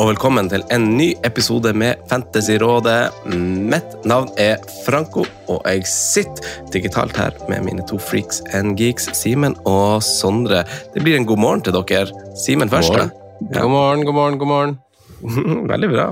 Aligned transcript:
og 0.00 0.06
velkommen 0.08 0.46
til 0.48 0.62
en 0.72 0.84
ny 0.96 1.10
episode 1.28 1.74
med 1.76 2.00
Fantasyrådet. 2.08 3.10
Mitt 3.28 3.98
navn 4.08 4.30
er 4.40 4.62
Franco, 4.86 5.26
og 5.52 5.58
jeg 5.68 5.84
sitter 5.88 6.70
digitalt 6.72 7.18
her 7.20 7.36
med 7.50 7.66
mine 7.66 7.84
to 7.88 7.98
freaks 8.00 8.40
and 8.56 8.78
geeks, 8.80 9.10
Simen 9.18 9.58
og 9.68 10.00
Sondre. 10.06 10.62
Det 10.94 11.04
blir 11.04 11.18
en 11.18 11.28
god 11.28 11.42
morgen 11.44 11.64
til 11.66 11.76
dere. 11.76 12.08
Simen 12.32 12.72
først. 12.72 12.96
da. 12.96 13.10
Ja. 13.50 13.60
God 13.60 13.74
morgen, 13.74 14.06
god 14.08 14.16
morgen, 14.16 14.38
god 14.40 14.48
morgen. 14.54 14.78
Veldig 15.74 15.92
bra. 15.92 16.06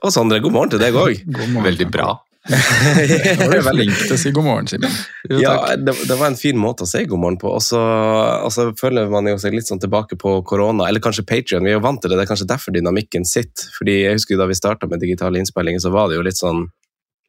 Og 0.00 0.16
Sondre, 0.16 0.40
god 0.40 0.56
morgen 0.56 0.72
til 0.72 0.80
deg 0.80 0.96
òg. 0.96 1.20
Veldig 1.68 1.90
bra. 1.92 2.14
Var 2.44 3.52
du 3.56 3.62
flink 3.64 3.94
til 3.96 4.12
å 4.12 4.18
si 4.20 4.30
god 4.36 4.44
morgen, 4.44 4.66
Simen? 4.68 4.92
Ja, 5.32 5.54
det, 5.80 5.94
det 6.04 6.16
var 6.20 6.28
en 6.28 6.36
fin 6.36 6.58
måte 6.60 6.84
å 6.84 6.88
si 6.88 7.00
god 7.08 7.22
morgen 7.22 7.38
på. 7.40 7.48
Og 7.56 7.62
så 7.64 7.80
og 7.80 8.52
så 8.52 8.66
føler 8.76 9.08
man 9.12 9.28
jo 9.30 9.38
seg 9.40 9.56
litt 9.56 9.68
sånn 9.70 9.80
tilbake 9.80 10.18
på 10.20 10.36
korona, 10.48 10.90
eller 10.90 11.00
kanskje 11.04 11.24
Patrion. 11.28 11.64
Vi 11.64 11.72
er 11.72 11.78
jo 11.78 11.84
vant 11.86 12.02
til 12.02 12.12
det, 12.12 12.18
det 12.20 12.26
er 12.26 12.32
kanskje 12.34 12.50
derfor 12.50 12.76
dynamikken 12.76 13.24
sitter. 13.28 13.70
Fordi 13.78 13.96
jeg 14.02 14.18
husker 14.18 14.36
jo 14.36 14.42
Da 14.42 14.48
vi 14.50 14.58
starta 14.58 14.88
med 14.90 15.00
digitale 15.00 15.40
innspillinger, 15.40 15.80
så 15.80 15.94
var 15.94 16.10
det 16.10 16.18
jo 16.18 16.26
litt 16.26 16.40
sånn 16.40 16.66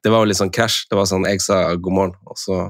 Det 0.03 0.11
var 0.11 0.25
jo 0.25 0.31
litt 0.33 0.41
sånn 0.41 0.53
krasj. 0.53 0.83
Det 0.91 0.99
var 0.99 1.07
sånn 1.09 1.27
jeg 1.29 1.43
sa 1.43 1.63
god 1.75 1.95
morgen, 1.95 2.17
og 2.27 2.41
så 2.41 2.65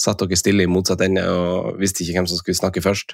satt 0.00 0.22
dere 0.22 0.38
stille 0.38 0.64
i 0.64 0.70
motsatt 0.70 1.02
ende 1.04 1.26
og 1.28 1.76
visste 1.80 2.00
ikke 2.00 2.16
hvem 2.16 2.30
som 2.30 2.40
skulle 2.40 2.56
snakke 2.56 2.80
først. 2.80 3.12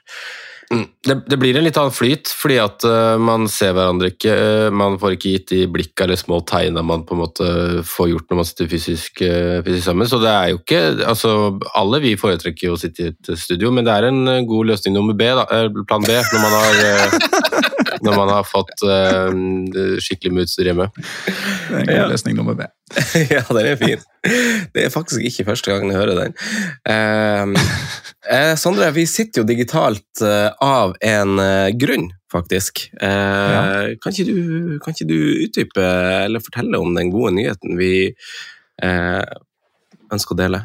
Mm. 0.71 0.87
Det, 1.07 1.15
det 1.31 1.37
blir 1.39 1.57
en 1.57 1.65
litt 1.65 1.77
annen 1.79 1.95
flyt, 1.95 2.31
fordi 2.35 2.57
at 2.59 2.83
uh, 2.89 3.15
man 3.23 3.47
ser 3.51 3.75
hverandre 3.77 4.11
ikke. 4.11 4.33
Uh, 4.35 4.71
man 4.75 4.97
får 4.99 5.15
ikke 5.15 5.35
gitt 5.37 5.53
de 5.53 5.61
blikka 5.71 6.07
eller 6.07 6.19
små 6.19 6.41
tegna 6.49 6.83
man 6.87 7.05
på 7.07 7.15
en 7.15 7.23
måte 7.23 7.51
får 7.87 8.11
gjort 8.11 8.33
når 8.33 8.41
man 8.41 8.49
sitter 8.49 8.71
fysisk, 8.73 9.23
uh, 9.23 9.61
fysisk 9.67 9.87
sammen. 9.87 10.11
Så 10.11 10.19
det 10.23 10.33
er 10.33 10.51
jo 10.51 10.61
ikke 10.61 10.83
altså 11.07 11.33
Alle 11.79 12.01
vi 12.03 12.17
foretrekker 12.19 12.69
jo 12.69 12.75
å 12.75 12.81
sitte 12.81 13.05
i 13.05 13.13
et 13.13 13.31
studio, 13.39 13.71
men 13.75 13.87
det 13.87 13.95
er 13.95 14.09
en 14.11 14.49
god 14.49 14.73
løsning 14.73 14.97
nummer 14.97 15.15
B, 15.17 15.29
da, 15.39 15.47
plan 15.87 16.07
B, 16.07 16.19
når 16.33 16.43
man 16.43 16.57
har, 16.57 17.15
når 18.07 18.19
man 18.19 18.35
har 18.35 18.49
fått 18.49 18.75
skikkelig 20.03 20.35
med 20.35 20.49
utstyr 20.49 20.73
hjemme. 20.73 20.91
Det 20.97 21.79
er 21.79 21.81
en 21.85 21.93
god 21.93 22.15
løsning 22.17 22.39
nummer 22.41 22.59
B. 22.59 22.67
ja, 23.35 23.45
den 23.51 23.63
er 23.63 23.79
fin. 23.81 24.03
Det 24.75 24.85
er 24.85 24.93
faktisk 24.93 25.25
ikke 25.25 25.47
første 25.51 25.73
gangen 25.73 25.93
jeg 25.93 26.01
hører 26.01 26.21
den. 26.21 26.37
Ehm, 26.93 27.57
eh, 28.33 28.53
Sondre, 28.61 28.91
vi 28.97 29.07
sitter 29.11 29.43
jo 29.43 29.49
digitalt 29.49 30.23
eh, 30.25 30.51
av 30.63 30.97
en 31.05 31.43
eh, 31.43 31.73
grunn, 31.79 32.11
faktisk. 32.33 32.87
Eh, 33.01 33.97
kan, 34.03 34.15
ikke 34.15 34.29
du, 34.29 34.79
kan 34.83 34.97
ikke 34.97 35.09
du 35.11 35.19
utdype 35.47 35.91
eller 36.27 36.45
fortelle 36.45 36.81
om 36.83 36.97
den 36.97 37.13
gode 37.15 37.35
nyheten 37.39 37.77
vi 37.81 37.93
eh, 38.83 39.37
ønsker 40.13 40.37
å 40.37 40.41
dele? 40.41 40.65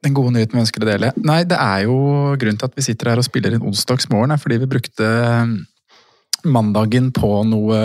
Den 0.00 0.16
gode 0.16 0.32
nyheten 0.32 0.56
vi 0.56 0.64
ønsker 0.64 0.84
å 0.84 0.88
dele. 0.88 1.12
Nei, 1.20 1.42
det 1.48 1.58
er 1.60 1.84
jo 1.84 1.98
grunnen 2.40 2.60
til 2.60 2.70
at 2.70 2.78
vi 2.78 2.86
sitter 2.86 3.12
her 3.12 3.20
og 3.20 3.26
spiller 3.26 3.56
inn 3.56 3.66
onsdagsmorgen, 3.68 4.32
er 4.32 4.40
fordi 4.40 4.62
vi 4.62 4.70
brukte 4.70 5.10
mandagen 6.44 7.10
på 7.16 7.28
noe, 7.48 7.80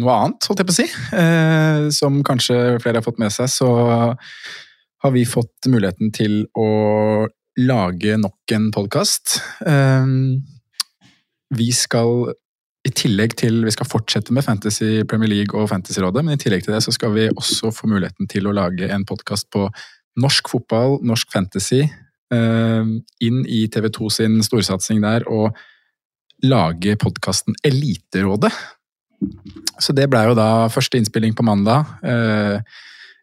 noe 0.00 0.16
annet, 0.16 0.48
holdt 0.48 0.62
jeg 0.62 0.68
på 0.68 0.74
å 0.74 0.76
si. 0.76 0.86
Eh, 1.16 1.88
som 1.94 2.22
kanskje 2.26 2.76
flere 2.82 3.00
har 3.00 3.06
fått 3.06 3.20
med 3.22 3.34
seg, 3.34 3.50
så 3.52 3.70
har 5.04 5.14
vi 5.14 5.26
fått 5.28 5.68
muligheten 5.70 6.12
til 6.14 6.44
å 6.58 6.68
lage 7.60 8.16
nok 8.20 8.56
en 8.56 8.70
podkast. 8.74 9.38
Eh, 9.66 10.12
vi 11.56 11.70
skal 11.72 12.32
i 12.86 12.92
tillegg 12.94 13.34
til 13.38 13.64
Vi 13.66 13.74
skal 13.74 13.88
fortsette 13.88 14.34
med 14.34 14.44
Fantasy 14.46 15.02
Premier 15.10 15.30
League 15.32 15.58
og 15.58 15.70
Fantasyrådet, 15.72 16.22
men 16.24 16.36
i 16.36 16.40
tillegg 16.40 16.66
til 16.66 16.76
det 16.76 16.84
så 16.84 16.94
skal 16.94 17.14
vi 17.16 17.28
også 17.32 17.72
få 17.74 17.90
muligheten 17.90 18.28
til 18.30 18.46
å 18.46 18.54
lage 18.54 18.88
en 18.92 19.06
podkast 19.08 19.48
på 19.54 19.66
norsk 20.22 20.48
fotball, 20.48 21.00
norsk 21.04 21.32
fantasy, 21.32 21.82
eh, 22.32 22.84
inn 23.20 23.40
i 23.46 23.66
TV2 23.68 24.10
sin 24.10 24.38
storsatsing 24.42 25.02
der, 25.02 25.26
og 25.28 25.56
lage 26.48 26.96
podkasten 27.00 27.56
Eliterådet. 27.66 28.52
Så 29.80 29.94
det 29.96 30.08
blei 30.12 30.26
jo 30.28 30.36
da 30.36 30.66
første 30.72 30.98
innspilling 31.00 31.34
på 31.36 31.44
mandag. 31.46 31.88
Eh, 32.04 32.60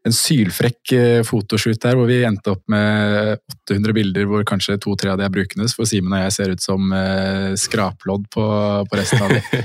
en 0.03 0.15
sylfrekk 0.15 0.91
eh, 0.97 1.21
fotoshoot 1.23 1.79
der 1.79 1.95
hvor 1.95 2.09
vi 2.09 2.17
endte 2.27 2.51
opp 2.51 2.63
med 2.71 3.37
800 3.69 3.95
bilder 3.95 4.25
hvor 4.27 4.43
kanskje 4.47 4.75
to-tre 4.83 5.13
av 5.13 5.19
de 5.21 5.23
er 5.27 5.31
brukende, 5.31 5.69
for 5.71 5.87
Simen 5.87 6.15
og 6.17 6.25
jeg 6.25 6.35
ser 6.35 6.51
ut 6.51 6.63
som 6.63 6.91
eh, 6.97 7.53
skraplodd 7.59 8.25
på, 8.33 8.47
på 8.89 8.99
resten 8.99 9.23
av 9.23 9.31
de. 9.31 9.63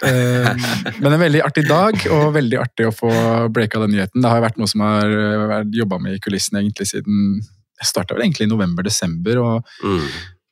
Men 1.00 1.12
en 1.14 1.22
veldig 1.22 1.42
artig 1.44 1.66
dag, 1.68 1.96
og 2.12 2.34
veldig 2.36 2.60
artig 2.60 2.86
å 2.88 2.94
få 2.94 3.10
breaka 3.52 3.82
den 3.82 3.94
nyheten. 3.96 4.20
Det 4.20 4.30
har 4.32 4.40
jo 4.40 4.46
vært 4.46 4.60
noe 4.60 4.70
som 4.70 4.84
har 4.84 5.16
vært 5.50 5.74
jobba 5.76 6.00
med 6.00 6.16
i 6.16 6.22
kulissene 6.24 6.62
egentlig 6.62 6.86
siden 6.88 7.40
Jeg 7.80 7.88
starta 7.88 8.16
vel 8.16 8.24
egentlig 8.24 8.48
i 8.48 8.52
november-desember 8.52 9.40
å 9.40 9.50
Mm. 9.84 10.06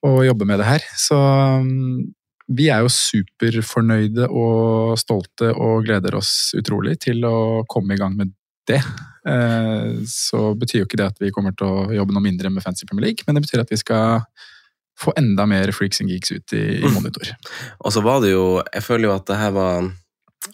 å 0.08 0.10
jobbe 0.24 0.46
med 0.48 0.60
det 0.60 0.68
her. 0.68 0.84
Så 0.96 1.16
mm, 1.16 2.14
vi 2.48 2.68
er 2.72 2.84
jo 2.84 2.90
superfornøyde 2.92 4.28
og 4.28 4.96
stolte 5.00 5.50
og 5.52 5.84
gleder 5.84 6.16
oss 6.18 6.54
utrolig 6.56 6.96
til 7.04 7.24
å 7.28 7.64
komme 7.68 7.94
i 7.94 8.00
gang 8.00 8.16
med 8.16 8.32
det. 8.68 8.80
Eh, 9.28 9.98
Så 10.08 10.54
betyr 10.56 10.82
jo 10.82 10.88
ikke 10.88 11.00
det 11.00 11.10
at 11.12 11.20
vi 11.20 11.32
kommer 11.34 11.52
til 11.56 11.68
å 11.68 11.88
jobbe 11.92 12.16
noe 12.16 12.24
mindre 12.24 12.50
med 12.52 12.64
Fancy 12.64 12.88
Premier 12.88 13.10
League, 13.10 13.24
men 13.26 13.36
det 13.36 13.44
betyr 13.44 13.64
at 13.64 13.72
vi 13.72 13.80
skal 13.80 14.24
få 14.98 15.12
enda 15.20 15.46
mer 15.46 15.70
freaks 15.72 16.00
and 16.02 16.10
geeks 16.10 16.32
ut 16.32 16.52
i, 16.56 16.80
monitor. 16.96 17.30
Og 17.84 17.92
så 17.94 18.02
var 18.02 18.20
det 18.24 18.32
jo 18.32 18.62
Jeg 18.74 18.82
føler 18.82 19.08
jo 19.08 19.14
at 19.14 19.28
det 19.28 19.36
her 19.38 19.52
var 19.54 19.90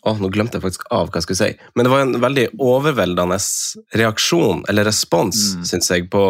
Å, 0.05 0.15
nå 0.17 0.31
glemte 0.33 0.57
jeg 0.57 0.65
faktisk 0.65 0.87
av 0.93 1.11
hva 1.11 1.21
jeg 1.21 1.27
skulle 1.27 1.41
si. 1.43 1.67
Men 1.77 1.87
det 1.87 1.91
var 1.93 2.03
en 2.05 2.17
veldig 2.23 2.45
overveldende 2.65 3.37
reaksjon, 4.01 4.63
eller 4.69 4.89
respons, 4.89 5.55
Mm. 5.55 5.65
syns 5.69 5.91
jeg, 5.91 6.07
på 6.11 6.23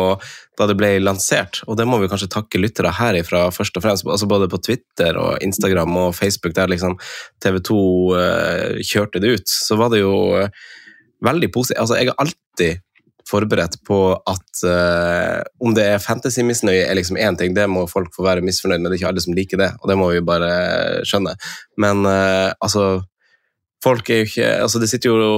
da 0.58 0.66
det 0.66 0.76
ble 0.78 0.90
lansert. 1.00 1.62
Og 1.66 1.76
det 1.78 1.86
må 1.86 2.00
vi 2.02 2.08
kanskje 2.10 2.30
takke 2.34 2.60
lyttere 2.60 2.92
herifra 2.92 3.46
først 3.54 3.76
og 3.78 3.82
fremst. 3.86 4.06
Altså 4.06 4.26
både 4.30 4.48
på 4.50 4.60
Twitter 4.62 5.16
og 5.16 5.38
Instagram 5.42 5.96
og 5.96 6.14
Facebook, 6.14 6.54
der 6.54 6.68
liksom 6.70 6.98
TV 7.40 7.60
2 7.60 7.78
uh, 8.14 8.82
kjørte 8.82 9.22
det 9.22 9.38
ut. 9.38 9.48
Så 9.48 9.78
var 9.78 9.90
det 9.94 10.02
jo 10.02 10.14
uh, 10.34 10.48
veldig 11.24 11.50
positivt. 11.54 11.80
Altså, 11.80 11.96
jeg 11.98 12.10
har 12.10 12.18
alltid 12.26 12.82
forberedt 13.24 13.78
på 13.88 13.98
at 14.14 14.62
uh, 14.68 15.40
om 15.64 15.74
det 15.74 15.86
er 15.94 16.02
fantasy-misnøye, 16.02 16.84
er 16.84 16.94
liksom 16.98 17.16
én 17.16 17.38
ting. 17.38 17.54
Det 17.56 17.66
må 17.70 17.86
folk 17.90 18.12
få 18.14 18.26
være 18.26 18.44
misfornøyd 18.44 18.82
med. 18.82 18.90
Det 18.90 18.98
er 18.98 19.02
ikke 19.02 19.12
alle 19.14 19.24
som 19.24 19.34
liker 19.34 19.62
det, 19.62 19.70
og 19.80 19.88
det 19.90 19.96
må 19.98 20.10
vi 20.12 20.20
bare 20.26 20.52
skjønne. 21.08 21.32
Men 21.80 22.04
eh, 22.06 22.52
altså 22.60 23.02
Folk 23.84 24.08
er 24.10 24.22
jo 24.22 24.30
ikke 24.30 24.50
Altså, 24.64 24.80
det 24.82 24.90
sitter 24.90 25.12
jo 25.12 25.34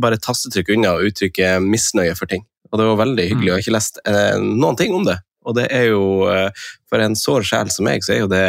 bare 0.00 0.18
et 0.18 0.24
tastetrykk 0.24 0.74
unna 0.76 0.94
å 0.96 1.06
uttrykke 1.08 1.56
misnøye 1.64 2.14
for 2.18 2.30
ting. 2.30 2.44
Og 2.70 2.78
det 2.78 2.86
var 2.86 3.00
veldig 3.00 3.26
hyggelig, 3.26 3.48
og 3.48 3.50
jeg 3.50 3.56
har 3.56 3.64
ikke 3.64 3.78
lest 3.78 3.98
eh, 4.06 4.36
noen 4.38 4.78
ting 4.78 4.92
om 4.94 5.06
det. 5.08 5.16
Og 5.48 5.56
det 5.56 5.70
er 5.74 5.88
jo 5.90 6.02
eh, 6.30 6.66
For 6.90 7.02
en 7.02 7.16
sår 7.18 7.46
sjel 7.48 7.72
som 7.72 7.88
meg, 7.88 8.04
så 8.04 8.14
er 8.14 8.22
jo 8.22 8.30
det 8.30 8.44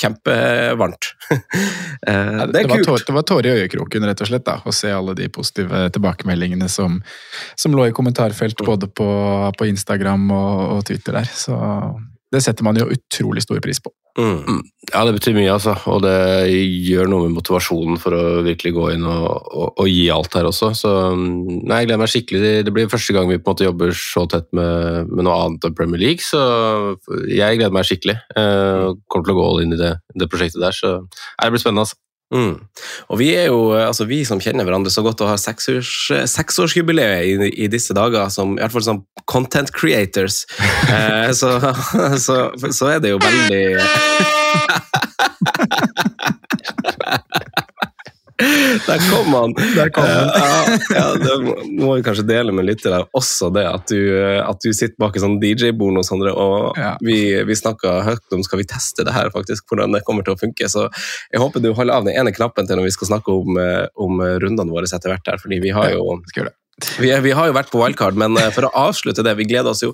kjempevarmt. 0.00 1.12
Eh, 2.04 2.40
det 2.52 2.60
er 2.60 2.66
var, 2.68 2.82
kult. 2.82 2.84
tår, 2.84 3.02
det 3.08 3.12
var 3.16 3.22
tårer 3.24 3.46
i 3.48 3.60
øyekroken, 3.62 4.04
rett 4.04 4.20
og 4.20 4.28
slett, 4.28 4.42
da, 4.44 4.58
å 4.68 4.72
se 4.76 4.90
alle 4.92 5.14
de 5.16 5.24
positive 5.32 5.86
tilbakemeldingene 5.94 6.66
som, 6.68 6.98
som 7.56 7.72
lå 7.72 7.86
i 7.88 7.94
kommentarfelt 7.96 8.60
både 8.60 8.90
på, 8.92 9.06
på 9.56 9.68
Instagram 9.70 10.26
og, 10.34 10.58
og 10.74 10.82
Twitter 10.84 11.16
der. 11.16 11.30
Så 11.32 11.56
Det 12.28 12.42
setter 12.44 12.66
man 12.66 12.76
jo 12.76 12.90
utrolig 12.92 13.46
stor 13.46 13.62
pris 13.64 13.80
på. 13.80 13.94
Mm. 14.14 14.60
Ja, 14.92 15.00
det 15.08 15.16
betyr 15.16 15.34
mye, 15.34 15.50
altså. 15.50 15.72
Og 15.90 16.02
det 16.04 16.12
gjør 16.86 17.08
noe 17.10 17.24
med 17.26 17.34
motivasjonen 17.34 17.98
for 17.98 18.14
å 18.14 18.42
virkelig 18.46 18.74
gå 18.76 18.84
inn 18.94 19.06
og, 19.10 19.24
og, 19.26 19.80
og 19.82 19.88
gi 19.90 20.04
alt 20.14 20.36
her 20.38 20.46
også. 20.46 20.70
Så 20.78 20.92
mm, 21.16 21.64
nei, 21.66 21.80
jeg 21.80 21.88
gleder 21.88 22.02
meg 22.04 22.12
skikkelig. 22.12 22.52
Det 22.68 22.74
blir 22.76 22.92
første 22.92 23.16
gang 23.16 23.30
vi 23.30 23.40
på 23.40 23.48
en 23.48 23.56
måte 23.56 23.66
jobber 23.66 23.94
så 23.98 24.26
tett 24.30 24.46
med, 24.54 25.10
med 25.10 25.26
noe 25.26 25.40
annet 25.46 25.66
enn 25.66 25.76
Premier 25.78 26.04
League, 26.04 26.22
så 26.22 26.44
jeg 27.26 27.58
gleder 27.58 27.74
meg 27.74 27.88
skikkelig. 27.88 28.16
Jeg 28.36 28.96
kommer 29.10 29.26
til 29.26 29.34
å 29.34 29.38
gå 29.40 29.48
all 29.48 29.62
inn 29.64 29.74
i 29.74 29.82
det, 29.82 29.92
det 30.14 30.30
prosjektet 30.30 30.62
der, 30.62 30.76
så 30.76 30.96
nei, 31.00 31.46
det 31.48 31.52
blir 31.56 31.64
spennende, 31.64 31.88
altså. 31.88 32.00
Mm. 32.32 32.56
Og 33.12 33.18
vi 33.20 33.28
er 33.36 33.50
jo, 33.52 33.74
altså 33.76 34.06
vi 34.08 34.22
som 34.26 34.40
kjenner 34.42 34.66
hverandre 34.66 34.90
så 34.90 35.04
godt 35.04 35.20
og 35.22 35.30
har 35.34 35.40
seksårs, 35.40 35.92
seksårsjubileet 36.32 37.26
i, 37.28 37.50
i 37.66 37.68
disse 37.70 37.94
dager, 37.96 38.30
som 38.32 38.56
i 38.56 38.62
hvert 38.62 38.74
fall 38.74 38.86
som 38.86 39.02
content 39.30 39.72
creators, 39.76 40.44
eh, 40.92 41.30
så, 41.36 41.56
så, 42.26 42.38
så 42.70 42.94
er 42.94 43.04
det 43.04 43.14
jo 43.14 43.20
veldig 43.22 43.64
Der 48.94 49.04
kom 49.10 49.34
han! 49.34 49.54
Der 49.78 49.90
kom 49.94 50.06
han. 50.06 50.30
ja, 50.38 50.78
ja, 50.94 51.04
det 51.18 51.36
må 51.80 51.96
vi 51.96 52.04
kanskje 52.06 52.26
dele 52.28 52.54
med 52.54 52.68
lyttere 52.68 53.02
også, 53.16 53.50
det 53.54 53.64
at 53.68 53.90
du, 53.90 53.98
at 54.38 54.62
du 54.62 54.70
sitter 54.76 54.96
bak 55.02 55.18
en 55.18 55.24
sånn 55.26 55.38
DJ-bord 55.42 55.98
og 56.00 56.06
sånn, 56.06 56.22
og 56.30 56.78
Ja. 56.78 56.94
vi, 57.04 57.18
vi 57.46 57.58
snakka 57.58 58.00
høyt 58.06 58.36
om 58.36 58.44
skal 58.46 58.62
vi 58.62 58.68
teste 58.70 59.06
det 59.06 59.14
her, 59.16 59.30
faktisk, 59.34 59.66
hvordan 59.70 59.94
det 59.96 60.04
kommer 60.06 60.26
til 60.26 60.36
å 60.36 60.40
funke. 60.40 60.68
Så 60.70 60.86
jeg 61.32 61.42
håper 61.42 61.62
du 61.64 61.72
holder 61.74 61.98
av 61.98 62.06
den 62.06 62.14
ene 62.16 62.32
knappen 62.34 62.68
til 62.68 62.78
når 62.78 62.88
vi 62.88 62.94
skal 62.96 63.10
snakke 63.16 63.34
om, 63.34 63.58
eh, 63.60 63.86
om 63.98 64.22
rundene 64.22 64.70
våre 64.74 64.86
etter 64.90 65.10
hvert 65.10 65.32
her, 65.32 65.40
fordi 65.42 65.60
vi 65.64 65.74
har 65.74 65.90
jo 65.94 66.20
vi, 66.98 67.10
vi 67.22 67.30
har 67.30 67.46
jo 67.46 67.54
vært 67.54 67.70
på 67.70 67.78
wildcard, 67.78 68.16
men 68.18 68.34
eh, 68.40 68.50
for 68.54 68.66
å 68.66 68.72
avslutte 68.88 69.22
det, 69.26 69.36
vi 69.38 69.46
gleder 69.46 69.70
oss 69.70 69.84
jo 69.84 69.92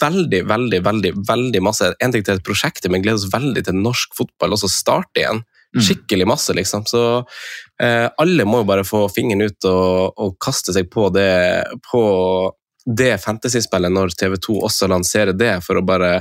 veldig, 0.00 0.42
veldig, 0.48 0.82
veldig 0.84 1.12
veldig 1.28 1.62
masse. 1.64 1.92
En 2.00 2.12
ting 2.12 2.24
til 2.26 2.36
et 2.36 2.44
prosjekt, 2.44 2.84
men 2.92 3.04
gleder 3.04 3.20
oss 3.22 3.30
veldig 3.32 3.64
til 3.68 3.78
norsk 3.80 4.16
fotball 4.18 4.56
også 4.56 4.68
starte 4.72 5.22
igjen. 5.22 5.40
Mm. 5.76 5.82
Skikkelig 5.86 6.26
masse, 6.26 6.54
liksom. 6.56 6.86
Så 6.86 7.02
eh, 7.82 8.08
alle 8.18 8.46
må 8.48 8.62
jo 8.62 8.70
bare 8.70 8.86
få 8.86 9.04
fingeren 9.12 9.46
ut 9.46 9.68
og, 9.70 10.18
og 10.18 10.38
kaste 10.42 10.74
seg 10.74 10.90
på 10.90 11.08
det, 11.14 11.30
på 11.90 12.02
det 12.90 13.12
fantasyspillet 13.22 13.92
når 13.92 14.16
TV2 14.18 14.56
også 14.66 14.88
lanserer 14.90 15.36
det, 15.36 15.58
for 15.62 15.78
å 15.78 15.86
bare 15.86 16.18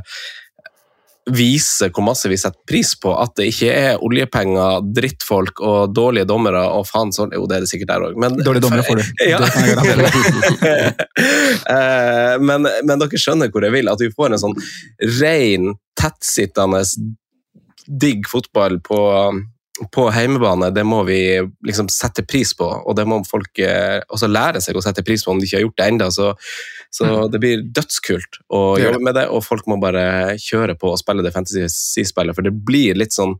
vise 1.29 1.89
hvor 1.93 2.03
masse 2.05 2.29
vi 2.29 2.37
setter 2.39 2.59
pris 2.67 2.93
på 2.99 3.11
at 3.17 3.35
det 3.37 3.49
ikke 3.51 3.69
er 3.73 4.03
oljepenger, 4.05 4.85
drittfolk 4.95 5.61
og 5.65 5.93
dårlige 5.93 6.27
dommere 6.29 6.63
og 6.73 6.87
faen 6.89 7.11
sånn 7.13 7.33
Jo, 7.35 7.45
det 7.49 7.59
er 7.59 7.65
det 7.65 7.71
sikkert 7.71 7.91
der 7.91 8.05
òg, 8.07 8.17
men 8.19 8.37
Dårlige 8.39 8.65
dommere 8.65 8.85
får 8.87 9.01
du. 9.01 9.05
Ja. 9.29 9.39
Eh, 11.69 12.35
men, 12.41 12.65
men 12.87 13.01
dere 13.01 13.19
skjønner 13.19 13.49
hvor 13.51 13.63
jeg 13.65 13.73
vil, 13.73 13.89
at 13.91 14.01
vi 14.01 14.07
får 14.13 14.33
en 14.33 14.41
sånn 14.41 14.55
ren, 15.19 15.73
tettsittende, 15.99 16.81
digg 17.89 18.27
fotball 18.29 18.77
på, 18.85 18.99
på 19.95 20.05
heimebane. 20.13 20.69
Det 20.75 20.85
må 20.87 21.01
vi 21.07 21.19
liksom 21.65 21.89
sette 21.93 22.25
pris 22.27 22.53
på, 22.57 22.67
og 22.67 22.97
det 22.97 23.07
må 23.09 23.21
folk 23.27 23.61
eh, 23.63 23.99
også 24.07 24.29
lære 24.29 24.61
seg 24.63 24.77
å 24.77 24.83
sette 24.85 25.05
pris 25.07 25.25
på 25.25 25.33
om 25.33 25.41
de 25.41 25.49
ikke 25.49 25.59
har 25.59 25.65
gjort 25.67 25.81
det 25.81 25.89
ennå. 25.91 26.09
Så, 26.13 26.31
så 26.93 27.11
det 27.31 27.41
blir 27.41 27.67
dødskult 27.75 28.41
å 28.53 28.63
jobbe 28.81 29.03
med 29.09 29.17
det, 29.19 29.27
og 29.33 29.45
folk 29.45 29.69
må 29.71 29.79
bare 29.81 30.37
kjøre 30.41 30.77
på 30.79 30.93
og 30.93 31.01
spille 31.01 31.25
det 31.25 31.35
fantasy-spillet, 31.35 32.37
for 32.37 32.45
det 32.45 32.55
blir 32.55 32.99
litt 32.99 33.15
sånn 33.15 33.37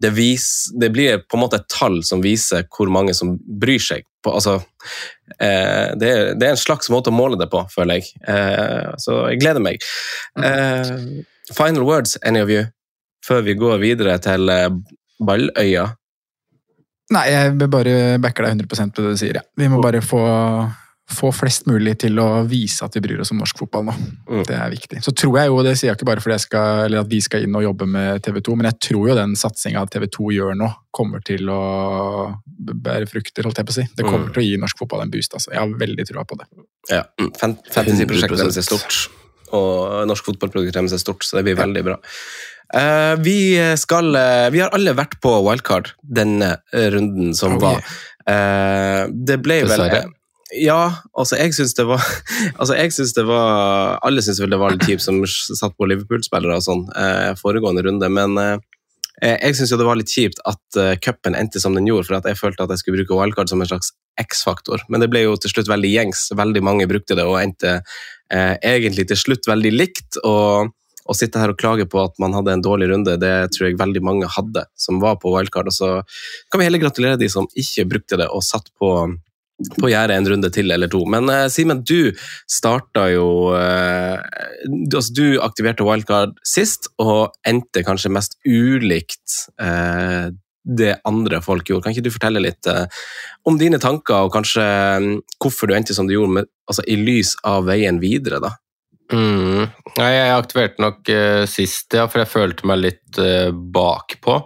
det, 0.00 0.10
vis, 0.10 0.70
det 0.80 0.90
blir 0.90 1.18
på 1.18 1.36
en 1.36 1.44
måte 1.44 1.60
et 1.60 1.68
tall 1.70 2.00
som 2.06 2.22
viser 2.24 2.66
hvor 2.72 2.90
mange 2.92 3.14
som 3.16 3.36
bryr 3.38 3.82
seg. 3.82 4.06
På, 4.24 4.34
altså, 4.38 4.56
eh, 5.38 5.92
det, 6.00 6.08
er, 6.08 6.32
det 6.38 6.48
er 6.48 6.54
en 6.54 6.60
slags 6.60 6.90
måte 6.92 7.12
å 7.12 7.16
måle 7.16 7.38
det 7.40 7.46
på, 7.52 7.62
føler 7.72 8.00
jeg. 8.00 8.10
Eh, 8.28 8.94
så 9.00 9.20
jeg 9.30 9.42
gleder 9.42 9.64
meg. 9.64 9.84
Eh, 10.40 10.90
final 11.52 11.86
words, 11.86 12.18
any 12.24 12.42
of 12.42 12.52
you, 12.52 12.66
før 13.24 13.42
vi 13.46 13.54
går 13.58 13.78
videre 13.82 14.18
til 14.22 14.48
eh, 14.52 14.68
Balløya. 15.24 15.88
Nei, 17.14 17.26
jeg 17.30 17.52
vil 17.60 17.68
bare 17.70 17.92
backer 18.22 18.46
deg 18.48 18.56
100 18.64 18.90
på 18.96 19.02
det 19.04 19.12
du 19.14 19.20
sier. 19.20 19.36
Ja. 19.38 19.44
Vi 19.60 19.68
må 19.68 19.78
bare 19.84 20.00
få, 20.02 20.18
få 21.12 21.28
flest 21.36 21.66
mulig 21.68 21.92
til 22.00 22.16
å 22.18 22.26
vise 22.48 22.86
at 22.86 22.94
vi 22.96 23.02
bryr 23.04 23.20
oss 23.20 23.30
om 23.34 23.38
norsk 23.42 23.58
fotball 23.60 23.84
nå. 23.90 23.94
Mm. 24.24 24.40
Det 24.48 24.56
er 24.56 24.72
viktig. 24.72 25.02
Så 25.04 25.12
tror 25.12 25.36
jeg 25.38 25.50
jo, 25.52 25.58
det 25.66 25.74
sier 25.76 25.90
jeg 25.90 25.98
ikke 25.98 26.08
bare 26.08 26.24
fordi 26.24 26.38
jeg 26.38 26.44
skal, 26.46 26.80
eller 26.86 27.02
at 27.04 27.10
vi 27.12 27.20
skal 27.24 27.44
inn 27.44 27.58
og 27.60 27.66
jobbe 27.66 27.86
med 27.92 28.24
TV 28.24 28.40
2, 28.48 28.56
men 28.56 28.70
jeg 28.70 28.78
tror 28.88 29.10
jo 29.10 29.18
den 29.20 29.36
satsinga 29.36 29.84
TV 29.92 30.08
2 30.16 30.30
gjør 30.38 30.56
nå, 30.62 30.70
kommer 30.96 31.20
til 31.28 31.52
å 31.52 31.60
bære 32.56 33.10
frukter, 33.12 33.44
holdt 33.46 33.60
jeg 33.60 33.68
på 33.68 33.76
å 33.76 33.78
si. 33.82 33.86
Det 34.00 34.08
kommer 34.08 34.30
Mm. 34.30 34.32
til 34.38 34.42
å 34.42 34.46
gi 34.48 34.56
norsk 34.64 34.80
fotball 34.80 35.04
en 35.04 35.12
boost. 35.12 35.36
altså. 35.36 35.52
Jeg 35.52 35.60
har 35.60 35.76
veldig 35.84 36.08
trua 36.08 36.24
på 36.24 36.40
det. 36.40 36.48
Ja, 36.88 37.04
fan- 37.36 37.58
Fantasy-prosjektet 37.70 38.32
100%. 38.32 38.40
deres 38.40 38.56
er 38.56 38.66
stort, 38.70 38.98
og 39.52 40.08
norsk 40.08 40.24
fotballprodukt 40.32 40.72
deres 40.72 40.92
er 40.96 41.04
stort, 41.04 41.20
så 41.22 41.36
det 41.36 41.44
blir 41.44 41.60
veldig 41.60 41.84
bra. 41.84 42.00
Eh, 42.72 43.14
vi, 43.20 43.38
skal, 43.76 44.14
eh, 44.16 44.48
vi 44.54 44.62
har 44.64 44.72
alle 44.74 44.96
vært 44.96 45.18
på 45.22 45.32
wildcard 45.44 45.92
denne 46.02 46.56
eh, 46.72 46.88
runden 46.94 47.34
som 47.36 47.58
var. 47.62 47.84
Det 48.24 49.36
ble 49.44 49.58
vel 49.68 49.82
Ja, 50.56 51.02
altså 51.12 51.36
jeg 51.36 51.52
syns 51.52 51.74
det 51.76 51.84
var 51.84 52.00
altså 52.60 52.76
jeg 52.78 52.94
synes 52.94 53.10
det 53.12 53.24
var 53.28 53.98
Alle 54.06 54.22
syns 54.24 54.38
vel 54.40 54.54
det 54.54 54.60
var 54.62 54.72
litt 54.72 54.86
kjipt 54.88 55.04
som 55.04 55.18
satt 55.28 55.74
på 55.76 55.88
Liverpool-spillere 55.90 56.56
og 56.56 56.64
sånn 56.64 56.86
eh, 56.96 57.34
foregående 57.36 57.84
runde, 57.84 58.08
men 58.08 58.38
eh, 58.40 58.56
jeg 59.22 59.58
syns 59.58 59.74
jo 59.74 59.78
det 59.78 59.86
var 59.86 59.98
litt 60.00 60.10
kjipt 60.10 60.40
at 60.48 60.78
eh, 60.80 60.96
cupen 61.04 61.36
endte 61.38 61.60
som 61.60 61.76
den 61.76 61.86
gjorde, 61.90 62.08
for 62.08 62.18
at 62.18 62.30
jeg 62.30 62.40
følte 62.40 62.64
at 62.64 62.72
jeg 62.72 62.82
skulle 62.82 63.02
bruke 63.02 63.18
wildcard 63.18 63.52
som 63.52 63.60
en 63.62 63.70
slags 63.70 63.92
X-faktor. 64.20 64.82
Men 64.88 65.02
det 65.02 65.10
ble 65.12 65.24
jo 65.24 65.36
til 65.38 65.52
slutt 65.52 65.70
veldig 65.70 65.90
gjengs. 65.90 66.26
Veldig 66.38 66.62
mange 66.66 66.88
brukte 66.90 67.16
det, 67.18 67.26
og 67.26 67.38
endte 67.40 67.76
eh, 67.76 68.54
egentlig 68.58 69.06
til 69.10 69.20
slutt 69.20 69.48
veldig 69.50 69.72
likt. 69.74 70.18
Og 70.26 70.72
å 71.04 71.16
sitte 71.16 71.40
her 71.40 71.52
og 71.52 71.60
klage 71.60 71.86
på 71.90 72.00
at 72.00 72.16
man 72.22 72.34
hadde 72.36 72.54
en 72.54 72.64
dårlig 72.64 72.88
runde, 72.92 73.18
det 73.20 73.34
tror 73.54 73.68
jeg 73.68 73.80
veldig 73.80 74.02
mange 74.04 74.30
hadde 74.30 74.64
som 74.78 75.02
var 75.02 75.18
på 75.22 75.32
wildcard. 75.34 75.68
Og 75.70 75.76
så 75.76 75.90
kan 76.50 76.60
vi 76.60 76.68
heller 76.68 76.82
gratulere 76.82 77.20
de 77.20 77.28
som 77.32 77.48
ikke 77.60 77.88
brukte 77.90 78.20
det 78.20 78.30
og 78.32 78.44
satt 78.46 78.72
på 78.80 78.96
på 79.78 79.86
gjerdet 79.86 80.16
en 80.18 80.28
runde 80.32 80.50
til 80.50 80.72
eller 80.74 80.90
to. 80.90 81.04
Men 81.06 81.28
eh, 81.30 81.46
Simen, 81.52 81.84
du 81.86 82.10
starta 82.50 83.06
jo 83.12 83.26
eh, 83.54 84.18
du, 84.66 84.96
altså, 84.98 85.12
du 85.14 85.26
aktiverte 85.44 85.86
wildcard 85.86 86.34
sist, 86.46 86.90
og 86.98 87.34
endte 87.46 87.84
kanskje 87.86 88.12
mest 88.14 88.34
ulikt 88.42 89.44
eh, 89.62 90.32
det 90.64 90.96
andre 91.04 91.40
folk 91.44 91.68
gjorde. 91.68 91.86
Kan 91.86 91.94
ikke 91.94 92.06
du 92.08 92.14
fortelle 92.14 92.42
litt 92.42 92.66
eh, 92.70 92.86
om 93.48 93.58
dine 93.60 93.80
tanker, 93.82 94.26
og 94.26 94.34
kanskje 94.34 94.66
mm, 95.04 95.14
hvorfor 95.38 95.70
du 95.70 95.76
endte 95.76 95.96
som 95.96 96.08
du 96.08 96.16
gjorde, 96.16 96.40
med, 96.40 96.50
altså, 96.70 96.84
i 96.88 96.98
lys 96.98 97.36
av 97.46 97.68
veien 97.68 98.02
videre, 98.02 98.42
da? 98.42 98.56
Mm. 99.12 99.66
Nei, 99.98 100.10
jeg 100.14 100.36
aktiverte 100.38 100.82
nok 100.82 101.10
uh, 101.12 101.42
sist, 101.50 101.92
ja, 101.92 102.06
for 102.08 102.22
jeg 102.22 102.30
følte 102.32 102.68
meg 102.68 102.80
litt 102.80 103.18
uh, 103.20 103.50
bakpå. 103.52 104.38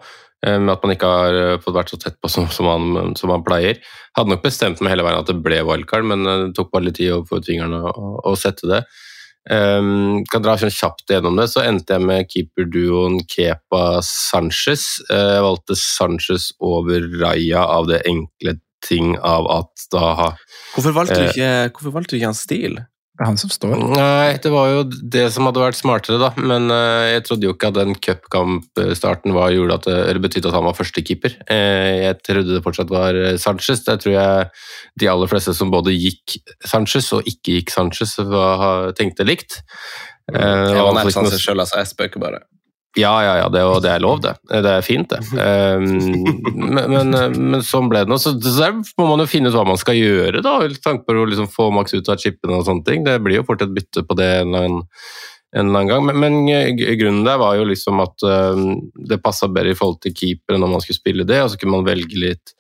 eh, 0.44 0.58
Med 0.58 0.72
at 0.74 0.82
man 0.84 0.94
ikke 0.94 1.10
har 1.12 1.60
fått 1.62 1.76
vært 1.76 1.92
så 1.92 1.98
tett 2.02 2.18
på 2.20 2.30
som, 2.32 2.48
som, 2.50 2.66
man, 2.66 3.14
som 3.18 3.30
man 3.30 3.44
pleier. 3.46 3.78
Hadde 4.18 4.34
nok 4.34 4.42
bestemt 4.42 4.82
meg 4.82 4.96
hele 4.96 5.06
veien 5.06 5.20
at 5.20 5.30
det 5.30 5.38
ble 5.44 5.62
wildcard, 5.66 6.08
men 6.10 6.26
det 6.26 6.56
tok 6.58 6.72
bare 6.74 6.88
litt 6.88 6.98
tid 6.98 7.14
å 7.14 7.22
få 7.28 7.40
fingrene 7.46 7.84
og, 7.92 8.18
og 8.26 8.38
sette 8.40 8.66
det. 8.70 8.82
Um, 9.48 10.26
kan 10.28 10.42
dra 10.44 10.58
sånn 10.60 10.74
kjapt 10.74 11.08
gjennom 11.08 11.38
det, 11.38 11.46
så 11.48 11.62
endte 11.64 11.94
jeg 11.96 12.04
med 12.04 12.26
keeperduoen 12.28 13.22
Kepa 13.30 14.02
Sanchez. 14.04 14.98
Jeg 15.08 15.44
valgte 15.46 15.78
Sanchez 15.78 16.50
over 16.60 17.06
Raja 17.22 17.62
av 17.78 17.88
det 17.88 18.02
enkle 18.10 18.58
ting 18.84 19.14
av 19.24 19.48
at 19.50 19.88
da 19.94 20.34
Hvorfor 20.74 20.92
valgte 20.94 21.16
du 21.22 21.30
ikke, 21.30 21.48
hvorfor 21.72 21.94
valgte 21.96 22.12
du 22.12 22.18
ikke 22.20 22.28
hans 22.30 22.44
stil? 22.44 22.76
Det 23.18 23.24
er 23.24 23.30
han 23.32 23.38
som 23.40 23.50
står. 23.50 23.72
Nei, 23.98 24.36
det 24.38 24.50
var 24.54 24.68
jo 24.70 24.82
det 24.86 25.24
som 25.34 25.48
hadde 25.48 25.58
vært 25.58 25.74
smartere, 25.74 26.20
da. 26.22 26.28
Men 26.38 26.70
eh, 26.70 27.16
jeg 27.16 27.24
trodde 27.26 27.48
jo 27.48 27.54
ikke 27.56 27.72
at 27.72 27.74
den 27.80 27.96
cupkampstarten 27.98 29.34
var- 29.34 29.50
gjorde 29.50 29.74
at 29.80 29.88
det, 29.88 30.20
betydde 30.22 30.46
at 30.52 30.54
han 30.54 30.66
var 30.68 30.76
førstekeeper. 30.78 31.34
Uh, 31.50 32.04
jeg 32.04 32.20
trodde 32.22 32.54
det 32.54 32.62
fortsatt 32.62 32.92
var 32.94 33.18
eh, 33.18 33.34
Sanchez. 33.42 33.82
Der 33.88 33.98
tror 33.98 34.14
jeg 34.14 34.46
de 35.02 35.10
aller 35.10 35.26
fleste 35.26 35.50
som 35.58 35.72
både 35.74 35.96
gikk 35.98 36.36
Sanchez 36.64 37.10
og 37.16 37.26
ikke 37.26 37.58
gikk 37.58 37.74
Sanchez, 37.74 38.14
var, 38.22 38.92
tenkte 38.94 39.26
likt. 39.26 39.64
Eh, 40.30 40.38
Jeg 40.38 40.78
var 40.86 40.94
nesten 40.94 41.24
nær 41.24 41.32
liksom- 41.32 41.42
sjøl, 41.42 41.64
altså. 41.66 41.82
Jeg 41.82 41.90
spøker 41.90 42.22
bare. 42.22 42.44
Ja, 42.96 43.12
ja, 43.22 43.34
ja, 43.42 43.48
det, 43.52 43.62
og 43.68 43.82
det 43.84 43.90
er 43.92 44.02
lov, 44.02 44.22
det. 44.24 44.32
Det 44.48 44.72
er 44.72 44.84
fint, 44.86 45.12
det. 45.12 45.20
Um, 45.36 45.84
men, 46.56 46.94
men, 46.94 47.16
men 47.52 47.64
sånn 47.66 47.90
ble 47.90 48.02
det 48.04 48.10
nå. 48.10 48.18
Så, 48.22 48.32
der 48.40 48.78
må 48.78 49.08
man 49.10 49.22
jo 49.22 49.28
finne 49.28 49.52
ut 49.52 49.56
hva 49.58 49.66
man 49.68 49.80
skal 49.80 49.98
gjøre, 49.98 50.42
da. 50.44 50.56
i 50.64 50.80
tanke 50.82 51.04
på 51.06 51.16
å 51.16 51.26
liksom 51.28 51.50
få 51.52 51.68
maks 51.74 51.98
ut 51.98 52.08
av 52.08 52.20
chipene 52.22 52.58
og 52.58 52.66
sånne 52.68 52.86
ting. 52.88 53.04
Det 53.06 53.18
blir 53.24 53.40
jo 53.40 53.46
fort 53.48 53.62
et 53.64 53.74
bytte 53.74 54.06
på 54.08 54.16
det 54.18 54.30
en 54.40 54.54
eller 54.54 54.70
annen, 54.70 54.86
en 55.58 55.68
annen 55.68 55.92
gang. 55.92 56.08
Men, 56.08 56.22
men 56.24 56.80
grunnen 56.80 57.26
der 57.28 57.40
var 57.44 57.60
jo 57.60 57.68
liksom 57.68 58.00
at 58.04 58.26
det 59.12 59.22
passa 59.24 59.50
bedre 59.52 59.76
i 59.76 59.78
forhold 59.78 60.00
til 60.04 60.16
keeperen 60.16 60.64
når 60.64 60.74
man 60.74 60.84
skulle 60.84 61.02
spille 61.02 61.28
det, 61.28 61.42
og 61.44 61.52
så 61.52 61.60
kunne 61.60 61.76
man 61.78 61.88
velge 61.88 62.24
litt 62.24 62.56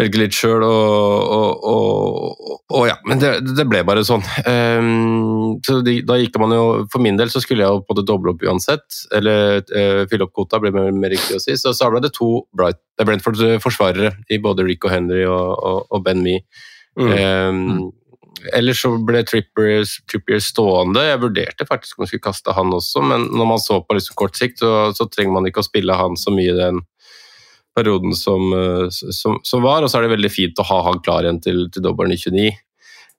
velge 0.00 0.20
litt 0.22 0.36
sjøl, 0.36 0.64
og, 0.64 1.34
og, 1.36 1.68
og, 1.70 2.56
og 2.72 2.88
ja. 2.88 2.96
Men 3.08 3.20
det, 3.22 3.32
det 3.58 3.66
ble 3.68 3.82
bare 3.86 4.04
sånn. 4.06 4.24
Um, 4.46 5.60
så 5.66 5.78
de, 5.86 5.98
da 6.06 6.18
gikk 6.20 6.38
man 6.40 6.54
jo 6.56 6.64
For 6.90 7.02
min 7.04 7.18
del 7.20 7.32
så 7.32 7.42
skulle 7.44 7.64
jeg 7.64 7.70
jo 7.70 7.84
på 7.84 7.92
en 7.92 7.98
måte 7.98 8.06
doble 8.08 8.34
opp 8.34 8.44
uansett, 8.46 8.86
eller 9.16 9.62
uh, 9.70 10.02
fylle 10.10 10.26
opp 10.26 10.34
kvota, 10.36 10.60
ble 10.62 10.74
mer, 10.74 10.90
mer 10.96 11.14
riktig 11.14 11.38
å 11.38 11.44
si. 11.44 11.56
Så, 11.60 11.74
så 11.76 11.92
ble 11.92 12.02
det 12.04 12.14
to 12.16 12.32
Bright, 12.56 12.80
det 12.96 13.04
er 13.04 13.12
Brentford-forsvarere 13.12 14.12
i 14.32 14.40
både 14.42 14.66
Rico 14.66 14.92
Henry 14.92 15.24
og 15.28 15.96
Ben 16.04 16.24
Mee. 16.24 16.44
Mm. 16.98 17.14
Um, 17.14 17.90
ellers 18.56 18.80
så 18.82 18.92
ble 19.06 19.22
Trippier, 19.28 19.84
Trippier 20.10 20.40
stående. 20.44 21.04
Jeg 21.06 21.20
vurderte 21.22 21.66
faktisk 21.68 21.98
om 21.98 22.04
jeg 22.04 22.14
skulle 22.14 22.28
kaste 22.30 22.54
han 22.56 22.72
også, 22.76 23.02
men 23.04 23.28
når 23.34 23.52
man 23.52 23.62
så 23.62 23.80
på 23.84 23.96
liksom 23.96 24.16
kort 24.18 24.38
sikt, 24.38 24.62
så, 24.62 24.90
så 24.96 25.06
trenger 25.10 25.36
man 25.36 25.48
ikke 25.48 25.62
å 25.62 25.68
spille 25.68 25.96
han 25.96 26.18
så 26.20 26.32
mye 26.34 26.56
den 26.56 26.80
perioden 27.76 28.16
som, 28.16 28.50
eh, 28.56 28.88
som, 28.90 29.38
som 29.46 29.62
var, 29.62 29.82
og 29.82 29.90
så 29.90 30.00
er 30.00 30.06
det 30.06 30.16
veldig 30.16 30.32
fint 30.32 30.58
å 30.60 30.66
ha 30.70 30.82
han 30.88 31.00
klar 31.04 31.26
igjen 31.26 31.40
til, 31.44 31.64
til 31.74 31.84
dobbelen 31.86 32.16
i 32.16 32.20
29. 32.20 32.50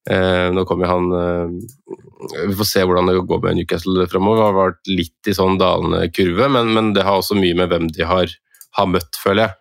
Eh, 0.09 0.47
nå 0.49 0.63
kommer 0.65 0.89
han 0.89 1.11
eh, 1.13 2.47
Vi 2.47 2.55
får 2.57 2.65
se 2.65 2.81
hvordan 2.89 3.05
det 3.05 3.19
går 3.29 3.41
med 3.43 3.59
Newcastle 3.59 4.07
framover. 4.09 4.39
Det 4.39 4.47
har 4.47 4.57
vært 4.57 4.89
litt 4.89 5.29
i 5.29 5.35
sånn 5.37 5.59
dalende 5.61 6.07
kurve, 6.09 6.47
men, 6.49 6.71
men, 6.73 6.93
det 6.97 7.05
har 7.05 7.19
også 7.19 7.37
mye 7.37 7.57
med 7.57 7.69
hvem 7.69 7.89
de 7.93 8.07
har, 8.09 8.33
har 8.79 8.89
møtt, 8.89 9.19
føler 9.21 9.45
jeg. 9.45 9.57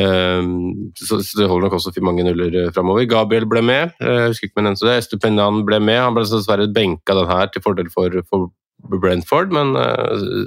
Eh, 0.00 0.48
så, 0.96 1.20
så, 1.20 1.40
det 1.42 1.48
holder 1.50 1.68
nok 1.68 1.76
også 1.78 1.92
for 1.92 2.08
mange 2.08 2.24
nuller 2.24 2.48
fremover. 2.48 2.76
framover. 2.78 3.08
Gabriel 3.12 3.48
ble 3.52 3.64
med, 3.68 3.96
eh, 4.00 4.20
jeg 4.22 4.32
husker 4.32 4.50
ikke 4.50 4.62
om 4.62 4.70
jeg 4.70 4.84
det. 4.88 5.00
Stupendian 5.10 5.64
ble 5.68 5.80
med. 5.84 6.00
Han 6.06 6.16
ble 6.16 6.24
dessverre 6.28 6.70
benka 6.72 7.18
den 7.18 7.28
her 7.32 7.52
til 7.52 7.64
fordel 7.64 7.92
for, 7.92 8.16
for 8.30 8.48
Brentford, 8.86 9.52
men 9.56 9.72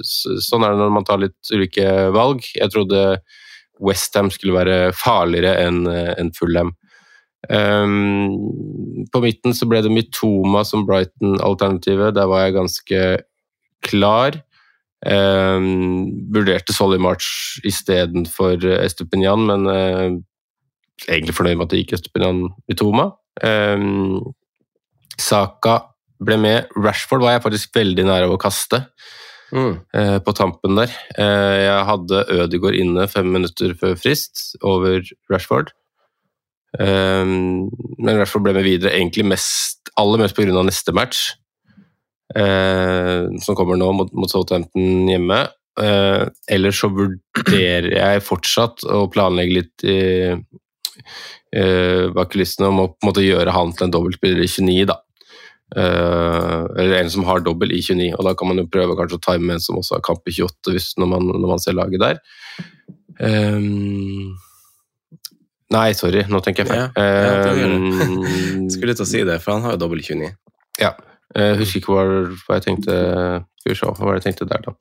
sånn 0.06 0.62
er 0.64 0.72
det 0.72 0.80
når 0.80 0.92
man 0.94 1.06
tar 1.06 1.22
litt 1.22 1.50
ulike 1.52 1.86
valg. 2.14 2.46
Jeg 2.56 2.72
trodde 2.72 3.02
Westham 3.80 4.30
skulle 4.32 4.56
være 4.56 4.92
farligere 4.96 5.56
enn 5.64 5.84
en 5.90 6.32
Fulham. 6.36 6.74
Um, 7.48 8.36
på 9.08 9.22
midten 9.24 9.54
så 9.56 9.64
ble 9.68 9.80
det 9.84 9.92
Mitoma 9.92 10.62
som 10.68 10.84
Brighton-alternativet. 10.88 12.14
Der 12.16 12.28
var 12.28 12.44
jeg 12.44 12.56
ganske 12.58 13.04
klar. 13.86 14.40
Um, 15.00 16.10
vurderte 16.34 16.76
Solly 16.76 16.98
March 17.00 17.60
istedenfor 17.64 18.60
Estupinian, 18.82 19.46
men 19.48 19.64
uh, 19.64 20.18
egentlig 21.08 21.36
fornøyd 21.38 21.56
med 21.56 21.68
at 21.68 21.72
det 21.72 21.80
gikk 21.84 21.96
Estupinian 21.96 22.44
Mitoma. 22.68 23.08
Um, 23.40 24.34
Saka 25.20 25.78
ble 26.20 26.36
med. 26.40 26.68
Rashford 26.76 27.24
var 27.24 27.38
jeg 27.38 27.46
faktisk 27.46 27.80
veldig 27.80 28.04
nære 28.04 28.28
av 28.28 28.36
å 28.36 28.40
kaste. 28.40 28.84
Mm. 29.50 29.80
Uh, 29.96 30.18
på 30.22 30.34
tampen 30.36 30.78
der. 30.78 30.92
Uh, 31.18 31.58
jeg 31.58 31.86
hadde 31.88 32.24
Ødegaard 32.36 32.78
inne 32.78 33.06
fem 33.10 33.30
minutter 33.34 33.74
før 33.78 33.96
frist 33.98 34.54
over 34.62 35.02
Rashford. 35.30 35.72
Um, 36.78 37.66
men 37.98 38.20
Rashford 38.20 38.46
ble 38.46 38.54
med 38.54 38.66
videre 38.68 38.94
egentlig 38.94 39.26
mest, 39.26 39.90
aller 39.98 40.22
mest 40.22 40.38
pga. 40.38 40.62
neste 40.62 40.94
match, 40.94 41.32
uh, 42.36 43.26
som 43.42 43.58
kommer 43.58 43.80
nå 43.80 43.90
mot, 43.96 44.14
mot 44.14 44.30
Southampton 44.30 45.10
hjemme. 45.10 45.46
Ellers 46.50 46.80
så 46.82 46.90
vurderer 46.92 47.94
jeg 47.94 48.24
fortsatt 48.26 48.82
å 48.90 49.06
planlegge 49.08 49.54
litt 49.54 49.84
i, 49.88 50.34
bak 52.12 52.34
kulissene 52.34 52.68
om 52.68 52.82
å 52.82 52.88
på 52.90 52.98
en 53.00 53.08
måte 53.08 53.24
gjøre 53.24 53.54
han 53.54 53.72
til 53.72 53.86
en 53.86 53.94
dobbeltspiller 53.94 54.42
i 54.44 54.50
29, 54.50 54.90
da. 54.90 54.98
Uh, 55.70 56.66
eller 56.74 56.96
en 56.98 57.10
som 57.12 57.26
har 57.28 57.44
dobbel 57.46 57.70
i 57.76 57.80
29, 57.82 58.10
og 58.18 58.26
da 58.26 58.34
kan 58.34 58.50
man 58.50 58.58
jo 58.58 58.70
prøve 58.70 58.96
kanskje 58.98 59.20
å 59.20 59.24
time 59.28 59.54
en 59.54 59.62
som 59.62 59.78
også 59.78 59.98
har 59.98 60.06
kamp 60.06 60.26
i 60.26 60.34
28, 60.34 60.74
hvis, 60.74 60.88
når, 60.98 61.10
man, 61.12 61.28
når 61.30 61.52
man 61.52 61.62
ser 61.62 61.76
laget 61.78 62.02
der. 62.02 62.22
Um, 63.20 64.38
Nei, 65.70 65.92
sorry, 65.94 66.24
nå 66.26 66.40
tenker 66.42 66.64
jeg 66.64 66.72
feil. 66.72 66.88
Ja, 66.98 67.44
ja, 67.54 67.68
um, 67.70 68.66
Skulle 68.74 68.96
til 68.98 69.06
å 69.06 69.10
si 69.12 69.22
det, 69.26 69.38
for 69.44 69.54
han 69.54 69.68
har 69.68 69.76
jo 69.76 69.84
dobbel 69.84 70.02
29. 70.02 70.32
Ja. 70.82 70.96
Jeg 71.30 71.60
husker 71.60 71.78
ikke 71.78 71.94
hva, 71.94 72.04
hva, 72.34 72.56
jeg 72.58 72.64
tenkte 72.64 72.94
Skal 73.60 73.74
vi 73.74 73.76
se, 73.76 73.88
hva 73.92 74.06
var 74.06 74.16
det 74.16 74.22
jeg 74.22 74.26
tenkte 74.30 74.46
der, 74.48 74.62
da. 74.64 74.72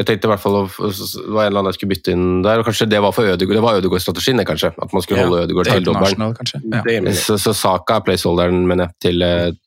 Jeg 0.00 0.06
tenkte 0.08 0.28
i 0.28 0.30
hvert 0.30 0.40
fall 0.40 0.54
det 0.56 0.68
var 0.80 1.42
en 1.42 1.50
eller 1.50 1.58
annen 1.60 1.68
jeg 1.68 1.76
skulle 1.76 1.92
bytte 1.92 2.14
inn 2.16 2.28
der, 2.46 2.62
og 2.62 2.68
kanskje 2.68 2.86
det 2.88 3.02
var 3.04 3.12
for 3.12 3.28
Ødegård, 3.28 3.58
Det 3.58 3.64
var 3.64 3.80
Ødegård-strategien, 3.80 4.40
kanskje. 4.48 4.70
At 4.72 4.94
man 4.96 5.04
skulle 5.04 5.20
ja, 5.20 5.26
holde 5.28 5.42
Ødegård 5.44 5.68
til 5.68 5.84
dobbelen. 5.84 6.24
Ja. 6.72 7.12
Så, 7.18 7.36
så 7.42 7.52
Saka 7.52 7.98
er 8.00 8.06
placeholderen, 8.06 8.64
mener 8.70 8.88
jeg, 8.88 8.96
til, 9.04 9.26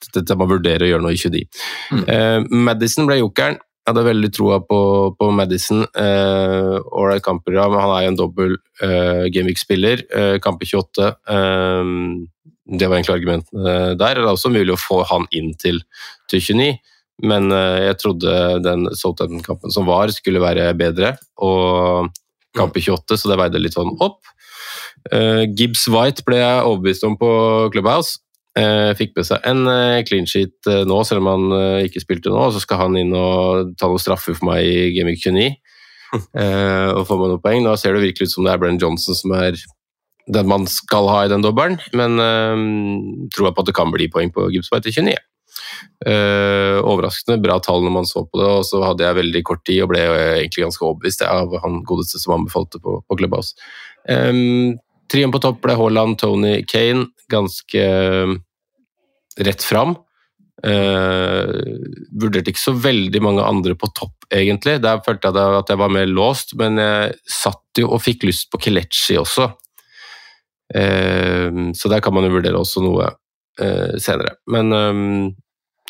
til, 0.09 0.25
til 0.25 0.41
man 0.41 0.49
vurderer 0.49 0.87
å 0.87 0.89
gjøre 0.89 1.05
noe 1.05 1.13
i 1.13 1.21
29. 1.21 1.45
Mm. 1.93 2.03
Uh, 2.09 2.57
Madison 2.65 3.05
ble 3.05 3.19
jokeren. 3.21 3.61
Jeg 3.85 3.93
hadde 3.93 4.07
veldig 4.07 4.31
troa 4.33 4.57
på, 4.65 4.79
på 5.13 5.29
Madison. 5.37 5.83
Ålreit 5.85 7.21
uh, 7.21 7.25
kampprogram. 7.27 7.77
Han 7.77 7.93
er 7.93 8.07
jo 8.07 8.13
en 8.15 8.17
dobbel 8.17 8.55
uh, 8.81 9.27
Gameweek-spiller. 9.29 10.01
Uh, 10.09 10.37
kamp 10.41 10.65
i 10.65 10.71
28. 10.71 11.11
Uh, 11.29 12.25
det 12.65 12.89
var 12.89 12.97
egentlig 12.97 13.19
argumentene 13.19 13.77
der. 13.93 14.17
Det 14.17 14.25
er 14.25 14.31
også 14.31 14.49
mulig 14.49 14.73
å 14.73 14.81
få 14.81 15.03
han 15.05 15.29
inn 15.37 15.53
til, 15.61 15.83
til 16.33 16.41
29, 16.41 16.71
men 17.23 17.47
uh, 17.53 17.79
jeg 17.79 17.99
trodde 18.01 18.35
den 18.65 18.89
Southampton-kampen 18.91 19.71
som 19.71 19.87
var, 19.87 20.11
skulle 20.11 20.43
være 20.43 20.71
bedre. 20.79 21.15
Og 21.43 22.11
kamp 22.55 22.77
i 22.79 22.83
28, 22.83 23.19
så 23.19 23.31
det 23.31 23.39
veide 23.39 23.61
litt 23.61 23.75
sånn 23.75 23.95
opp. 24.03 24.21
Gibbs 25.05 25.83
White 25.91 26.23
ble 26.25 26.39
jeg 26.39 26.61
overbevist 26.65 27.03
om 27.05 27.17
på 27.19 27.27
Clubhouse. 27.73 28.15
Eh, 28.55 28.93
fikk 28.95 29.17
med 29.17 29.27
seg 29.27 29.43
en 29.43 29.65
eh, 29.67 30.01
clean 30.07 30.27
sheet 30.31 30.69
eh, 30.71 30.85
nå, 30.87 31.01
selv 31.03 31.25
om 31.25 31.27
han 31.27 31.83
ikke 31.83 31.99
spilte 32.03 32.31
nå. 32.31 32.47
Så 32.55 32.63
skal 32.63 32.85
han 32.85 32.95
inn 32.99 33.11
og 33.15 33.73
ta 33.79 33.89
noen 33.91 34.01
straffer 34.01 34.37
for 34.37 34.47
meg 34.51 34.63
i 34.63 34.91
Gaming 34.95 35.19
29 35.23 35.51
og 36.15 37.01
få 37.09 37.17
meg 37.19 37.33
noen 37.33 37.41
poeng. 37.43 37.65
Da 37.67 37.73
ser 37.79 37.95
det 37.95 38.05
virkelig 38.05 38.29
ut 38.29 38.35
som 38.37 38.47
det 38.47 38.53
er 38.53 38.61
Brenn 38.61 38.79
Johnson 38.79 39.17
som 39.17 39.33
er 39.35 39.57
den 40.31 40.47
man 40.47 40.63
skal 40.71 41.09
ha 41.11 41.25
i 41.25 41.29
den 41.29 41.43
dobbelen, 41.43 41.75
men 41.93 42.15
uh, 42.17 42.55
tror 43.35 43.45
jeg 43.45 43.53
på 43.53 43.61
at 43.61 43.67
det 43.69 43.75
kan 43.77 43.91
bli 43.93 44.07
poeng 44.09 44.31
på 44.33 44.47
Gibbs 44.53 44.71
White 44.73 44.89
i 44.89 44.95
29. 44.95 45.13
Uh, 46.05 46.83
overraskende 46.85 47.39
bra 47.41 47.55
tall 47.63 47.81
når 47.81 47.93
man 47.95 48.05
så 48.05 48.21
på 48.27 48.37
det, 48.37 48.45
og 48.45 48.65
så 48.67 48.81
hadde 48.83 49.05
jeg 49.05 49.17
veldig 49.17 49.41
kort 49.47 49.63
tid 49.65 49.79
og 49.81 49.89
ble 49.89 50.03
egentlig 50.05 50.65
ganske 50.67 50.83
overbevist 50.85 51.23
av 51.25 51.55
han 51.63 51.79
godeste 51.87 52.19
som 52.21 52.35
anbefalte 52.35 52.81
på, 52.83 52.99
på 53.07 53.17
Clubhouse. 53.17 53.55
Um, 54.05 54.75
Trioen 55.09 55.33
på 55.33 55.41
topp 55.41 55.63
ble 55.63 55.77
Haaland, 55.79 56.19
Tony, 56.21 56.59
Kane. 56.69 57.07
Ganske 57.31 57.85
rett 59.47 59.65
fram. 59.65 59.95
Uh, 60.65 61.49
vurderte 62.21 62.53
ikke 62.53 62.61
så 62.61 62.75
veldig 62.77 63.21
mange 63.23 63.45
andre 63.45 63.73
på 63.79 63.89
topp, 63.97 64.27
egentlig. 64.29 64.77
Der 64.83 65.01
følte 65.05 65.31
jeg 65.33 65.61
at 65.61 65.73
jeg 65.73 65.81
var 65.81 65.93
mer 65.95 66.09
låst, 66.09 66.53
men 66.59 66.77
jeg 66.81 67.15
satt 67.25 67.81
jo 67.81 67.89
og 67.95 68.03
fikk 68.03 68.27
lyst 68.29 68.51
på 68.53 68.61
Kelechi 68.67 69.17
også. 69.21 69.49
Så 70.65 71.89
der 71.91 72.01
kan 72.01 72.15
man 72.15 72.25
jo 72.25 72.31
vurdere 72.33 72.57
også 72.57 72.81
noe 72.81 73.11
senere. 74.01 74.31
Men 74.49 74.73
um, 74.73 75.27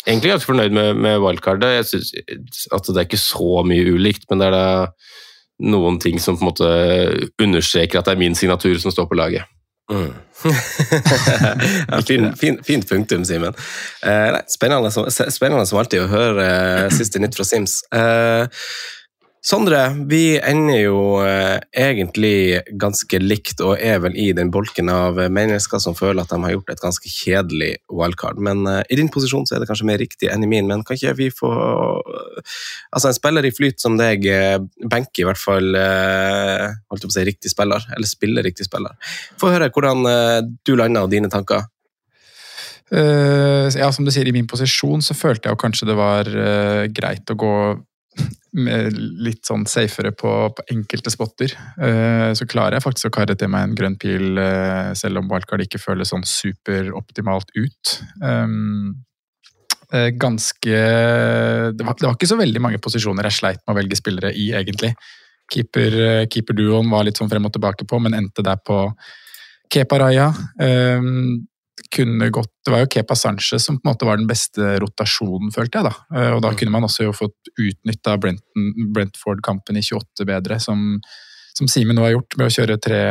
egentlig 0.04 0.34
ganske 0.34 0.52
fornøyd 0.52 0.76
med, 0.76 1.02
med 1.02 1.20
wildcardet. 1.24 1.76
Jeg 1.80 1.90
synes 1.92 2.68
at 2.74 2.92
det 2.92 2.98
er 3.02 3.08
ikke 3.08 3.22
så 3.22 3.64
mye 3.68 3.96
ulikt, 3.96 4.28
men 4.30 4.42
det 4.42 4.50
er 4.50 4.58
da 4.58 4.66
noen 5.66 6.00
ting 6.04 6.20
som 6.20 6.36
på 6.36 6.44
en 6.44 6.52
måte 6.52 6.70
understreker 7.42 8.00
at 8.00 8.10
det 8.10 8.16
er 8.16 8.24
min 8.26 8.36
signatur 8.36 8.76
som 8.82 8.92
står 8.92 9.08
på 9.10 9.18
laget. 9.20 9.48
Mm. 9.92 10.14
fint 12.08 12.40
fin, 12.40 12.58
fin 12.66 12.84
punktum, 12.84 13.26
Simen. 13.26 13.54
Eh, 14.04 14.38
spennende, 14.50 14.90
spennende, 15.12 15.66
som 15.70 15.80
alltid 15.80 16.02
å 16.02 16.10
høre 16.10 16.46
eh, 16.46 16.88
siste 16.94 17.22
nytt 17.22 17.38
fra 17.38 17.46
Sims. 17.46 17.84
Eh, 17.94 18.48
Sondre, 19.46 19.80
vi 20.10 20.40
ender 20.42 20.80
jo 20.80 21.02
eh, 21.22 21.60
egentlig 21.78 22.64
ganske 22.82 23.20
likt 23.22 23.60
og 23.62 23.76
er 23.78 24.00
vel 24.02 24.16
i 24.18 24.32
den 24.34 24.50
bolken 24.50 24.90
av 24.90 25.20
mennesker 25.30 25.84
som 25.84 25.94
føler 25.94 26.24
at 26.24 26.34
de 26.34 26.40
har 26.42 26.56
gjort 26.56 26.72
et 26.74 26.82
ganske 26.82 27.12
kjedelig 27.14 27.76
wildcard. 27.94 28.42
Men 28.42 28.66
eh, 28.72 28.82
i 28.90 28.98
din 28.98 29.12
posisjon 29.14 29.46
så 29.46 29.54
er 29.54 29.62
det 29.62 29.70
kanskje 29.70 29.86
mer 29.92 30.02
riktig 30.02 30.32
enn 30.34 30.48
i 30.48 30.50
min. 30.50 30.66
Men 30.66 30.82
kan 30.82 30.98
ikke 30.98 31.14
vi 31.22 31.30
få 31.30 31.54
Altså, 32.96 33.12
en 33.12 33.18
spiller 33.20 33.46
i 33.46 33.54
flyt 33.54 33.78
som 33.84 34.00
deg 34.02 34.26
eh, 34.26 34.58
benker 34.82 35.22
i 35.22 35.30
hvert 35.30 35.44
fall 35.44 35.78
holdt 35.78 37.06
på 37.06 37.12
å 37.12 37.14
si 37.14 37.30
riktig 37.30 37.54
spiller, 37.54 37.86
eller 37.94 38.10
spiller 38.10 38.50
riktig 38.50 38.66
spiller. 38.66 38.98
Få 39.38 39.54
høre 39.54 39.70
hvordan 39.70 40.06
du 40.66 40.74
landa 40.74 41.06
og 41.06 41.14
dine 41.14 41.30
tanker. 41.30 41.68
Uh, 42.94 43.66
ja, 43.74 43.88
som 43.94 44.06
du 44.06 44.12
sier, 44.14 44.28
i 44.30 44.34
min 44.34 44.46
posisjon 44.50 45.02
så 45.02 45.16
følte 45.18 45.50
jeg 45.50 45.56
jo 45.56 45.62
kanskje 45.62 45.88
det 45.90 45.96
var 45.98 46.30
uh, 46.30 46.86
greit 46.94 47.34
å 47.34 47.38
gå 47.42 47.54
litt 48.56 49.44
sånn 49.48 49.66
safere 49.68 50.14
på, 50.16 50.32
på 50.56 50.66
enkelte 50.72 51.12
spotter. 51.12 51.52
Uh, 51.76 52.32
så 52.38 52.48
klarer 52.48 52.78
jeg 52.78 52.86
faktisk 52.86 53.10
å 53.10 53.16
karre 53.18 53.36
til 53.36 53.52
meg 53.52 53.68
en 53.68 53.76
grønn 53.78 53.98
pil, 54.00 54.40
uh, 54.40 54.94
selv 54.98 55.20
om 55.20 55.28
wildcard 55.32 55.66
ikke 55.66 55.82
føles 55.82 56.14
sånn 56.14 56.24
superoptimalt 56.28 57.52
ut. 57.58 57.98
Uh, 58.24 58.96
ganske 60.20 60.72
det 60.76 61.84
var, 61.86 61.96
det 61.96 62.08
var, 62.08 62.16
ikke 62.16 62.28
så 62.28 62.40
veldig 62.40 62.62
mange 62.64 62.80
posisjoner 62.84 63.28
jeg 63.30 63.38
sleit 63.38 63.62
med 63.62 63.76
å 63.76 63.78
velge 63.78 64.00
spillere 64.00 64.32
i, 64.34 64.50
egentlig. 64.58 64.96
Keeper, 65.52 66.26
keeperduoen 66.32 66.90
var 66.90 67.06
litt 67.06 67.20
sånn 67.22 67.30
frem 67.30 67.46
og 67.46 67.54
tilbake 67.54 67.86
på, 67.88 68.00
men 68.02 68.18
endte 68.18 68.44
der 68.44 68.58
på 68.66 68.80
Kepa 69.72 70.00
Raja. 70.02 70.32
Kunne 71.96 72.30
gått 72.30 72.52
Det 72.66 72.72
var 72.72 72.84
jo 72.84 72.90
Kepa 72.94 73.16
Sanchez 73.16 73.66
som 73.66 73.78
på 73.78 73.86
en 73.86 73.92
måte 73.92 74.08
var 74.08 74.18
den 74.18 74.30
beste 74.30 74.78
rotasjonen, 74.82 75.52
følte 75.54 75.80
jeg. 75.80 75.90
da. 75.90 76.18
Eh, 76.18 76.32
og 76.34 76.42
da 76.42 76.52
mm. 76.54 76.58
kunne 76.60 76.74
man 76.74 76.88
også 76.88 77.08
jo 77.08 77.16
fått 77.16 77.52
utnytta 77.62 78.16
Brentford-kampen 78.22 79.80
i 79.80 79.84
28 79.86 80.28
bedre, 80.30 80.60
som, 80.64 80.86
som 81.58 81.70
Simen 81.72 82.00
nå 82.00 82.08
har 82.08 82.16
gjort 82.16 82.38
med 82.40 82.48
å 82.48 82.56
kjøre 82.56 82.80
tre, 82.82 83.02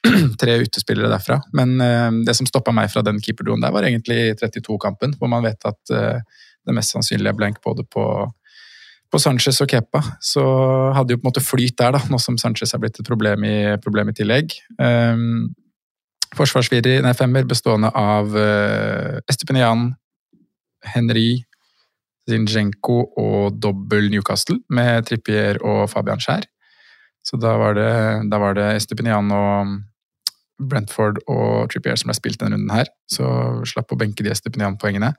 tre 0.42 0.56
utespillere 0.62 1.10
derfra. 1.12 1.40
Men 1.58 1.74
uh, 1.82 2.10
det 2.24 2.36
som 2.38 2.48
stoppa 2.48 2.74
meg 2.74 2.92
fra 2.94 3.04
den 3.04 3.20
keeperduoen 3.22 3.64
der, 3.64 3.74
var 3.74 3.88
egentlig 3.88 4.36
32-kampen, 4.40 5.18
hvor 5.18 5.32
man 5.32 5.44
vet 5.44 5.68
at 5.68 5.94
uh, 5.94 6.46
det 6.62 6.76
mest 6.76 6.94
sannsynlig 6.94 7.32
er 7.32 7.36
blank 7.36 7.60
både 7.64 7.84
på 7.90 8.06
på 9.12 9.20
Sanchez 9.20 9.58
og 9.60 9.68
Kepa, 9.68 10.00
så 10.24 10.42
hadde 10.96 11.12
jo 11.12 11.18
på 11.20 11.26
en 11.26 11.28
måte 11.28 11.44
flyt 11.44 11.76
der, 11.76 11.92
da, 11.92 12.00
nå 12.08 12.16
som 12.22 12.38
Sanchez 12.40 12.72
er 12.72 12.80
blitt 12.80 12.96
et 12.96 13.04
problem 13.04 13.44
i, 13.44 13.56
problem 13.84 14.08
i 14.08 14.14
tillegg. 14.16 14.54
Um, 14.80 15.50
forsvarsfemmer 16.36 17.48
bestående 17.48 17.90
av 17.98 18.32
uh, 18.36 19.20
Estepinian, 19.30 19.90
Henry, 20.94 21.42
Zinchenko 22.28 22.98
og 23.18 23.58
dobbel 23.58 24.10
Newcastle 24.12 24.60
med 24.70 25.08
Trippier 25.08 25.58
og 25.66 25.88
Fabian 25.90 26.22
Skjær. 26.22 26.46
Så 27.22 27.38
da 27.38 27.54
var 27.58 27.76
det, 27.78 27.92
da 28.30 28.38
var 28.42 28.56
det 28.58 28.68
Estepinian 28.76 29.30
og 29.34 29.78
Brentford 30.62 31.20
og 31.30 31.70
Trippier 31.72 31.98
som 31.98 32.10
ble 32.10 32.18
spilt 32.18 32.40
denne 32.42 32.56
runden 32.56 32.74
her. 32.74 32.90
Så 33.10 33.26
slapp 33.68 33.92
å 33.94 33.98
benke 33.98 34.24
de 34.26 34.32
Estepinian-poengene. 34.32 35.12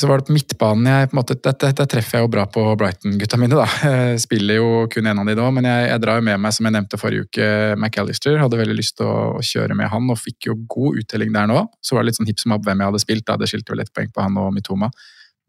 Så 0.00 0.08
var 0.08 0.18
det 0.18 0.26
på 0.26 0.34
midtbanen 0.34 0.86
jeg 0.88 1.08
på 1.10 1.14
en 1.14 1.18
måte, 1.20 1.34
Dette, 1.36 1.68
dette 1.68 1.84
treffer 1.92 2.18
jeg 2.18 2.24
jo 2.24 2.30
bra 2.32 2.46
på 2.50 2.62
Brighton-gutta 2.80 3.38
mine, 3.38 3.58
da. 3.58 3.66
Jeg 4.12 4.22
spiller 4.24 4.58
jo 4.58 4.68
kun 4.90 5.06
en 5.06 5.20
av 5.20 5.28
de 5.28 5.34
da, 5.36 5.48
men 5.54 5.68
jeg, 5.68 5.88
jeg 5.90 6.02
drar 6.02 6.18
jo 6.18 6.24
med 6.26 6.40
meg, 6.40 6.54
som 6.56 6.66
jeg 6.66 6.74
nevnte 6.74 6.98
forrige 7.00 7.28
uke, 7.28 7.48
McAllister. 7.76 8.38
Hadde 8.40 8.58
veldig 8.58 8.76
lyst 8.78 8.96
til 8.98 9.06
å, 9.06 9.36
å 9.36 9.42
kjøre 9.44 9.76
med 9.78 9.90
han, 9.92 10.08
og 10.10 10.18
fikk 10.18 10.48
jo 10.48 10.56
god 10.74 11.02
uttelling 11.02 11.34
der 11.36 11.50
nå. 11.50 11.60
Så 11.84 11.94
var 11.94 12.02
det 12.02 12.10
litt 12.10 12.20
sånn 12.20 12.30
hipp 12.30 12.40
som 12.40 12.54
happ 12.56 12.64
hvem 12.66 12.82
jeg 12.82 12.90
hadde 12.90 13.02
spilt, 13.04 13.26
da. 13.28 13.36
Det 13.38 13.50
skilte 13.52 13.74
jo 13.74 13.78
lett 13.82 13.92
poeng 13.94 14.10
på 14.14 14.24
han 14.24 14.40
og 14.40 14.48
Mitoma. 14.56 14.88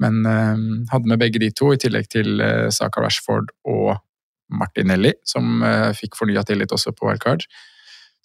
Men 0.03 0.19
øh, 0.27 0.63
hadde 0.91 1.13
med 1.13 1.23
begge 1.23 1.41
de 1.41 1.50
to, 1.55 1.71
i 1.73 1.79
tillegg 1.79 2.12
til 2.12 2.43
øh, 2.43 2.67
Saka 2.73 3.05
Rashford 3.05 3.53
og 3.69 3.95
Martinelli, 4.53 5.15
som 5.25 5.63
øh, 5.63 5.91
fikk 5.97 6.19
fornya 6.19 6.43
tillit 6.45 6.75
også 6.75 6.93
på 6.97 7.07
wildcard. 7.09 7.47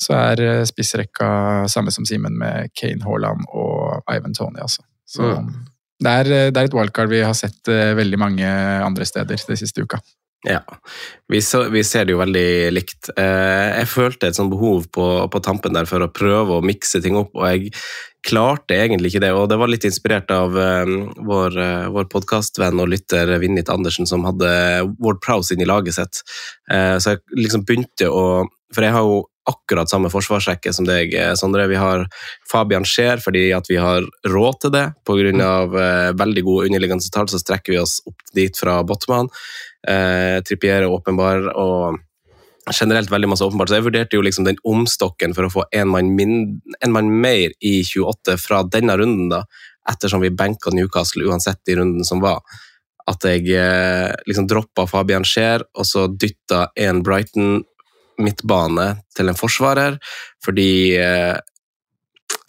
Så 0.02 0.18
er 0.18 0.42
øh, 0.44 0.66
spissrekka 0.66 1.30
samme 1.70 1.94
som 1.94 2.06
Simen, 2.08 2.38
med 2.38 2.74
Kane 2.74 3.06
Haaland 3.06 3.46
og 3.48 4.02
Ivan 4.10 4.34
Tony, 4.34 4.60
altså. 4.66 4.82
Så 5.08 5.24
det, 5.98 6.12
er, 6.12 6.30
eh, 6.30 6.52
det 6.52 6.60
er 6.60 6.70
et 6.70 6.76
wildcard 6.76 7.10
vi 7.10 7.24
har 7.26 7.36
sett 7.36 7.68
eh, 7.72 7.96
veldig 7.98 8.20
mange 8.20 8.46
andre 8.84 9.06
steder 9.08 9.40
de 9.48 9.58
siste 9.58 9.84
uka. 9.84 10.00
Ja, 10.46 10.60
vi, 11.26 11.40
så, 11.42 11.64
vi 11.72 11.82
ser 11.82 12.06
det 12.06 12.14
jo 12.14 12.20
veldig 12.20 12.70
likt. 12.70 13.10
Eh, 13.18 13.80
jeg 13.80 13.88
følte 13.90 14.28
et 14.28 14.38
sånt 14.38 14.52
behov 14.52 14.86
på, 14.94 15.06
på 15.32 15.40
tampen 15.42 15.74
der 15.74 15.88
for 15.90 16.04
å 16.04 16.12
prøve 16.14 16.58
å 16.60 16.64
mikse 16.64 17.02
ting 17.02 17.18
opp, 17.18 17.32
og 17.34 17.48
jeg 17.50 17.72
klarte 18.28 18.76
egentlig 18.78 19.10
ikke 19.10 19.24
det. 19.26 19.32
Og 19.34 19.48
det 19.50 19.58
var 19.58 19.70
litt 19.72 19.86
inspirert 19.88 20.30
av 20.34 20.54
vår, 20.54 21.58
vår 21.94 22.06
podkastvenn 22.12 22.82
og 22.82 22.90
lytter 22.92 23.30
Vinnit 23.42 23.70
Andersen, 23.72 24.06
som 24.10 24.26
hadde 24.26 24.50
Ward 24.98 25.20
Prowse 25.24 25.54
inn 25.54 25.62
i 25.62 25.68
laget 25.70 25.96
sitt. 25.96 26.22
Så 26.66 27.14
jeg 27.14 27.22
liksom 27.38 27.62
begynte 27.64 28.10
å 28.10 28.24
For 28.74 28.84
jeg 28.84 28.92
har 28.92 29.06
jo 29.06 29.22
akkurat 29.48 29.90
samme 29.90 30.10
forsvarsrekke 30.12 30.72
som 30.74 30.86
deg, 30.88 31.14
eh, 31.14 31.34
Sondre. 31.38 31.68
Vi 31.68 31.78
har 31.80 32.06
Fabian 32.50 32.84
Scheer 32.84 33.22
fordi 33.22 33.48
at 33.56 33.68
vi 33.70 33.76
har 33.80 34.04
råd 34.26 34.60
til 34.60 34.74
det. 34.74 34.86
Pga. 35.08 35.32
Eh, 35.32 36.12
veldig 36.12 36.44
gode 36.44 36.68
underliggende 36.68 37.10
tall 37.10 37.28
så 37.28 37.40
strekker 37.40 37.74
vi 37.74 37.80
oss 37.80 38.00
opp 38.06 38.20
dit 38.34 38.56
fra 38.56 38.82
Botman. 38.84 39.28
Eh, 39.86 40.40
Trippier 40.42 40.82
er 40.82 40.92
åpenbar, 40.92 41.48
og 41.56 41.98
generelt 42.72 43.10
veldig 43.10 43.28
masse 43.28 43.44
åpenbart. 43.44 43.68
Så 43.68 43.78
jeg 43.78 43.86
vurderte 43.86 44.16
jo 44.16 44.22
liksom 44.22 44.44
den 44.44 44.60
omstokken 44.66 45.34
for 45.34 45.46
å 45.46 45.52
få 45.52 45.64
en 45.72 45.88
mann, 45.88 46.60
mann 46.86 47.10
mer 47.20 47.54
i 47.60 47.82
28 47.82 48.36
fra 48.40 48.62
denne 48.62 48.96
runden, 48.98 49.28
da, 49.32 49.44
ettersom 49.88 50.20
vi 50.20 50.30
benka 50.34 50.70
Newcastle 50.74 51.24
uansett 51.24 51.60
i 51.68 51.78
runden 51.78 52.04
som 52.04 52.20
var. 52.20 52.42
At 53.08 53.24
jeg 53.24 53.48
eh, 53.56 54.12
liksom 54.28 54.48
droppa 54.50 54.86
Fabian 54.86 55.24
Scheer, 55.24 55.64
og 55.74 55.86
så 55.88 56.06
dytta 56.12 56.68
en 56.76 57.02
Brighton 57.02 57.62
midtbane 58.22 58.90
til 59.16 59.30
en 59.30 59.38
forsvarer, 59.38 59.98
fordi 60.44 60.70
eh, 60.98 61.36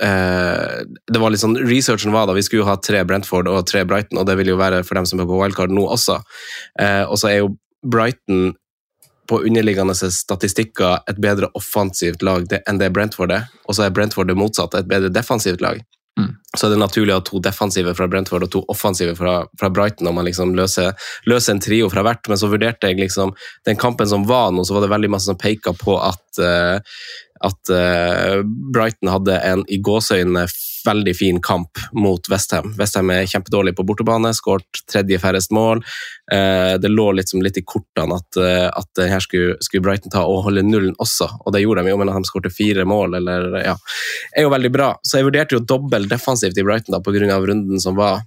eh, 0.06 0.78
det 0.86 1.22
var 1.22 1.34
litt 1.34 1.44
sånn, 1.44 1.60
Researchen 1.70 2.16
var 2.16 2.30
da 2.30 2.38
vi 2.38 2.46
skulle 2.46 2.68
ha 2.68 2.78
tre 2.82 3.04
Brentford 3.08 3.50
og 3.52 3.68
tre 3.70 3.86
Brighton, 3.88 4.22
og 4.22 4.30
det 4.30 4.38
vil 4.40 4.54
jo 4.54 4.60
være 4.62 4.84
for 4.88 5.00
dem 5.00 5.10
som 5.10 5.22
er 5.22 5.30
på 5.30 5.40
wildcard 5.40 5.74
nå 5.74 5.86
også. 5.90 6.20
Eh, 6.82 7.04
og 7.06 7.20
så 7.22 7.32
er 7.32 7.38
jo 7.44 7.54
Brighton 7.86 8.52
på 9.30 9.44
underliggende 9.46 9.94
statistikker 9.94 11.04
et 11.10 11.20
bedre 11.22 11.52
offensivt 11.58 12.24
lag 12.26 12.50
enn 12.60 12.80
det 12.82 12.90
Brentford 12.96 13.34
er, 13.36 13.46
og 13.68 13.78
så 13.78 13.86
er 13.86 13.94
Brentford 13.94 14.32
det 14.32 14.38
motsatte, 14.40 14.82
et 14.82 14.90
bedre 14.90 15.12
defensivt 15.14 15.62
lag. 15.62 15.84
Så 16.58 16.66
er 16.66 16.74
det 16.74 16.82
naturlig 16.82 17.14
å 17.14 17.20
ha 17.20 17.26
to 17.26 17.40
defensive 17.46 17.94
fra 17.98 18.08
Brentford 18.10 18.48
og 18.48 18.52
to 18.54 18.64
offensive 18.74 19.14
fra, 19.18 19.36
fra 19.60 19.70
Brighton, 19.70 20.10
om 20.10 20.18
man 20.18 20.26
liksom 20.26 20.56
løser, 20.58 20.96
løser 21.30 21.56
en 21.56 21.64
trio 21.64 21.90
fra 21.94 22.04
hvert. 22.06 22.26
Men 22.32 22.42
så 22.42 22.50
vurderte 22.50 22.90
jeg 22.90 23.00
liksom 23.02 23.36
den 23.70 23.80
kampen 23.80 24.10
som 24.10 24.26
var 24.30 24.52
nå, 24.52 24.66
så 24.66 24.78
var 24.78 24.86
det 24.86 24.94
veldig 24.96 25.12
masse 25.14 25.30
som 25.30 25.40
peka 25.40 25.76
på 25.78 26.00
at 26.02 26.42
eh, 26.44 27.00
at 27.40 27.70
eh, 27.72 28.42
Brighton 28.74 29.12
hadde 29.14 29.38
en 29.48 29.62
i 29.72 29.80
gåseøynene 29.80 30.44
veldig 30.86 31.14
fin 31.18 31.42
kamp 31.44 31.80
mot 31.92 32.30
Westham. 32.32 32.74
Westham 32.80 33.12
er 33.14 33.28
kjempedårlig 33.30 33.76
på 33.78 33.86
bortebane, 33.88 34.32
skåret 34.36 34.82
tredje 34.92 35.20
færrest 35.22 35.54
mål. 35.56 35.84
Eh, 36.32 36.76
det 36.82 36.92
lå 36.92 37.10
liksom 37.18 37.44
litt 37.46 37.60
i 37.60 37.66
kortene 37.66 38.18
at, 38.20 38.40
eh, 38.40 38.68
at 38.68 39.04
her 39.12 39.24
skulle, 39.24 39.58
skulle, 39.66 39.84
Brighton 39.86 40.14
ta 40.14 40.26
og 40.28 40.44
holde 40.48 40.66
nullen 40.66 40.98
også, 41.00 41.30
og 41.44 41.56
det 41.56 41.64
gjorde 41.64 41.86
de 41.86 41.94
jo, 41.94 42.00
men 42.02 42.12
at 42.12 42.20
de 42.20 42.32
skåret 42.32 42.56
fire 42.56 42.86
mål, 42.88 43.20
eller 43.22 43.62
ja, 43.64 43.78
er 44.36 44.48
jo 44.48 44.54
veldig 44.54 44.74
bra. 44.74 44.92
Så 45.04 45.20
jeg 45.20 45.30
vurderte 45.30 45.58
jo 45.58 45.64
dobbelt 45.66 46.12
defensivt 46.12 46.58
i 46.58 46.66
Brighton 46.66 46.98
da, 46.98 47.04
pga. 47.04 47.40
runden 47.40 47.80
som 47.80 47.98
var, 48.00 48.24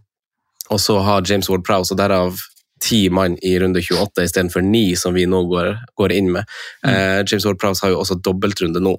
og 0.70 0.80
så 0.80 0.98
har 1.04 1.26
James 1.28 1.48
Ward 1.50 1.64
Prowse, 1.66 1.92
og 1.94 2.00
derav 2.00 2.38
ti 2.83 3.07
mann 3.11 3.37
i 3.42 3.55
runde 3.62 3.83
28 3.83 4.25
istedenfor 4.27 4.64
ni, 4.66 4.97
som 4.97 5.14
vi 5.14 5.27
nå 5.27 5.45
går, 5.51 5.71
går 5.99 6.14
inn 6.16 6.33
med. 6.35 6.49
Mm. 6.83 6.90
Eh, 6.90 7.21
James 7.27 7.47
Ward-Prowse 7.47 7.87
har 7.87 7.95
jo 7.95 8.01
også 8.03 8.18
dobbeltrunde 8.25 8.83
nå. 8.83 8.97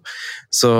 Så, 0.49 0.71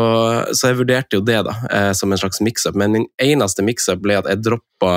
så, 0.54 0.70
jeg 0.70 0.80
vurderte 0.80 1.20
jo 1.20 1.26
det 1.26 1.42
da, 1.50 1.58
eh, 1.72 1.92
som 1.98 2.12
en 2.12 2.22
slags 2.22 2.42
mix-up, 2.44 2.80
men 2.80 3.00
den 3.00 3.10
eneste 3.22 3.66
mix-up 3.66 4.04
ble 4.04 4.22
at 4.22 4.32
jeg 4.32 4.44
droppa 4.46 4.96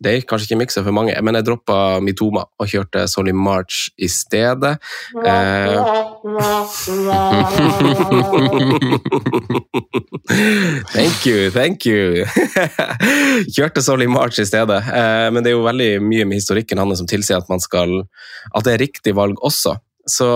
det 0.00 0.12
er 0.12 0.22
kanskje 0.24 0.48
ikke 0.48 0.60
mix-up 0.62 0.86
for 0.86 0.96
mange, 0.96 1.12
men 1.20 1.36
jeg 1.36 1.44
droppa 1.44 1.76
Mitoma 2.00 2.46
og 2.56 2.70
kjørte 2.72 3.04
Solly 3.10 3.34
March 3.36 3.90
i 4.00 4.08
stedet. 4.08 4.78
Eh, 5.12 5.76
thank 10.92 11.26
you, 11.26 11.50
thank 11.50 11.86
you. 11.86 12.24
kjørte 13.56 13.82
Solly 13.82 14.06
March 14.06 14.40
i 14.40 14.46
stedet, 14.48 14.84
eh, 14.84 15.30
men 15.32 15.44
det 15.44 15.52
er 15.52 15.56
jo 15.56 15.64
veldig 15.64 16.02
mye 16.04 16.24
med 16.28 16.36
historikken 16.42 16.82
hans 16.82 16.98
som 17.00 17.08
tilsier 17.08 17.40
at 17.40 17.48
man 17.48 17.60
skal 17.64 18.02
at 18.52 18.64
det 18.66 18.72
er 18.74 18.84
riktig 18.84 19.12
valg 19.16 19.40
også. 19.40 19.72
Så 20.08 20.28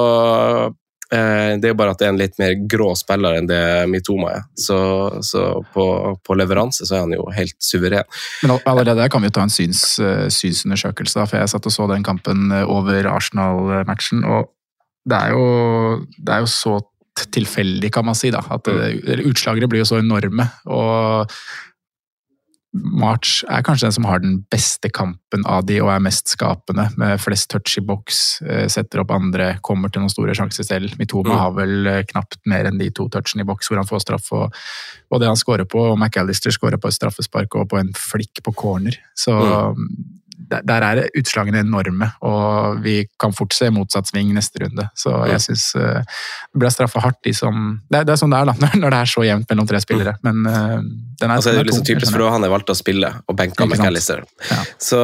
Eh, 1.12 1.58
det 1.60 1.68
er 1.68 1.74
jo 1.74 1.78
bare 1.78 1.92
at 1.92 2.00
det 2.00 2.06
er 2.06 2.12
en 2.14 2.18
litt 2.18 2.38
mer 2.40 2.54
grå 2.70 2.88
spiller 2.96 3.36
enn 3.38 3.48
det 3.48 3.60
Mitoma 3.92 4.30
er. 4.38 4.46
Så, 4.58 4.78
så 5.26 5.44
på, 5.74 5.84
på, 6.24 6.36
leveranse 6.38 6.88
så 6.88 6.96
er 6.96 7.04
han 7.04 7.14
jo 7.14 7.26
helt 7.34 7.56
suveren. 7.62 8.08
Men 8.42 8.56
allerede 8.64 9.02
der 9.02 9.12
kan 9.12 9.22
vi 9.22 9.30
jo 9.30 9.36
ta 9.36 9.44
en 9.44 9.52
syns, 9.52 9.84
eh, 10.02 10.26
synsundersøkelse, 10.32 11.26
for 11.28 11.40
jeg 11.40 11.52
satt 11.52 11.70
og 11.70 11.76
så 11.76 11.88
den 11.92 12.06
kampen 12.06 12.50
over 12.64 13.10
Arsenal-matchen. 13.12 14.24
og 14.24 14.50
det 15.04 15.20
er, 15.20 15.36
jo, 15.36 16.00
det 16.16 16.34
er 16.34 16.44
jo 16.44 16.50
så 16.50 16.78
tilfeldig, 17.34 17.92
kan 17.92 18.06
man 18.06 18.16
si. 18.18 18.32
da, 18.34 18.42
at 18.50 18.66
det, 18.66 19.20
Utslagene 19.28 19.68
blir 19.70 19.84
jo 19.84 19.92
så 19.92 20.00
enorme. 20.02 20.48
og 20.64 21.30
March 22.74 23.44
er 23.46 23.62
kanskje 23.62 23.86
den 23.86 23.94
som 23.94 24.06
har 24.08 24.18
den 24.18 24.40
beste 24.50 24.90
kampen 24.90 25.44
av 25.46 25.62
de 25.68 25.76
og 25.78 25.92
er 25.92 26.00
mest 26.02 26.32
skapende, 26.32 26.88
med 26.98 27.20
flest 27.22 27.46
touch 27.52 27.76
i 27.78 27.84
boks, 27.86 28.42
eh, 28.42 28.64
setter 28.72 29.04
opp 29.04 29.12
andre, 29.14 29.52
kommer 29.62 29.92
til 29.92 30.02
noen 30.02 30.10
store 30.10 30.34
sjanser 30.34 30.66
selv. 30.66 30.96
Mitoma 30.98 31.30
mm. 31.30 31.38
har 31.38 31.54
vel 31.54 31.90
eh, 31.92 32.00
knapt 32.10 32.40
mer 32.50 32.66
enn 32.66 32.80
de 32.80 32.90
to 32.90 33.06
touchene 33.14 33.46
i 33.46 33.48
boks 33.48 33.70
hvor 33.70 33.78
han 33.78 33.86
får 33.86 34.02
straff, 34.02 34.26
og, 34.34 34.58
og 35.14 35.22
det 35.22 35.30
han 35.30 35.38
scorer 35.38 35.70
på. 35.70 35.84
Og 35.92 35.94
McAllister 36.00 36.54
scorer 36.54 36.82
på 36.82 36.90
et 36.90 36.98
straffespark 36.98 37.54
og 37.60 37.70
på 37.70 37.78
en 37.78 37.94
flikk 37.94 38.42
på 38.42 38.56
corner. 38.64 38.98
Så 39.14 39.38
mm 39.78 40.14
der 40.34 40.84
er 40.84 41.00
utslagene 41.18 41.62
enorme, 41.62 42.10
og 42.24 42.80
vi 42.84 42.96
kan 43.20 43.34
fort 43.36 43.54
se 43.56 43.70
motsatt 43.72 44.10
sving 44.10 44.32
neste 44.34 44.64
runde. 44.64 44.86
Så 44.98 45.12
jeg 45.30 45.42
syns 45.46 45.66
uh, 45.78 46.02
det 46.02 46.62
ble 46.62 46.70
straffa 46.72 47.02
hardt, 47.04 47.20
de 47.26 47.32
som 47.36 47.78
det, 47.88 48.04
det, 48.08 48.14
er 48.14 48.20
sånn 48.20 48.34
det 48.34 48.42
er, 48.42 48.50
da, 48.50 48.70
når 48.82 48.94
det 48.94 49.00
er 49.00 49.12
så 49.14 49.24
jevnt 49.26 49.50
mellom 49.52 49.70
tre 49.70 49.80
spillere. 49.84 50.16
Men 50.26 50.42
uh, 50.48 50.78
den 51.20 51.30
er, 51.30 51.36
altså, 51.36 51.54
det 51.54 51.62
er 51.62 51.70
liksom 51.70 51.86
typisk 51.88 52.14
for 52.14 52.26
han 52.34 52.46
er 52.46 52.52
valgt 52.52 52.72
å 52.72 52.78
spille, 52.78 53.10
og 53.28 53.38
benka 53.38 53.68
McAllister. 53.68 54.24
Ja. 54.50 54.60
Så, 54.82 55.00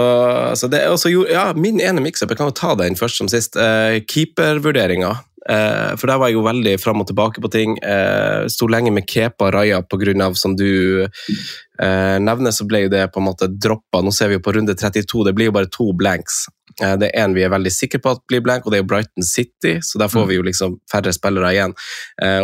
så, 0.58 0.70
det 0.70 0.84
er 0.84 0.94
også 0.94 1.12
ja, 1.12 1.50
min 1.56 1.80
ene 1.82 2.02
mix-up, 2.04 2.30
jeg 2.30 2.40
kan 2.40 2.50
jo 2.50 2.56
ta 2.56 2.74
den 2.80 2.98
først 2.98 3.22
som 3.22 3.30
sist. 3.30 3.58
Uh, 3.58 4.00
Keepervurderinga. 4.10 5.14
Uh, 5.50 5.96
for 5.98 6.06
der 6.06 6.18
var 6.20 6.30
jeg 6.30 6.36
jo 6.38 6.44
veldig 6.46 6.76
fram 6.78 7.02
og 7.02 7.08
tilbake 7.08 7.42
på 7.42 7.50
ting. 7.50 7.74
Eh, 7.82 8.46
Sto 8.52 8.68
lenge 8.70 8.92
med 8.94 9.08
Kepa 9.10 9.50
Raja 9.50 9.80
pga. 9.82 10.34
som 10.34 10.54
du 10.56 11.02
uh, 11.02 12.18
nevner, 12.20 12.50
så 12.50 12.66
ble 12.66 12.84
jo 12.84 12.92
det 12.92 13.10
på 13.12 13.20
en 13.20 13.26
måte 13.26 13.48
droppa. 13.48 14.02
Nå 14.02 14.12
ser 14.12 14.28
vi 14.28 14.38
jo 14.38 14.44
på 14.44 14.54
runde 14.54 14.74
32, 14.74 15.24
det 15.24 15.34
blir 15.34 15.50
jo 15.50 15.56
bare 15.56 15.66
to 15.66 15.92
blanks. 15.92 16.46
Uh, 16.80 16.94
det 16.96 17.10
er 17.10 17.24
én 17.24 17.34
vi 17.34 17.42
er 17.42 17.50
veldig 17.50 17.72
sikre 17.72 17.98
på 17.98 18.14
at 18.14 18.22
blir 18.28 18.44
blank, 18.44 18.64
og 18.64 18.70
det 18.70 18.78
er 18.78 18.84
jo 18.84 18.90
Brighton 18.92 19.26
City, 19.26 19.80
så 19.82 19.98
der 19.98 20.08
får 20.08 20.28
vi 20.30 20.38
jo 20.38 20.46
liksom 20.46 20.78
færre 20.90 21.12
spillere 21.12 21.52
igjen. 21.52 21.74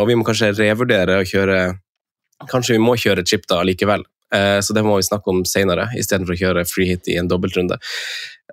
og 0.01 0.07
vi 0.09 0.14
må 0.14 0.25
kanskje 0.25 0.55
revurdere 0.59 1.21
å 1.21 1.27
kjøre 1.27 1.79
Kanskje 2.51 2.75
vi 2.75 2.83
må 2.85 2.92
kjøre 3.01 3.23
chip 3.25 3.47
da 3.49 3.62
likevel. 3.64 4.03
Så 4.61 4.75
det 4.77 4.83
må 4.85 4.99
vi 4.99 5.07
snakke 5.07 5.31
om 5.33 5.38
senere, 5.49 5.87
istedenfor 5.97 6.35
å 6.35 6.37
kjøre 6.37 6.64
free 6.69 6.90
hit 6.90 7.09
i 7.09 7.14
en 7.16 7.31
dobbeltrunde. 7.31 7.79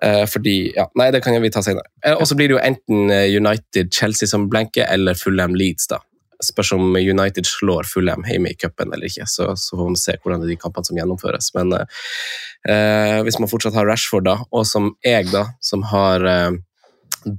Eh, 0.02 0.24
fordi 0.26 0.72
ja, 0.74 0.88
Nei, 0.98 1.10
det 1.14 1.22
kan 1.24 1.36
vi 1.42 1.52
ta 1.52 1.62
senere. 1.62 1.86
Eh, 2.04 2.16
og 2.16 2.26
så 2.28 2.36
blir 2.38 2.50
det 2.50 2.56
jo 2.56 2.64
enten 2.64 3.12
eh, 3.14 3.28
United-Chelsea 3.36 4.28
som 4.30 4.48
blenker, 4.50 4.86
eller 4.90 5.18
Fulham 5.18 5.54
Leeds, 5.54 5.88
da. 5.92 6.00
Spørs 6.44 6.74
om 6.76 6.96
United 6.98 7.46
slår 7.46 7.86
Fulham 7.88 8.24
hjemme 8.26 8.50
i 8.52 8.58
cupen 8.58 8.92
eller 8.92 9.06
ikke. 9.08 9.24
Så, 9.30 9.52
så 9.56 9.78
får 9.78 9.92
vi 9.92 10.00
se 10.02 10.16
hvordan 10.18 10.42
det 10.42 10.48
er 10.50 10.56
de 10.56 10.60
kampene 10.60 10.88
som 10.88 10.98
gjennomføres. 10.98 11.52
Men 11.56 11.72
eh, 11.78 13.20
hvis 13.24 13.38
man 13.40 13.48
fortsatt 13.48 13.78
har 13.78 13.86
Rashford, 13.88 14.26
da, 14.26 14.40
og 14.50 14.66
som 14.68 14.90
jeg, 15.06 15.30
da, 15.32 15.46
som 15.64 15.86
har 15.94 16.26
eh, 16.28 16.58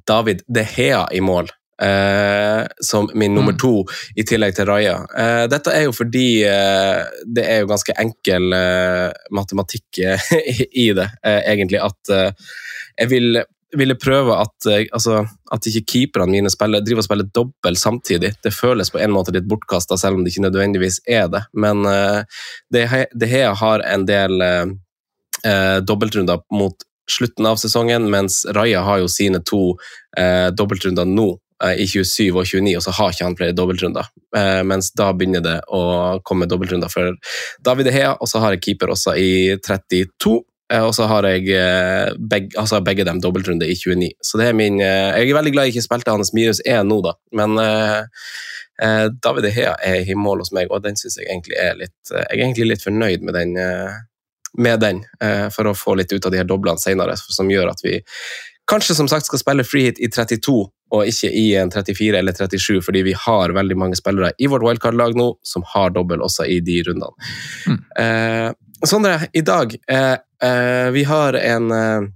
David 0.07 0.41
De 0.47 0.63
Hea 0.65 1.03
i 1.13 1.21
mål 1.21 1.51
som 2.79 3.09
min 3.13 3.35
nummer 3.35 3.55
to, 3.59 3.83
i 4.15 4.23
tillegg 4.27 4.55
til 4.55 4.67
Raja. 4.69 4.95
Eh, 5.17 5.43
dette 5.51 5.73
er 5.75 5.87
jo 5.87 5.95
fordi 5.95 6.43
eh, 6.47 7.01
det 7.25 7.43
er 7.51 7.63
jo 7.63 7.71
ganske 7.71 7.95
enkel 8.01 8.55
eh, 8.55 9.09
matematikk 9.35 9.99
eh, 10.03 10.29
i 10.85 10.91
det, 10.95 11.09
eh, 11.25 11.41
egentlig. 11.51 11.81
At 11.83 12.13
eh, 12.13 12.47
jeg 13.01 13.11
vil, 13.11 13.41
ville 13.75 13.97
prøve 13.99 14.37
at, 14.39 14.55
eh, 14.71 14.85
altså, 14.95 15.23
at 15.51 15.69
ikke 15.69 15.85
keeperne 15.91 16.31
mine 16.37 16.53
spiller, 16.53 16.83
driver 16.85 17.03
og 17.03 17.09
spiller 17.09 17.29
dobbelt 17.35 17.81
samtidig. 17.81 18.35
Det 18.43 18.55
føles 18.55 18.91
på 18.93 19.01
en 19.03 19.13
måte 19.15 19.35
litt 19.35 19.47
bortkasta, 19.49 19.99
selv 19.99 20.19
om 20.19 20.25
det 20.25 20.33
ikke 20.33 20.47
nødvendigvis 20.47 21.01
er 21.07 21.29
det. 21.33 21.45
Men 21.53 21.85
eh, 21.89 22.23
det, 22.73 22.87
det 23.13 23.31
her 23.31 23.55
har 23.59 23.85
en 23.85 24.07
del 24.07 24.41
eh, 24.41 24.75
eh, 25.45 25.79
dobbeltrunder 25.83 26.43
mot 26.55 26.87
slutten 27.11 27.45
av 27.45 27.55
sesongen, 27.61 28.09
mens 28.09 28.45
Raja 28.55 28.81
har 28.81 29.03
jo 29.03 29.09
sine 29.11 29.41
to 29.45 29.75
eh, 30.17 30.49
dobbeltrunder 30.55 31.05
nå, 31.05 31.27
eh, 31.29 31.41
i 31.73 31.85
27 31.89 32.29
og 32.37 32.45
29, 32.45 32.75
og 32.77 32.83
så 32.85 32.93
har 32.97 33.13
ikke 33.13 33.25
han 33.27 33.37
flere 33.39 33.55
dobbeltrunder. 33.57 34.09
Eh, 34.37 34.61
mens 34.67 34.91
da 34.93 35.11
begynner 35.17 35.41
det 35.45 35.59
å 35.73 35.83
komme 36.27 36.47
dobbeltrunder 36.49 36.91
for 36.91 37.15
David 37.65 37.89
Hea, 37.95 38.13
og 38.19 38.29
så 38.29 38.41
har 38.43 38.55
jeg 38.55 38.61
keeper 38.67 38.93
også 38.93 39.15
i 39.17 39.31
32. 39.65 40.35
eh, 40.71 40.81
Og 40.85 40.93
så 40.97 41.07
har 41.09 41.27
jeg 41.29 41.49
eh, 41.53 42.13
begge, 42.17 42.53
altså 42.57 42.81
begge 42.85 43.05
dem 43.07 43.21
dobbeltrunde 43.21 43.67
i 43.69 43.75
29. 43.75 44.11
Så 44.21 44.37
det 44.41 44.47
er 44.49 44.57
min 44.57 44.79
eh, 44.81 45.17
Jeg 45.19 45.29
er 45.29 45.39
veldig 45.39 45.53
glad 45.55 45.67
jeg 45.69 45.75
ikke 45.75 45.87
spilte 45.87 46.15
hans 46.15 46.33
minus 46.33 46.61
1 46.65 46.85
nå, 46.89 47.01
da. 47.05 47.13
Men 47.37 47.57
eh, 47.61 48.01
eh, 48.81 49.05
David 49.23 49.49
Hea 49.55 49.75
er 49.83 50.09
i 50.09 50.15
mål 50.17 50.43
hos 50.45 50.51
meg, 50.55 50.71
og 50.71 50.83
den 50.85 50.97
syns 50.99 51.17
jeg 51.21 51.29
egentlig 51.29 51.57
er 51.61 51.77
litt 51.79 52.11
eh, 52.11 52.25
Jeg 52.31 52.39
er 52.39 52.43
egentlig 52.47 52.69
litt 52.73 52.83
fornøyd 52.85 53.23
med 53.25 53.37
den, 53.37 53.55
eh, 53.61 53.95
med 54.57 54.79
den 54.83 55.03
eh, 55.21 55.47
for 55.53 55.67
å 55.71 55.75
få 55.77 55.95
litt 55.99 56.11
ut 56.13 56.25
av 56.25 56.31
de 56.33 56.41
her 56.41 56.49
doblene 56.49 56.79
senere, 56.81 57.15
som 57.17 57.49
gjør 57.51 57.73
at 57.73 57.81
vi 57.85 57.99
kanskje 58.69 58.95
som 58.97 59.09
sagt 59.11 59.27
skal 59.29 59.41
spille 59.41 59.65
free 59.67 59.89
hit 59.89 60.01
i 60.01 60.09
32 60.11 60.55
og 60.95 61.09
ikke 61.09 61.31
i 61.33 61.45
en 61.59 61.71
34 61.73 62.19
eller 62.19 62.35
37, 62.37 62.81
fordi 62.85 63.01
vi 63.07 63.15
har 63.17 63.53
veldig 63.55 63.77
mange 63.77 63.97
spillere 63.99 64.31
i 64.37 64.49
vårt 64.51 64.63
wildcard-lag 64.65 65.17
nå 65.17 65.31
som 65.45 65.65
har 65.73 65.93
dobbel 65.95 66.23
også 66.25 66.45
i 66.49 66.59
de 66.65 66.81
rundene. 66.87 67.31
Eh, 67.99 68.51
Sondre, 68.85 69.29
i 69.33 69.41
dag 69.41 69.71
eh, 69.89 70.17
eh, 70.43 70.87
Vi 70.91 71.05
har 71.07 71.37
en 71.39 71.71
eh, 71.71 72.07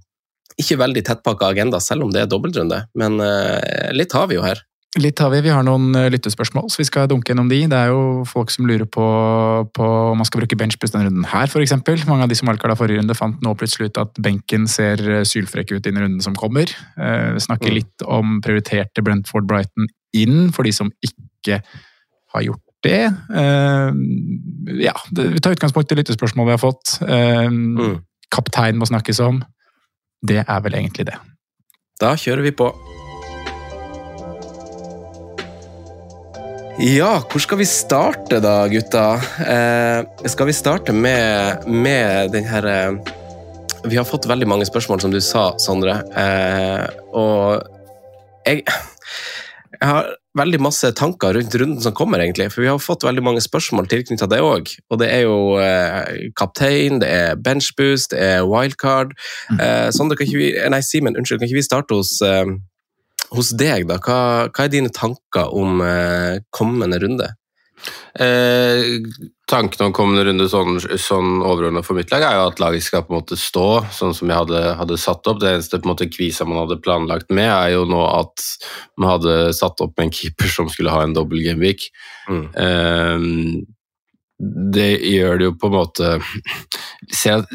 ikke 0.60 0.76
veldig 0.76 1.02
tettpakka 1.06 1.48
agenda, 1.50 1.80
selv 1.80 2.04
om 2.04 2.12
det 2.12 2.24
er 2.24 2.30
dobbeltrunde, 2.30 2.82
men 3.00 3.16
eh, 3.24 3.90
litt 3.96 4.12
har 4.12 4.28
vi 4.30 4.36
jo 4.36 4.44
her. 4.44 4.60
Litt 4.98 5.20
har 5.22 5.30
vi. 5.30 5.38
Vi 5.44 5.52
har 5.54 5.62
noen 5.62 5.92
eh, 5.94 6.08
lyttespørsmål, 6.10 6.64
så 6.72 6.80
vi 6.80 6.86
skal 6.88 7.06
dunke 7.06 7.30
gjennom 7.30 7.46
de. 7.50 7.60
Det 7.70 7.78
er 7.78 7.92
jo 7.92 8.24
folk 8.26 8.50
som 8.50 8.66
lurer 8.66 8.88
på, 8.90 9.04
på 9.76 9.84
om 10.10 10.18
man 10.18 10.26
skal 10.26 10.42
bruke 10.42 10.56
benchpress 10.58 10.90
denne 10.90 11.06
runden 11.06 11.28
her, 11.30 11.46
f.eks. 11.46 11.76
Mange 12.08 12.24
av 12.26 12.32
de 12.32 12.34
som 12.34 12.50
valgkarta 12.50 12.74
forrige 12.80 12.98
runde, 12.98 13.14
fant 13.14 13.38
nå 13.44 13.52
plutselig 13.60 13.92
ut 13.92 14.00
at 14.02 14.18
benken 14.18 14.66
ser 14.70 14.98
eh, 15.06 15.22
sylfrekk 15.22 15.76
ut 15.76 15.86
i 15.86 15.92
den 15.92 16.02
runden 16.02 16.24
som 16.26 16.34
kommer. 16.34 16.72
Eh, 16.98 17.30
Vi 17.38 17.44
snakker 17.46 17.70
Mm. 17.70 17.76
litt 17.78 18.02
om 18.02 18.40
prioriterte 18.42 19.02
Brentford 19.06 19.46
Brighton 19.46 19.86
inn, 20.12 20.50
for 20.50 20.66
de 20.66 20.72
som 20.74 20.90
ikke 21.06 21.60
har 22.34 22.42
gjort 22.42 22.66
det. 22.82 23.14
Eh, 23.30 23.92
Ja, 24.90 24.94
det, 25.14 25.28
vi 25.36 25.38
tar 25.38 25.54
utgangspunkt 25.54 25.92
i 25.92 26.00
lyttespørsmål 26.02 26.50
vi 26.50 26.56
har 26.58 26.64
fått. 26.66 26.98
Eh, 27.06 27.46
Mm. 27.46 28.02
Kaptein 28.30 28.74
må 28.78 28.86
snakkes 28.90 29.20
om. 29.22 29.44
Det 30.26 30.42
er 30.48 30.60
vel 30.66 30.72
egentlig 30.74 31.06
det. 31.06 31.16
Da 32.00 32.14
kjører 32.18 32.42
vi 32.42 32.50
på. 32.50 32.74
Ja, 36.80 37.18
hvor 37.28 37.42
skal 37.44 37.58
vi 37.60 37.66
starte 37.68 38.38
da, 38.40 38.62
gutta? 38.72 39.02
Eh, 39.44 40.28
skal 40.32 40.48
vi 40.48 40.54
starte 40.56 40.94
med, 40.96 41.66
med 41.68 42.32
den 42.32 42.46
herre 42.48 42.76
eh, 42.86 43.10
Vi 43.84 43.98
har 43.98 44.08
fått 44.08 44.24
veldig 44.24 44.48
mange 44.48 44.64
spørsmål, 44.64 45.02
som 45.04 45.12
du 45.12 45.18
sa, 45.20 45.50
Sondre. 45.60 45.98
Eh, 46.16 46.86
og 47.12 47.60
jeg, 48.48 48.64
jeg 48.64 49.90
har 49.90 50.08
veldig 50.40 50.62
masse 50.64 50.88
tanker 50.96 51.36
rundt 51.36 51.58
runden 51.60 51.84
som 51.84 51.92
kommer, 51.92 52.24
egentlig. 52.24 52.48
For 52.54 52.64
vi 52.64 52.72
har 52.72 52.80
fått 52.80 53.04
veldig 53.04 53.26
mange 53.28 53.44
spørsmål 53.44 53.90
tilknyttet 53.92 54.32
det 54.32 54.40
òg. 54.40 54.72
Og 54.88 55.02
det 55.04 55.12
er 55.12 55.26
jo 55.26 55.38
eh, 55.60 56.32
kaptein, 56.32 57.02
det 57.04 57.12
er 57.12 57.36
benchboost, 57.44 58.14
det 58.16 58.24
er 58.38 58.48
wildcard. 58.48 59.12
Eh, 59.52 59.90
Sondre, 59.92 60.16
kan 60.16 60.28
ikke 60.28 60.44
vi, 60.46 60.52
nei, 60.72 60.80
Simen, 60.86 61.20
unnskyld, 61.20 61.42
kan 61.42 61.50
ikke 61.50 61.60
vi 61.60 61.68
starte 61.68 62.00
hos, 62.00 62.16
hos 63.34 63.52
deg, 63.58 63.86
da? 63.90 63.98
Hva, 64.02 64.48
hva 64.50 64.66
er 64.66 64.72
dine 64.72 64.92
tanker 64.94 65.52
om 65.56 65.82
eh, 65.84 66.40
kommende 66.54 67.00
runde? 67.02 67.30
Eh, 68.14 68.98
tanken 69.48 69.86
om 69.86 69.92
kommende 69.94 70.24
runde 70.26 70.48
sånn, 70.50 70.80
sånn 71.00 71.40
overordnet 71.46 71.86
for 71.86 71.96
mitt 71.96 72.10
lag 72.12 72.24
er 72.26 72.36
jo 72.36 72.46
at 72.50 72.60
laget 72.62 72.84
skal 72.84 73.04
på 73.06 73.14
en 73.14 73.20
måte 73.20 73.38
stå 73.40 73.66
sånn 73.94 74.12
som 74.16 74.30
jeg 74.30 74.42
hadde, 74.42 74.62
hadde 74.80 74.98
satt 75.00 75.30
opp. 75.30 75.40
Det 75.42 75.54
eneste 75.54 75.80
på 75.80 75.88
en 75.88 75.92
måte 75.94 76.10
kvisa 76.10 76.46
man 76.48 76.62
hadde 76.64 76.80
planlagt 76.84 77.30
med, 77.32 77.48
er 77.48 77.76
jo 77.76 77.86
nå 77.88 78.02
at 78.08 78.46
man 79.00 79.14
hadde 79.14 79.36
satt 79.56 79.80
opp 79.84 79.94
med 79.96 80.08
en 80.08 80.16
keeper 80.20 80.50
som 80.52 80.70
skulle 80.72 80.94
ha 80.94 81.04
en 81.06 81.16
dobbel 81.16 81.42
gameweek. 81.46 81.88
Mm. 82.28 82.46
Eh, 82.64 83.28
det 84.74 85.02
gjør 85.04 85.40
det 85.40 85.48
jo 85.50 85.56
på 85.60 85.68
en 85.68 85.74
måte 85.74 86.10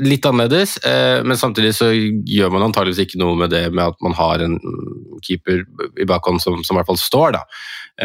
litt 0.05 0.25
annerledes, 0.29 0.75
eh, 0.85 1.23
men 1.25 1.39
samtidig 1.39 1.71
så 1.77 1.87
gjør 1.89 2.51
man 2.53 2.67
antageligvis 2.67 3.07
ikke 3.07 3.21
noe 3.21 3.37
med 3.39 3.49
det 3.53 3.63
med 3.71 3.87
at 3.87 3.97
man 4.05 4.13
har 4.17 4.43
en 4.45 4.59
keeper 5.25 5.63
i 6.01 6.05
bakhånd 6.05 6.43
som, 6.43 6.59
som 6.61 6.75
i 6.75 6.79
hvert 6.79 6.91
fall 6.91 7.01
står, 7.01 7.39
da. 7.39 7.43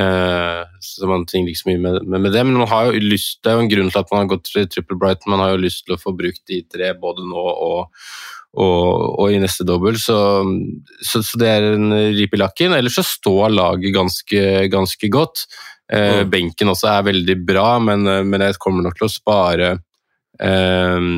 Eh, 0.00 0.62
så 0.80 1.10
man 1.10 1.26
tenker 1.28 1.52
ikke 1.52 1.62
så 1.64 1.70
mye 1.72 1.82
med, 1.82 2.08
med, 2.08 2.30
det, 2.32 2.44
men 2.46 2.56
man 2.62 2.70
har 2.70 2.88
jo 2.88 3.04
lyst, 3.04 3.42
det 3.44 3.52
er 3.52 3.58
jo 3.58 3.66
en 3.66 3.72
grunn 3.72 3.92
til 3.92 4.00
at 4.00 4.12
man 4.14 4.22
har 4.22 4.32
gått 4.32 4.48
til 4.48 4.68
Triple 4.70 4.96
Brighton. 5.00 5.34
Man 5.34 5.42
har 5.44 5.54
jo 5.54 5.64
lyst 5.64 5.84
til 5.84 5.96
å 5.96 6.00
få 6.00 6.14
brukt 6.16 6.42
de 6.48 6.62
tre 6.70 6.92
både 7.00 7.26
nå 7.26 7.46
og, 7.50 7.90
og, 8.56 8.86
og 9.20 9.34
i 9.34 9.40
neste 9.42 9.66
dobbel, 9.68 9.98
så, 10.00 10.20
så, 11.04 11.20
så 11.26 11.40
det 11.42 11.50
er 11.50 11.68
en 11.74 11.92
rip 12.16 12.32
i 12.32 12.40
lakken. 12.40 12.76
Ellers 12.78 12.96
så 12.96 13.04
står 13.06 13.52
laget 13.58 13.92
ganske, 13.96 14.46
ganske 14.72 15.12
godt. 15.12 15.44
Eh, 15.90 16.20
Mm. 16.20 16.30
Benken 16.30 16.70
også 16.70 16.86
er 16.86 17.08
veldig 17.10 17.36
bra, 17.46 17.78
men, 17.82 18.06
eh, 18.06 18.22
men 18.22 18.40
jeg 18.40 18.58
kommer 18.62 18.82
nok 18.86 18.96
til 18.98 19.08
å 19.08 19.12
spare 19.12 19.70
eh, 20.40 21.08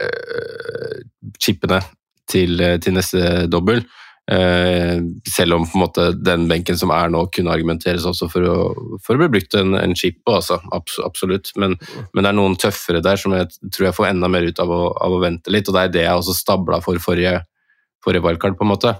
eh, 0.00 0.98
chipene 1.38 1.80
til, 2.28 2.60
til 2.80 2.96
neste 2.96 3.46
dobbel. 3.50 3.84
Eh, 4.28 4.98
selv 5.24 5.56
om 5.56 5.62
måte 5.80 6.10
den 6.20 6.42
benken 6.50 6.76
som 6.76 6.90
er 6.92 7.08
nå, 7.08 7.22
kunne 7.32 7.52
argumenteres 7.54 8.04
også 8.08 8.28
for 8.28 8.44
å, 8.44 8.56
for 9.04 9.16
å 9.16 9.22
bli 9.22 9.30
brukt 9.38 9.56
en, 9.56 9.72
en 9.78 9.94
chip 9.96 10.18
på. 10.24 10.34
Altså. 10.36 10.58
Abs 10.76 10.98
absolutt. 11.04 11.52
Men, 11.56 11.78
men 12.12 12.24
det 12.24 12.32
er 12.32 12.36
noen 12.36 12.56
tøffere 12.60 13.00
der 13.04 13.20
som 13.20 13.32
jeg 13.36 13.48
tror 13.72 13.88
jeg 13.88 13.96
får 13.96 14.10
enda 14.10 14.28
mer 14.32 14.44
ut 14.48 14.60
av 14.60 14.72
å, 14.74 14.82
av 15.00 15.16
å 15.16 15.22
vente 15.24 15.52
litt. 15.54 15.68
Og 15.68 15.76
det 15.78 15.86
er 15.86 15.94
det 15.96 16.04
jeg 16.04 16.20
også 16.20 16.36
stabla 16.36 16.82
for 16.84 17.00
forrige, 17.00 17.38
forrige 18.04 18.26
wildcard, 18.26 18.58
på 18.60 18.68
en 18.68 18.72
måte. 18.74 18.94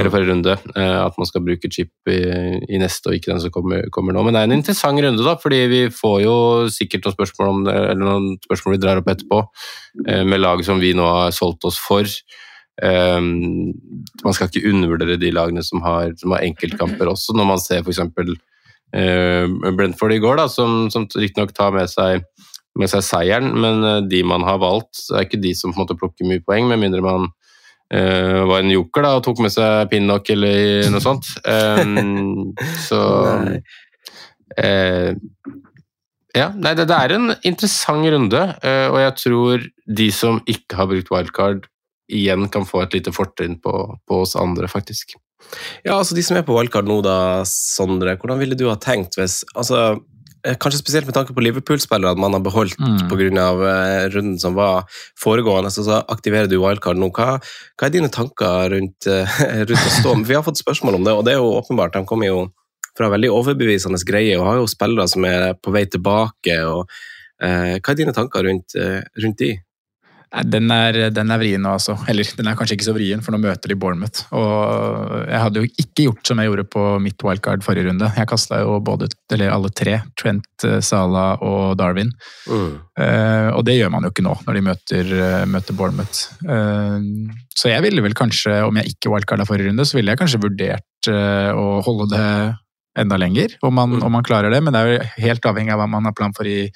Eller 0.00 0.10
forrige 0.12 0.32
runde. 0.32 0.54
eh, 0.74 0.98
At 1.04 1.18
man 1.20 1.28
skal 1.28 1.44
bruke 1.46 1.70
chip 1.70 1.92
i, 2.10 2.20
i 2.68 2.80
neste 2.82 3.10
og 3.10 3.18
ikke 3.18 3.32
den 3.32 3.42
som 3.42 3.52
kommer, 3.54 3.86
kommer 3.94 4.16
nå. 4.16 4.24
Men 4.26 4.34
det 4.34 4.42
er 4.42 4.50
en 4.50 4.56
interessant 4.58 5.00
runde, 5.04 5.26
da, 5.26 5.36
fordi 5.40 5.60
vi 5.70 5.82
får 5.94 6.16
jo 6.24 6.38
sikkert 6.74 7.06
noen 7.06 7.16
spørsmål 7.16 7.52
om 7.52 7.60
det, 7.68 7.76
eller 7.92 8.02
noen 8.02 8.32
spørsmål 8.46 8.76
vi 8.76 8.82
drar 8.82 9.02
opp 9.02 9.12
etterpå, 9.12 9.42
eh, 10.06 10.24
med 10.26 10.42
lag 10.42 10.64
som 10.66 10.82
vi 10.82 10.94
nå 10.96 11.06
har 11.06 11.34
solgt 11.36 11.68
oss 11.70 11.78
for. 11.80 12.08
Um, 12.82 13.70
man 14.24 14.34
skal 14.34 14.48
ikke 14.50 14.66
undervurdere 14.66 15.14
de 15.22 15.30
lagene 15.30 15.62
som 15.62 15.78
har, 15.84 16.08
som 16.18 16.32
har 16.34 16.42
enkeltkamper 16.42 17.06
også, 17.06 17.36
når 17.38 17.46
man 17.52 17.60
ser 17.62 17.84
f.eks. 17.84 18.00
Uh, 18.94 19.46
Brentford 19.78 20.14
i 20.16 20.18
går, 20.22 20.40
da, 20.42 20.48
som, 20.50 20.88
som 20.90 21.06
riktignok 21.14 21.54
tar 21.54 21.70
med 21.74 21.86
seg, 21.92 22.26
med 22.74 22.90
seg 22.90 23.04
seieren, 23.06 23.52
men 23.62 23.86
eh, 23.86 24.00
de 24.10 24.24
man 24.26 24.42
har 24.42 24.58
valgt, 24.58 25.04
er 25.14 25.22
ikke 25.28 25.38
de 25.38 25.52
som 25.54 25.70
på 25.70 25.78
en 25.78 25.84
måte 25.84 25.94
plukker 26.00 26.26
mye 26.26 26.42
poeng, 26.42 26.66
med 26.66 26.82
mindre 26.82 27.04
man 27.04 27.28
eh, 27.92 28.40
var 28.48 28.62
en 28.62 28.72
joker 28.72 29.06
da, 29.06 29.14
og 29.18 29.24
tok 29.26 29.42
med 29.44 29.52
seg 29.54 29.90
Pinnock 29.92 30.30
eller 30.34 30.88
noe 30.92 31.02
sånt. 31.04 31.28
Um, 31.44 32.54
så 32.88 33.02
eh, 34.56 35.12
ja, 36.34 36.48
nei, 36.50 36.74
det, 36.74 36.88
det 36.90 36.96
er 36.98 37.14
en 37.14 37.34
interessant 37.46 38.08
runde, 38.10 38.46
uh, 38.64 38.88
og 38.90 38.98
jeg 38.98 39.14
tror 39.20 39.68
de 40.00 40.08
som 40.14 40.40
ikke 40.50 40.80
har 40.80 40.90
brukt 40.90 41.12
wildcard, 41.14 41.68
igjen 42.10 42.48
kan 42.52 42.66
få 42.68 42.82
et 42.82 42.96
lite 42.98 43.14
fortrinn 43.14 43.56
på, 43.62 43.74
på 44.04 44.18
oss 44.24 44.34
andre, 44.36 44.68
faktisk. 44.68 45.14
Ja, 45.84 45.98
altså 45.98 46.16
De 46.16 46.24
som 46.24 46.36
er 46.38 46.44
på 46.46 46.56
wildcard 46.56 46.88
nå, 46.88 46.98
da, 47.04 47.44
Sondre, 47.48 48.16
hvordan 48.20 48.40
ville 48.40 48.58
du 48.58 48.66
ha 48.70 48.76
tenkt 48.80 49.18
hvis 49.18 49.42
altså, 49.54 50.00
Kanskje 50.44 50.80
spesielt 50.82 51.06
med 51.08 51.14
tanke 51.16 51.32
på 51.32 51.40
Liverpool-spillere, 51.40 52.10
at 52.12 52.18
man 52.20 52.34
har 52.36 52.40
beholdt 52.44 52.76
Mm. 52.78 53.08
på 53.08 53.16
pga. 53.16 53.44
Uh, 53.56 54.08
runden 54.12 54.38
som 54.38 54.54
var 54.54 54.84
foregående. 55.16 55.70
Så, 55.72 55.84
så 55.86 56.02
aktiverer 56.08 56.46
du 56.50 56.58
wildcard 56.60 56.98
nå. 57.00 57.08
Hva, 57.16 57.38
hva 57.40 57.86
er 57.88 57.94
dine 57.94 58.10
tanker 58.12 58.70
rundt, 58.74 59.06
eh, 59.08 59.24
rundt 59.68 59.72
å 59.88 59.94
stå? 60.00 60.14
med? 60.18 60.26
Vi 60.28 60.34
har 60.36 60.44
fått 60.44 60.60
spørsmål 60.60 60.98
om 61.00 61.04
det, 61.08 61.14
og 61.16 61.24
det 61.24 61.32
er 61.32 61.40
jo 61.40 61.54
åpenbart. 61.62 61.96
De 61.96 62.04
kommer 62.04 62.28
jo 62.28 62.42
fra 62.94 63.08
veldig 63.10 63.30
overbevisende 63.32 63.98
greier 64.06 64.38
og 64.38 64.46
har 64.50 64.56
jo 64.60 64.66
spillere 64.70 65.08
som 65.10 65.24
er 65.24 65.54
på 65.58 65.72
vei 65.74 65.86
tilbake. 65.90 66.58
og 66.68 66.84
eh, 67.42 67.80
Hva 67.80 67.90
er 67.94 67.98
dine 68.02 68.12
tanker 68.14 68.44
rundt, 68.44 68.76
eh, 68.76 69.00
rundt 69.24 69.38
de? 69.40 69.54
Den 70.42 70.70
er, 70.74 70.96
den 71.14 71.30
er 71.30 71.38
vrien 71.38 71.62
nå, 71.62 71.76
altså. 71.78 71.94
Eller 72.10 72.26
den 72.34 72.48
er 72.50 72.56
kanskje 72.58 72.74
ikke 72.74 72.88
så 72.88 72.94
vrien, 72.96 73.22
for 73.22 73.34
nå 73.34 73.38
møter 73.42 73.70
de 73.70 73.76
Bournemouth. 73.78 74.24
Og 74.34 75.28
jeg 75.30 75.42
hadde 75.44 75.62
jo 75.62 75.68
ikke 75.70 76.08
gjort 76.08 76.26
som 76.26 76.42
jeg 76.42 76.50
gjorde 76.50 76.66
på 76.74 76.86
mitt 77.04 77.22
wildcard 77.22 77.62
forrige 77.66 77.86
runde. 77.86 78.08
Jeg 78.18 78.30
kasta 78.30 78.58
jo 78.64 78.80
både, 78.84 79.12
alle 79.30 79.70
tre. 79.70 80.00
Trent, 80.18 80.66
Sala 80.82 81.14
Salah 81.14 81.44
og 81.44 81.76
Darwin. 81.78 82.10
Eh, 82.50 83.48
og 83.54 83.62
det 83.66 83.76
gjør 83.78 83.92
man 83.94 84.06
jo 84.06 84.10
ikke 84.12 84.24
nå, 84.26 84.34
når 84.46 84.58
de 84.58 84.64
møter, 84.68 85.12
eh, 85.20 85.44
møter 85.50 85.78
Bournemouth. 85.78 86.26
Uh, 86.42 87.30
så 87.54 87.70
jeg 87.70 87.84
ville 87.84 88.02
vel 88.04 88.16
kanskje, 88.18 88.62
om 88.66 88.76
jeg 88.80 88.94
ikke 88.94 89.12
wildcarda 89.12 89.46
forrige 89.48 89.70
runde, 89.70 89.86
så 89.86 89.98
ville 89.98 90.12
jeg 90.12 90.20
kanskje 90.20 90.42
vurdert 90.42 91.10
uh, 91.10 91.52
å 91.54 91.80
holde 91.86 92.10
det 92.14 92.26
enda 92.98 93.18
lenger, 93.18 93.56
om 93.66 93.74
man, 93.74 93.96
om 94.02 94.12
man 94.14 94.26
klarer 94.26 94.52
det. 94.54 94.62
Men 94.62 94.74
det 94.74 94.82
er 94.82 94.92
jo 94.92 95.08
helt 95.28 95.48
avhengig 95.50 95.74
av 95.74 95.82
hva 95.82 95.88
man 95.90 96.10
har 96.10 96.16
plan 96.16 96.34
for 96.36 96.48
i 96.48 96.68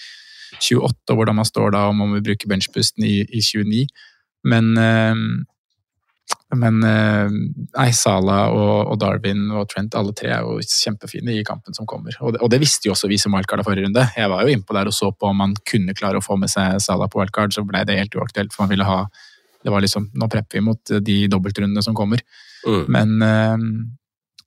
28, 0.56 1.12
og 1.12 1.20
hvordan 1.20 1.38
man 1.38 1.48
står 1.48 1.72
da, 1.74 1.86
om 1.90 2.02
man 2.02 2.16
vil 2.16 2.24
bruke 2.30 2.50
benchpusten 2.50 3.04
i, 3.06 3.20
i 3.28 3.42
29. 3.44 3.84
Men, 4.48 4.70
eh, 4.78 5.14
men 6.56 6.82
eh, 6.84 7.36
nei, 7.76 7.88
Salah 7.96 8.52
og, 8.54 8.92
og 8.92 8.98
Darwin 9.02 9.48
og 9.52 9.68
Trent, 9.72 9.96
alle 9.98 10.14
tre 10.16 10.32
er 10.32 10.46
jo 10.46 10.58
kjempefine 10.62 11.36
i 11.36 11.44
kampen 11.46 11.76
som 11.76 11.88
kommer. 11.88 12.16
Og 12.22 12.34
det, 12.34 12.42
og 12.44 12.52
det 12.52 12.62
visste 12.62 12.88
jo 12.88 12.96
også 12.96 13.10
vi 13.10 13.20
som 13.20 13.36
wildcarda 13.36 13.66
forrige 13.66 13.88
runde. 13.88 14.06
Jeg 14.16 14.32
var 14.32 14.44
jo 14.44 14.54
innpå 14.54 14.76
der 14.76 14.90
og 14.90 14.96
så 14.96 15.10
på 15.12 15.30
om 15.30 15.42
man 15.44 15.56
kunne 15.68 15.96
klare 15.98 16.20
å 16.20 16.24
få 16.24 16.38
med 16.40 16.52
seg 16.52 16.80
Salah 16.84 17.10
på 17.10 17.22
wildcard, 17.22 17.54
så 17.54 17.66
ble 17.68 17.84
det 17.88 18.00
helt 18.00 18.18
uaktuelt, 18.18 18.54
for 18.54 18.66
man 18.66 18.76
ville 18.76 18.88
ha 18.88 19.04
det 19.58 19.72
var 19.74 19.82
liksom, 19.82 20.04
Nå 20.14 20.28
prepper 20.30 20.60
vi 20.60 20.62
mot 20.62 20.90
de 21.02 21.14
dobbeltrundene 21.28 21.82
som 21.82 21.96
kommer. 21.96 22.20
Mm. 22.62 22.84
Men 22.94 23.22
eh, 23.26 23.64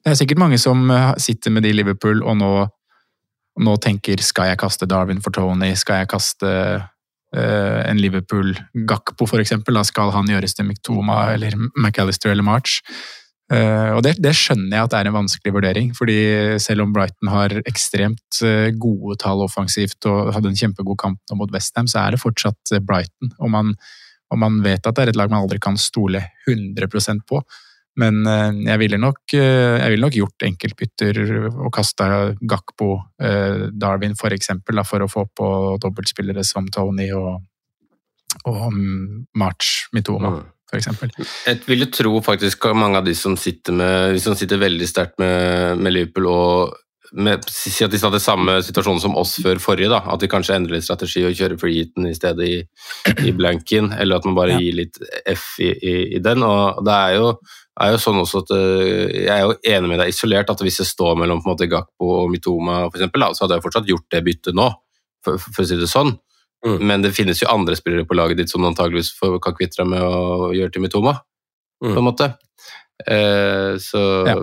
det 0.01 0.13
er 0.13 0.21
sikkert 0.21 0.39
mange 0.41 0.57
som 0.57 0.87
sitter 1.21 1.51
med 1.53 1.67
de 1.67 1.73
Liverpool 1.75 2.23
og 2.23 2.37
nå, 2.39 2.51
nå 3.59 3.75
tenker 3.83 4.21
skal 4.23 4.51
jeg 4.51 4.61
kaste 4.61 4.87
Darwin 4.89 5.21
for 5.23 5.35
Tony, 5.35 5.73
skal 5.79 6.01
jeg 6.01 6.11
kaste 6.13 6.51
uh, 7.35 7.79
en 7.85 7.99
Liverpool 7.99 8.53
Gakpo 8.87 9.27
eksempel, 9.39 9.75
da 9.75 9.83
skal 9.87 10.13
han 10.15 10.29
gjøres 10.31 10.55
til 10.55 10.69
Miktoma 10.69 11.25
eller 11.33 11.57
McAllister 11.75 12.31
eller 12.31 12.47
March. 12.47 12.79
Uh, 13.51 13.97
og 13.97 14.05
det, 14.05 14.15
det 14.23 14.31
skjønner 14.37 14.77
jeg 14.77 14.87
at 14.87 14.93
det 14.93 14.99
er 15.01 15.09
en 15.09 15.17
vanskelig 15.17 15.53
vurdering, 15.57 15.89
fordi 15.97 16.19
selv 16.63 16.85
om 16.85 16.93
Brighton 16.95 17.31
har 17.33 17.57
ekstremt 17.67 18.39
eh, 18.47 18.69
gode 18.79 19.17
tall 19.19 19.43
offensivt 19.43 20.07
og 20.07 20.31
hadde 20.37 20.53
en 20.53 20.61
kjempegod 20.61 20.95
kamp 21.01 21.19
nå 21.27 21.39
mot 21.41 21.51
Westham, 21.51 21.89
så 21.91 22.05
er 22.05 22.15
det 22.15 22.21
fortsatt 22.21 22.77
Brighton. 22.87 23.33
Og 23.43 23.51
man, 23.51 23.73
og 24.31 24.39
man 24.39 24.61
vet 24.63 24.87
at 24.87 24.95
det 24.95 25.03
er 25.03 25.11
et 25.11 25.19
lag 25.19 25.33
man 25.33 25.43
aldri 25.43 25.59
kan 25.59 25.75
stole 25.75 26.23
100 26.47 27.19
på. 27.27 27.43
Men 27.99 28.21
eh, 28.27 28.53
jeg 28.69 28.79
ville 28.79 28.99
nok, 29.01 29.19
eh, 29.35 29.77
jeg 29.81 29.93
ville 29.93 30.05
nok 30.05 30.15
gjort 30.15 30.45
enkeltbytter 30.47 31.19
og 31.49 31.71
kasta 31.75 32.07
Gakpo, 32.39 32.93
eh, 33.21 33.67
Darwin 33.75 34.15
for 34.19 34.31
eksempel, 34.31 34.79
for 34.87 35.03
å 35.03 35.09
få 35.11 35.25
på 35.35 35.49
dobbeltspillere 35.83 36.45
som 36.47 36.69
Tony 36.71 37.09
og, 37.11 37.41
og 38.47 38.63
mm, 38.71 39.27
March 39.35 39.89
Mitoma, 39.95 40.31
Mm. 40.31 40.45
for 40.71 40.79
eksempel. 40.79 41.11
Jeg 41.47 41.59
ville 41.67 41.89
tro 41.91 42.21
faktisk 42.23 42.69
at 42.69 42.77
mange 42.79 43.01
av 43.01 43.03
de 43.05 43.15
som 43.17 43.35
sitter, 43.35 43.75
med, 43.75 44.13
de 44.15 44.23
som 44.23 44.37
sitter 44.39 44.61
veldig 44.61 44.87
sterkt 44.87 45.19
med, 45.19 45.77
med 45.83 45.91
Liverpool 45.91 46.29
og 46.31 46.77
med, 47.13 47.43
Si 47.51 47.83
at 47.83 47.91
de 47.91 47.97
hadde 47.99 48.19
samme 48.23 48.57
situasjon 48.63 49.01
som 49.03 49.15
oss 49.19 49.35
før 49.43 49.59
forrige, 49.59 49.89
da. 49.91 49.99
at 50.13 50.19
de 50.21 50.27
kanskje 50.31 50.55
endrer 50.55 50.77
litt 50.77 50.85
strategi 50.85 51.23
og 51.27 51.33
kjører 51.35 51.59
freeheaten 51.59 52.07
i 52.07 52.13
stedet 52.15 52.47
i, 52.47 52.59
i 53.27 53.33
blanken, 53.35 53.91
eller 53.99 54.15
at 54.21 54.25
man 54.25 54.35
bare 54.37 54.53
Ja. 54.55 54.59
gir 54.59 54.73
litt 54.79 54.97
F 55.27 55.59
i, 55.59 55.71
i, 55.75 55.95
i 56.15 56.19
den. 56.23 56.43
og 56.43 56.83
det 56.85 56.93
er 56.93 57.15
jo, 57.17 57.33
er 57.81 57.91
jo 57.91 57.97
sånn 58.03 58.19
også 58.21 58.43
at 58.45 58.51
øh, 58.55 59.09
Jeg 59.11 59.31
er 59.35 59.41
jo 59.43 59.55
enig 59.63 59.89
med 59.89 59.99
deg 59.99 60.09
isolert 60.13 60.49
at 60.49 60.61
hvis 60.63 60.77
det 60.83 60.87
står 60.87 61.17
mellom 61.19 61.41
på 61.43 61.49
en 61.49 61.55
måte 61.55 61.67
Gakpo 61.71 62.11
og 62.23 62.29
Mitoma, 62.31 62.85
for 62.89 62.97
eksempel, 62.99 63.21
da, 63.27 63.33
så 63.33 63.43
hadde 63.45 63.57
jeg 63.59 63.65
fortsatt 63.67 63.89
gjort 63.91 64.07
det 64.11 64.23
byttet 64.29 64.55
nå, 64.55 64.69
for, 65.25 65.37
for 65.37 65.63
å 65.63 65.67
si 65.67 65.75
det 65.81 65.89
sånn. 65.91 66.15
Mm. 66.65 66.77
Men 66.85 67.01
det 67.01 67.11
finnes 67.17 67.39
jo 67.41 67.47
andre 67.49 67.75
spillere 67.75 68.05
på 68.05 68.13
laget 68.15 68.37
ditt 68.37 68.49
som 68.51 68.61
du 68.61 68.67
antageligvis 68.69 69.15
kan 69.41 69.55
kvitte 69.57 69.81
deg 69.81 69.87
med 69.95 70.01
å 70.05 70.51
gjøre 70.55 70.71
til 70.77 70.81
Mitoma 70.87 71.17
Mm. 71.81 71.95
på 71.95 71.97
en 71.97 72.05
måte. 72.05 72.25
Eh, 73.09 73.73
så 73.81 74.01
Ja. 74.27 74.35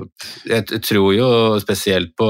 jeg, 0.44 0.64
jeg 0.72 0.83
tror 0.83 1.12
jo 1.14 1.28
spesielt 1.62 2.16
på 2.18 2.26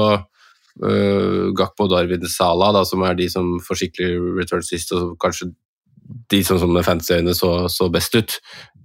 eh, 0.85 1.49
Gakpo 1.57 1.87
Darwin 1.91 2.27
Sala, 2.29 2.71
da, 2.75 2.85
som 2.87 3.03
er 3.07 3.17
de 3.19 3.29
som 3.31 3.57
får 3.63 3.83
skikkelig 3.83 4.37
return 4.39 4.65
sist, 4.65 4.93
og 4.95 5.17
kanskje 5.21 5.51
de 6.29 6.41
som, 6.45 6.59
som 6.61 6.71
med 6.73 6.85
fancy-øyne 6.87 7.35
så, 7.37 7.51
så 7.69 7.89
best 7.93 8.15
ut, 8.17 8.39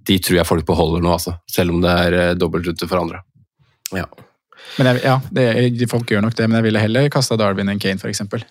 de 0.05 0.19
tror 0.21 0.39
jeg 0.39 0.47
folk 0.47 0.67
beholder 0.67 1.01
nå, 1.01 1.15
altså. 1.15 1.37
Selv 1.49 1.73
om 1.73 1.81
det 1.81 1.93
er 2.05 2.17
uh, 2.19 2.35
dobbeltrute 2.37 2.89
for 2.89 3.01
andre. 3.01 3.23
Ja. 3.95 4.05
Men 4.77 4.91
jeg, 4.91 5.01
ja, 5.05 5.15
det, 5.33 5.89
folk 5.89 6.09
gjør 6.11 6.25
nok 6.25 6.37
det, 6.37 6.49
men 6.49 6.59
jeg 6.59 6.67
ville 6.67 6.83
heller 6.83 7.09
kasta 7.13 7.37
Darwin 7.39 7.71
enn 7.71 7.81
Kane, 7.81 8.01
eksempel. 8.09 8.45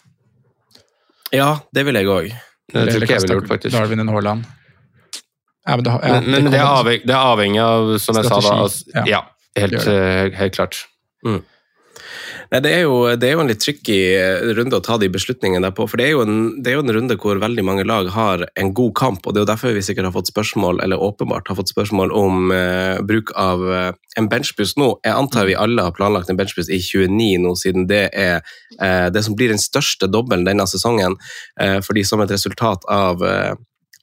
ja, 1.34 1.54
det 1.74 1.86
ville 1.86 2.02
jeg 2.02 2.10
òg. 2.10 2.34
Det 2.74 2.84
tror 2.88 3.06
ikke 3.06 3.16
jeg 3.18 3.26
ville 3.26 3.38
gjort, 3.38 3.50
faktisk. 3.50 3.74
Darwin 3.76 4.02
enn 4.02 4.10
Haaland. 4.10 4.46
Ja, 5.64 5.76
men 5.76 5.84
det, 5.84 5.92
ja, 5.94 6.16
men 6.20 6.30
men 6.30 6.50
det, 6.52 6.58
er 6.60 6.68
avhengig, 6.68 7.06
det 7.08 7.14
er 7.14 7.30
avhengig 7.32 7.60
av, 7.64 7.94
som 8.02 8.18
jeg 8.18 8.28
sa 8.28 8.40
da 8.44 8.56
altså, 8.66 8.90
ja. 8.92 9.04
Ja, 9.08 9.20
helt, 9.56 9.86
eh, 9.88 10.26
helt 10.36 10.56
klart. 10.56 10.80
Nei, 12.52 12.60
det 12.64 12.72
er, 12.74 12.82
jo, 12.84 12.96
det 13.16 13.28
er 13.28 13.36
jo 13.36 13.42
en 13.42 13.50
litt 13.50 13.62
tricky 13.62 13.96
eh, 14.18 14.44
runde 14.56 14.78
å 14.78 14.84
ta 14.84 14.98
de 15.00 15.08
beslutningene 15.12 15.64
der 15.64 15.74
på. 15.76 15.86
For 15.90 16.00
det 16.00 16.10
er, 16.10 16.20
en, 16.22 16.62
det 16.62 16.72
er 16.72 16.78
jo 16.78 16.84
en 16.84 16.94
runde 16.96 17.16
hvor 17.20 17.40
veldig 17.42 17.64
mange 17.66 17.86
lag 17.88 18.10
har 18.14 18.44
en 18.60 18.72
god 18.76 18.94
kamp, 18.98 19.24
og 19.24 19.34
det 19.34 19.40
er 19.40 19.46
jo 19.46 19.50
derfor 19.52 19.76
vi 19.76 19.84
sikkert 19.86 20.10
har 20.10 20.16
fått 20.16 20.32
spørsmål, 20.32 20.82
eller 20.84 21.02
åpenbart 21.02 21.48
har 21.50 21.58
fått 21.58 21.72
spørsmål 21.72 22.14
om 22.14 22.54
eh, 22.54 23.00
bruk 23.06 23.32
av 23.40 23.64
eh, 23.70 23.90
en 24.20 24.30
benchboost 24.30 24.80
nå. 24.80 24.90
Jeg 25.06 25.16
antar 25.16 25.48
vi 25.48 25.58
alle 25.58 25.88
har 25.88 25.96
planlagt 25.96 26.30
en 26.30 26.38
benchboost 26.40 26.72
i 26.72 26.80
29 26.82 27.44
nå, 27.44 27.54
siden 27.60 27.88
det 27.90 28.06
er 28.12 28.40
eh, 28.80 29.08
det 29.14 29.24
som 29.26 29.36
blir 29.38 29.54
den 29.54 29.62
største 29.62 30.10
dobbelen 30.10 30.46
denne 30.46 30.68
sesongen. 30.70 31.18
Eh, 31.60 31.80
fordi 31.84 32.04
som 32.06 32.22
et 32.24 32.34
resultat 32.34 32.84
av 32.90 33.24
eh, 33.24 33.54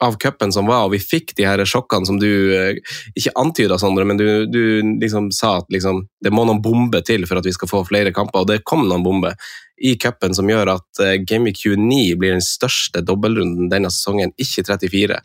av 0.02 0.18
cupen 0.22 0.54
som 0.54 0.66
var, 0.70 0.88
og 0.88 0.96
vi 0.96 1.00
fikk 1.02 1.36
de 1.38 1.46
her 1.46 1.62
sjokkene 1.68 2.08
som 2.10 2.18
du 2.22 2.30
eh, 2.56 2.80
ikke 3.18 3.34
antyda, 3.38 3.78
Sondre, 3.82 4.06
men 4.08 4.18
du, 4.18 4.46
du 4.50 4.62
liksom 5.02 5.30
sa 5.36 5.60
at 5.60 5.70
liksom, 5.74 6.06
det 6.24 6.34
må 6.34 6.46
noen 6.48 6.62
bombe 6.64 7.04
til 7.06 7.28
for 7.30 7.42
at 7.42 7.48
vi 7.48 7.54
skal 7.56 7.70
få 7.70 7.84
flere 7.90 8.14
kamper, 8.16 8.44
og 8.44 8.50
det 8.50 8.64
kom 8.68 8.88
noen 8.88 9.06
bomber 9.06 9.38
i 9.82 9.96
cupen 9.98 10.36
som 10.38 10.50
gjør 10.50 10.76
at 10.76 11.02
uh, 11.02 11.16
Gameweek 11.26 11.58
29 11.64 12.18
blir 12.22 12.36
den 12.36 12.46
største 12.46 13.02
dobbeltrunden 13.06 13.72
denne 13.72 13.90
sesongen, 13.94 14.34
ikke 14.42 14.66
34, 14.68 15.18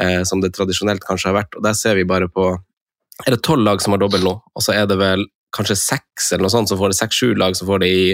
eh, 0.00 0.22
som 0.28 0.40
det 0.40 0.54
tradisjonelt 0.56 1.04
kanskje 1.04 1.30
har 1.30 1.40
vært. 1.42 1.58
Og 1.58 1.66
der 1.66 1.76
ser 1.76 1.98
vi 1.98 2.08
bare 2.08 2.30
på 2.32 2.54
Er 3.26 3.34
det 3.34 3.42
tolv 3.42 3.64
lag 3.66 3.80
som 3.82 3.96
har 3.96 3.98
dobbel 3.98 4.22
nå, 4.22 4.30
og 4.54 4.62
så 4.62 4.76
er 4.78 4.86
det 4.86 4.94
vel 5.00 5.24
kanskje 5.54 5.76
seks 5.80 6.32
eller 6.32 6.44
noe 6.44 6.52
sånt, 6.52 6.70
så 6.70 6.76
får 6.78 6.92
det 6.92 6.98
seks-sju 6.98 7.28
lag 7.40 7.56
så 7.56 7.66
får 7.68 7.82
det 7.82 7.88
i, 7.88 8.04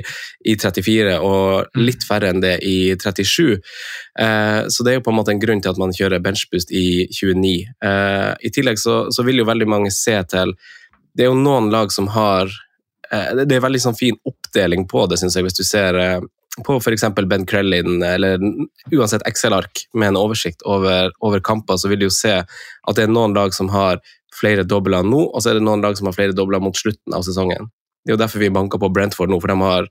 i 0.51 0.55
34, 0.61 1.17
og 1.25 1.81
litt 1.81 2.07
færre 2.07 2.31
enn 2.31 2.43
det 2.45 2.57
i 2.67 2.95
37. 2.95 3.59
Eh, 4.21 4.61
så 4.71 4.87
det 4.87 4.93
er 4.93 4.99
jo 5.01 5.05
på 5.09 5.15
en 5.15 5.19
måte 5.19 5.35
en 5.35 5.43
grunn 5.43 5.63
til 5.65 5.75
at 5.75 5.81
man 5.81 5.95
kjører 5.97 6.23
benchboost 6.25 6.71
i 6.75 7.07
29. 7.11 7.57
Eh, 7.91 8.31
I 8.39 8.55
tillegg 8.55 8.79
så, 8.81 9.01
så 9.15 9.27
vil 9.27 9.43
jo 9.43 9.49
veldig 9.49 9.69
mange 9.71 9.93
se 9.95 10.17
til 10.31 10.55
Det 11.15 11.27
er 11.27 11.31
jo 11.31 11.39
noen 11.39 11.71
lag 11.71 11.93
som 11.95 12.09
har 12.15 12.49
eh, 13.11 13.35
Det 13.39 13.49
det 13.51 13.59
er 13.59 13.67
veldig 13.67 13.83
sånn 13.83 13.99
fin 13.99 14.19
oppdeling 14.27 14.89
på 14.91 15.07
det, 15.11 15.19
syns 15.21 15.37
jeg, 15.39 15.47
hvis 15.47 15.59
du 15.59 15.65
ser 15.67 15.99
eh, 15.99 16.19
på 16.63 16.77
f.eks. 16.79 17.05
Ben 17.27 17.47
Krellin, 17.47 18.03
eller 18.07 18.39
uansett 18.95 19.25
Excel-ark 19.27 19.89
med 19.99 20.13
en 20.13 20.21
oversikt 20.21 20.63
over, 20.63 21.11
over 21.19 21.43
kamper, 21.43 21.77
så 21.77 21.91
vil 21.91 21.99
du 21.99 22.07
jo 22.07 22.15
se 22.15 22.37
at 22.45 22.95
det 22.95 23.09
er 23.09 23.11
noen 23.11 23.35
lag 23.35 23.55
som 23.57 23.73
har 23.75 23.99
flere 24.35 24.67
dobler 24.69 25.07
nå, 25.07 25.25
og 25.31 25.43
så 25.43 25.51
er 25.51 25.59
det 25.59 25.67
noen 25.67 25.85
lag 25.85 25.97
som 25.99 26.11
har 26.11 26.17
flere 26.17 26.37
dobler 26.37 26.63
mot 26.63 26.77
slutten 26.77 27.17
av 27.17 27.25
sesongen. 27.27 27.71
Det 28.05 28.13
er 28.13 28.19
jo 28.19 28.21
derfor 28.21 28.43
vi 28.43 28.53
banker 28.53 28.81
på 28.81 28.91
Brentford 28.93 29.33
nå, 29.33 29.41
for 29.41 29.53
de 29.53 29.59
har 29.61 29.87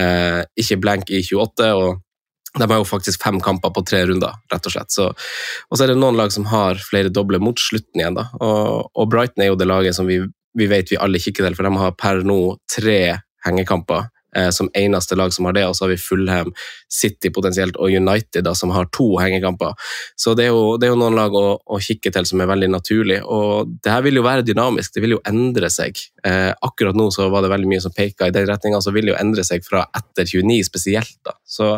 eh, 0.00 0.42
ikke 0.60 0.80
blank 0.82 1.10
i 1.12 1.20
28, 1.24 1.72
og 1.76 2.58
de 2.58 2.64
har 2.64 2.80
jo 2.80 2.88
faktisk 2.88 3.22
fem 3.22 3.40
kamper 3.44 3.72
på 3.74 3.84
tre 3.86 4.04
runder, 4.08 4.38
rett 4.52 4.68
og 4.68 4.74
slett. 4.74 4.92
Så, 4.94 5.10
og 5.12 5.76
så 5.76 5.84
er 5.84 5.92
det 5.92 5.98
noen 6.00 6.16
lag 6.18 6.32
som 6.34 6.48
har 6.48 6.80
flere 6.80 7.12
doble 7.12 7.40
mot 7.42 7.60
slutten 7.60 8.00
igjen. 8.00 8.16
da. 8.16 8.28
Og, 8.40 8.88
og 8.94 9.10
Brighton 9.12 9.44
er 9.44 9.52
jo 9.52 9.58
det 9.60 9.68
laget 9.68 9.98
som 9.98 10.08
vi, 10.08 10.22
vi 10.58 10.70
vet 10.70 10.90
vi 10.90 11.00
alle 11.00 11.20
kikker 11.22 11.44
til, 11.44 11.58
for 11.58 11.68
de 11.68 11.82
har 11.82 11.98
per 12.00 12.24
nå 12.26 12.40
tre 12.72 13.00
hengekamper 13.44 14.08
som 14.52 14.68
eneste 14.76 15.16
lag 15.16 15.32
som 15.32 15.46
har 15.48 15.54
det, 15.56 15.64
og 15.66 15.76
så 15.76 15.86
har 15.86 15.92
vi 15.94 16.00
Fulham, 16.00 16.50
City 16.92 17.30
potensielt 17.34 17.78
og 17.80 17.94
United 17.94 18.44
da, 18.44 18.52
som 18.54 18.72
har 18.74 18.90
to 18.94 19.06
hengekamper. 19.16 19.72
Så 20.20 20.34
det 20.38 20.48
er 20.48 20.52
jo, 20.52 20.76
det 20.76 20.88
er 20.88 20.92
jo 20.92 20.98
noen 21.00 21.16
lag 21.16 21.34
å, 21.34 21.44
å 21.64 21.80
kikke 21.82 22.12
til 22.14 22.28
som 22.28 22.42
er 22.44 22.50
veldig 22.50 22.68
naturlig, 22.74 23.22
og 23.24 23.72
det 23.84 23.94
her 23.94 24.04
vil 24.04 24.20
jo 24.20 24.26
være 24.26 24.44
dynamisk, 24.46 24.94
det 24.94 25.04
vil 25.04 25.16
jo 25.16 25.22
endre 25.28 25.70
seg. 25.72 26.00
Eh, 26.28 26.52
akkurat 26.68 26.98
nå 26.98 27.08
så 27.14 27.30
var 27.32 27.44
det 27.44 27.52
veldig 27.54 27.72
mye 27.72 27.84
som 27.84 27.94
peka 27.94 28.28
i 28.28 28.34
den 28.34 28.48
retninga, 28.50 28.82
så 28.84 28.94
vil 28.94 29.08
det 29.08 29.14
jo 29.14 29.20
endre 29.20 29.46
seg 29.46 29.64
fra 29.66 29.86
etter 29.96 30.28
29 30.28 30.60
spesielt. 30.68 31.16
da. 31.26 31.36
Så 31.48 31.76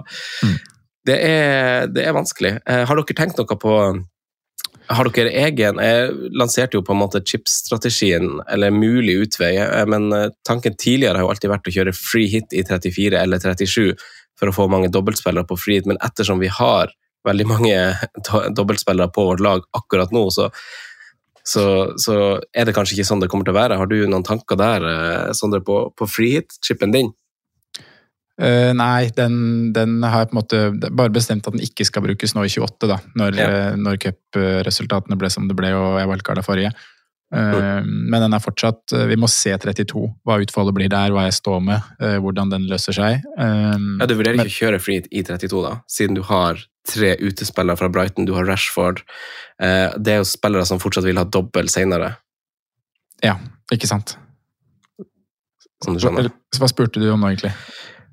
det, 1.07 1.17
er, 1.17 1.87
det 1.91 2.07
er 2.07 2.17
vanskelig. 2.17 2.57
Eh, 2.67 2.85
har 2.89 2.99
dere 2.99 3.19
tenkt 3.19 3.41
noe 3.41 3.61
på 3.61 3.77
har 4.91 5.11
dere 5.15 5.33
egen 5.47 5.81
Jeg 5.83 6.31
lanserte 6.37 6.79
jo 6.79 6.85
på 6.87 6.95
en 6.95 7.01
måte 7.03 7.23
chipstrategien, 7.27 8.41
eller 8.51 8.75
mulig 8.75 9.17
utvei, 9.25 9.55
eh, 9.63 9.87
men 9.91 10.11
eh, 10.17 10.31
tanken 10.47 10.77
tidligere 10.77 11.21
har 11.21 11.27
jo 11.27 11.33
alltid 11.35 11.53
vært 11.53 11.71
å 11.71 11.75
kjøre 11.77 11.97
free 11.97 12.31
hit 12.33 12.57
i 12.57 12.65
34 12.67 13.21
eller 13.21 13.43
37 13.43 13.95
for 14.41 14.51
å 14.51 14.57
få 14.57 14.69
mange 14.73 14.91
dobbeltspillere 14.93 15.47
på 15.47 15.59
free 15.61 15.81
hit, 15.81 15.89
men 15.91 16.01
ettersom 16.05 16.41
vi 16.43 16.51
har 16.53 16.93
veldig 17.29 17.47
mange 17.49 17.77
dobbeltspillere 18.59 19.13
på 19.15 19.27
vårt 19.31 19.45
lag 19.45 19.67
akkurat 19.77 20.13
nå, 20.17 20.25
så, 20.35 20.49
så, 21.47 21.65
så 22.01 22.17
er 22.51 22.67
det 22.67 22.75
kanskje 22.77 22.99
ikke 22.99 23.11
sånn 23.13 23.23
det 23.23 23.31
kommer 23.33 23.47
til 23.47 23.55
å 23.55 23.61
være. 23.61 23.79
Har 23.81 23.91
du 23.91 23.99
noen 24.09 24.27
tanker 24.27 24.59
der, 24.61 24.87
eh, 24.91 25.33
Sondre, 25.37 25.63
på, 25.67 25.83
på 25.97 26.11
free 26.11 26.41
hit-chipen 26.41 26.97
din? 26.97 27.13
Eh, 28.41 28.71
nei, 28.73 29.11
den, 29.13 29.73
den 29.77 29.99
har 30.03 30.23
jeg 30.25 30.31
på 30.31 30.37
en 30.37 30.41
måte 30.41 30.91
bare 30.97 31.13
bestemt 31.13 31.45
at 31.47 31.53
den 31.53 31.61
ikke 31.61 31.85
skal 31.85 32.03
brukes 32.07 32.33
nå 32.35 32.47
i 32.47 32.49
28, 32.49 32.89
da. 32.89 32.97
Når, 33.21 33.37
Ja. 33.37 33.49
eh, 33.51 33.75
når 33.77 33.99
cupresultatene 34.01 35.19
ble 35.21 35.29
som 35.29 35.47
det 35.51 35.57
ble 35.59 35.75
og 35.77 35.99
jeg 36.01 36.09
wildcarda 36.09 36.45
forrige. 36.47 36.71
Eh, 37.33 37.83
Men 37.85 38.25
den 38.25 38.33
er 38.35 38.41
fortsatt 38.43 38.91
Vi 39.07 39.15
må 39.21 39.29
se 39.31 39.53
32, 39.57 40.01
hva 40.27 40.41
utfallet 40.43 40.75
blir 40.75 40.89
der, 40.91 41.13
hva 41.15 41.29
jeg 41.29 41.37
står 41.37 41.61
med, 41.63 41.85
uh, 42.03 42.17
hvordan 42.19 42.51
den 42.51 42.65
løser 42.67 42.93
seg. 42.97 43.21
Ja, 43.39 44.07
Du 44.07 44.17
vurderer 44.17 44.37
men- 44.41 44.47
ikke 44.47 44.57
å 44.57 44.61
kjøre 44.67 44.81
free 44.81 45.05
i 45.13 45.23
32, 45.23 45.63
da? 45.63 45.77
Siden 45.87 46.15
du 46.17 46.23
har 46.23 46.57
tre 46.89 47.13
utespillere 47.21 47.77
fra 47.79 47.89
Brighton, 47.89 48.25
du 48.27 48.33
har 48.35 48.45
Rashford. 48.49 49.03
Det 49.61 50.09
er 50.09 50.19
jo 50.19 50.25
spillere 50.27 50.67
som 50.67 50.81
fortsatt 50.81 51.05
vil 51.05 51.19
ha 51.19 51.25
dobbel 51.25 51.69
senere, 51.69 52.17
Ja, 53.23 53.37
ikke 53.71 53.87
sant. 53.87 54.17
som 55.85 55.95
du 55.95 56.01
skjønner. 56.01 56.33
Hva 56.57 56.69
spurte 56.69 56.99
du 57.01 57.11
om 57.13 57.21
nå, 57.21 57.29
egentlig? 57.37 57.53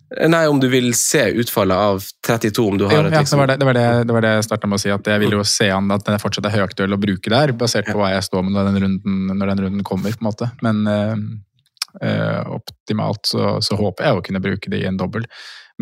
Nei, 0.07 0.45
om 0.47 0.59
du 0.59 0.69
vil 0.71 0.93
se 0.95 1.19
utfallet 1.41 1.75
av 1.75 2.03
32, 2.23 2.63
om 2.63 2.77
du 2.79 2.85
Jo, 2.85 2.89
har 2.93 3.09
et 3.09 3.11
ja, 3.11 3.17
det 3.17 3.25
liksom 3.25 3.41
var 3.41 3.49
det, 3.51 3.57
det, 3.59 3.65
var 3.67 3.75
det, 3.75 3.87
det 4.07 4.15
var 4.15 4.23
det 4.23 4.29
jeg 4.37 4.45
starta 4.47 4.69
med 4.69 4.79
å 4.79 4.79
si, 4.79 4.91
at 4.93 5.09
jeg 5.11 5.19
vil 5.19 5.35
jo 5.35 5.41
se 5.47 5.67
an 5.73 5.91
at 5.91 6.05
den 6.07 6.21
fortsatt 6.21 6.47
er 6.47 6.55
høyaktuell 6.55 6.95
å 6.95 6.99
bruke 7.01 7.33
der, 7.33 7.51
basert 7.59 7.89
på 7.89 7.97
hva 7.99 8.13
jeg 8.13 8.23
står 8.29 8.45
med 8.47 8.55
når 8.55 8.69
den 8.69 8.79
runden, 8.85 9.17
når 9.33 9.51
den 9.51 9.63
runden 9.65 9.83
kommer, 9.87 10.15
på 10.15 10.23
en 10.23 10.29
måte. 10.29 10.47
Men 10.63 10.79
eh, 10.87 12.39
optimalt 12.55 13.27
så, 13.27 13.57
så 13.59 13.79
håper 13.81 14.07
jeg 14.07 14.15
å 14.15 14.23
kunne 14.29 14.43
bruke 14.47 14.71
det 14.71 14.79
i 14.79 14.87
en 14.87 15.01
dobbel. 15.01 15.27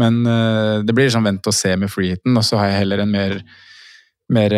Men 0.01 0.23
øh, 0.25 0.81
det 0.87 0.97
blir 0.97 1.13
sånn 1.13 1.27
vent 1.29 1.45
og 1.45 1.55
se 1.55 1.75
med 1.77 1.93
freeheaten, 1.93 2.33
og 2.33 2.49
så 2.49 2.57
har 2.63 2.71
jeg 2.71 2.81
heller 2.81 3.05
en 3.05 3.13
mer, 3.13 3.37
mer 4.33 4.57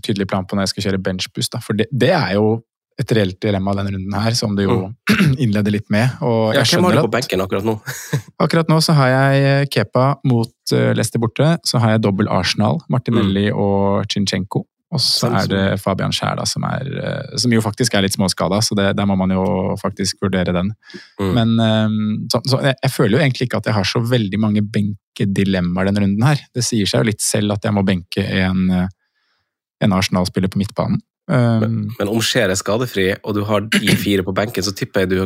tydelig 0.00 0.30
plan 0.32 0.48
på 0.48 0.56
når 0.56 0.70
jeg 0.70 0.76
skal 0.76 0.88
kjøre 0.88 1.04
benchboost. 1.10 1.60
For 1.60 1.76
det, 1.76 1.92
det 1.92 2.14
er 2.16 2.38
jo 2.40 2.62
et 3.00 3.14
reelt 3.16 3.38
dilemma 3.42 3.74
denne 3.78 3.94
runden 3.94 4.16
her, 4.18 4.34
som 4.36 4.56
du 4.56 4.64
jo 4.64 4.78
innleder 5.42 5.74
litt 5.74 5.88
med. 5.92 6.18
Og 6.24 6.56
ja, 6.56 6.64
Hvem 6.66 6.88
har 6.88 6.98
du 6.98 7.04
på 7.06 7.14
benken 7.14 7.44
akkurat 7.44 7.66
nå? 7.66 7.78
Akkurat 8.42 8.68
nå 8.70 8.80
så 8.84 8.96
har 8.98 9.12
jeg 9.12 9.46
eh, 9.46 9.62
Kepa 9.72 10.06
mot 10.28 10.74
eh, 10.74 10.92
Leicester 10.96 11.22
borte. 11.22 11.54
Så 11.68 11.80
har 11.82 11.96
jeg 11.96 12.04
dobbel 12.04 12.30
Arsenal, 12.32 12.82
Martinelli 12.92 13.48
og 13.54 14.04
Chinchenko. 14.12 14.66
Og 14.92 15.00
så 15.00 15.24
Sånn 15.24 15.36
er 15.38 15.46
det 15.48 15.60
Fabian 15.80 16.12
Skjær, 16.12 16.36
da, 16.36 16.44
som, 16.48 16.64
er, 16.68 16.88
eh, 17.00 17.36
som 17.40 17.52
jo 17.54 17.62
faktisk 17.64 17.94
er 17.96 18.04
litt 18.04 18.16
småskada, 18.16 18.58
så 18.64 18.76
det, 18.76 18.90
der 18.98 19.06
må 19.08 19.16
man 19.16 19.32
jo 19.32 19.44
faktisk 19.80 20.20
vurdere 20.24 20.52
den. 20.52 20.74
Mm. 21.20 21.30
Men 21.38 21.54
eh, 21.64 21.94
så, 22.34 22.42
så 22.44 22.60
jeg, 22.66 22.76
jeg 22.76 22.92
føler 22.92 23.16
jo 23.16 23.22
egentlig 23.22 23.48
ikke 23.48 23.62
at 23.62 23.70
jeg 23.70 23.78
har 23.78 23.88
så 23.88 24.02
veldig 24.04 24.42
mange 24.42 24.64
benkedilemmaer 24.74 25.88
denne 25.88 26.04
runden 26.04 26.26
her. 26.28 26.44
Det 26.52 26.66
sier 26.66 26.90
seg 26.90 27.02
jo 27.02 27.08
litt 27.08 27.24
selv 27.24 27.56
at 27.56 27.64
jeg 27.64 27.76
må 27.76 27.86
benke 27.88 28.26
en, 28.42 28.66
en 29.82 29.96
Arsenal-spiller 29.96 30.52
på 30.52 30.60
midtbanen. 30.60 31.00
Um, 31.32 31.92
Men 31.98 32.10
om 32.12 32.20
Skjer 32.20 32.52
er 32.52 32.58
skadefri, 32.60 33.08
og 33.24 33.36
du 33.38 33.44
har 33.48 33.64
de 33.72 33.96
fire 34.04 34.24
på 34.26 34.34
benken, 34.36 34.64
så 34.64 34.74
tipper 34.76 35.06
jeg 35.06 35.14
du 35.14 35.20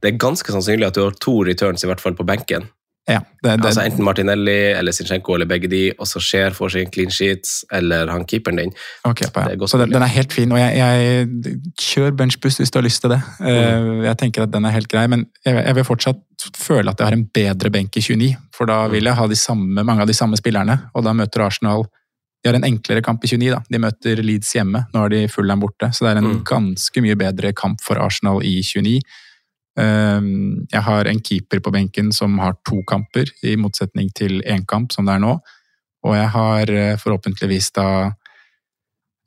Det 0.00 0.14
er 0.14 0.20
ganske 0.20 0.48
sannsynlig 0.48 0.86
at 0.86 0.96
du 0.96 1.02
har 1.04 1.16
to 1.20 1.42
returns 1.44 1.84
i 1.84 1.88
hvert 1.90 2.00
fall 2.00 2.16
på 2.16 2.24
benken. 2.24 2.70
ja, 3.08 3.20
det, 3.42 3.56
det, 3.58 3.66
Altså 3.66 3.82
Enten 3.82 4.04
Martinelli 4.04 4.72
eller 4.78 4.92
Sinchenko 4.92 5.34
eller 5.34 5.48
begge 5.50 5.68
de, 5.68 5.92
og 5.98 6.06
så 6.08 6.20
Skjer 6.24 6.54
får 6.56 6.72
sin 6.72 6.90
clean 6.94 7.10
sheets, 7.10 7.64
eller 7.72 8.08
han 8.08 8.24
keeperen 8.24 8.56
din. 8.56 8.72
Okay, 9.04 9.28
på, 9.34 9.40
Det 9.40 9.68
Så 9.68 9.78
den, 9.78 9.92
den 9.92 10.02
er 10.02 10.06
helt 10.06 10.32
fin, 10.32 10.52
og 10.52 10.60
jeg, 10.60 10.76
jeg 10.78 11.58
kjør 11.80 12.16
benchbuss 12.16 12.56
hvis 12.60 12.70
du 12.70 12.78
har 12.78 12.86
lyst 12.86 13.02
til 13.02 13.10
det. 13.10 13.20
Mm. 13.40 14.04
Jeg 14.04 14.18
tenker 14.18 14.42
at 14.46 14.52
den 14.52 14.64
er 14.64 14.76
helt 14.76 14.88
grei, 14.88 15.06
men 15.06 15.26
jeg, 15.44 15.58
jeg 15.58 15.74
vil 15.74 15.84
fortsatt 15.84 16.48
føle 16.56 16.90
at 16.90 17.00
jeg 17.00 17.10
har 17.10 17.18
en 17.18 17.26
bedre 17.34 17.70
benk 17.70 17.96
i 17.96 18.00
29, 18.00 18.34
for 18.56 18.70
da 18.70 18.86
vil 18.88 19.04
jeg 19.04 19.20
ha 19.20 19.26
de 19.28 19.36
samme, 19.36 19.84
mange 19.84 20.00
av 20.00 20.08
de 20.08 20.16
samme 20.16 20.40
spillerne, 20.40 20.78
og 20.94 21.04
da 21.04 21.12
møter 21.16 21.44
Arsenal 21.44 21.84
de 22.42 22.48
har 22.48 22.56
en 22.56 22.64
enklere 22.64 23.02
kamp 23.04 23.24
i 23.24 23.28
29, 23.28 23.50
da. 23.52 23.58
De 23.68 23.78
møter 23.78 24.22
Leeds 24.24 24.54
hjemme. 24.56 24.86
Nå 24.94 25.00
har 25.02 25.10
de 25.12 25.26
Fulham 25.28 25.60
borte, 25.60 25.90
så 25.92 26.06
det 26.06 26.12
er 26.14 26.18
en 26.22 26.30
Mm. 26.38 26.44
ganske 26.44 27.02
mye 27.04 27.16
bedre 27.16 27.52
kamp 27.52 27.80
for 27.84 27.96
Arsenal 28.00 28.40
i 28.42 28.62
29. 28.62 29.00
Um, 29.78 30.66
Jeg 30.72 30.82
har 30.82 31.04
en 31.06 31.20
keeper 31.20 31.60
på 31.60 31.72
benken 31.72 32.12
som 32.12 32.38
har 32.38 32.54
to 32.66 32.82
kamper, 32.88 33.26
i 33.44 33.56
motsetning 33.56 34.10
til 34.14 34.40
én 34.42 34.66
kamp, 34.66 34.92
som 34.92 35.04
det 35.06 35.14
er 35.14 35.20
nå. 35.20 35.38
Og 36.04 36.14
jeg 36.16 36.28
har 36.28 36.70
eh, 36.70 36.96
forhåpentligvis 36.96 37.72
da 37.76 38.12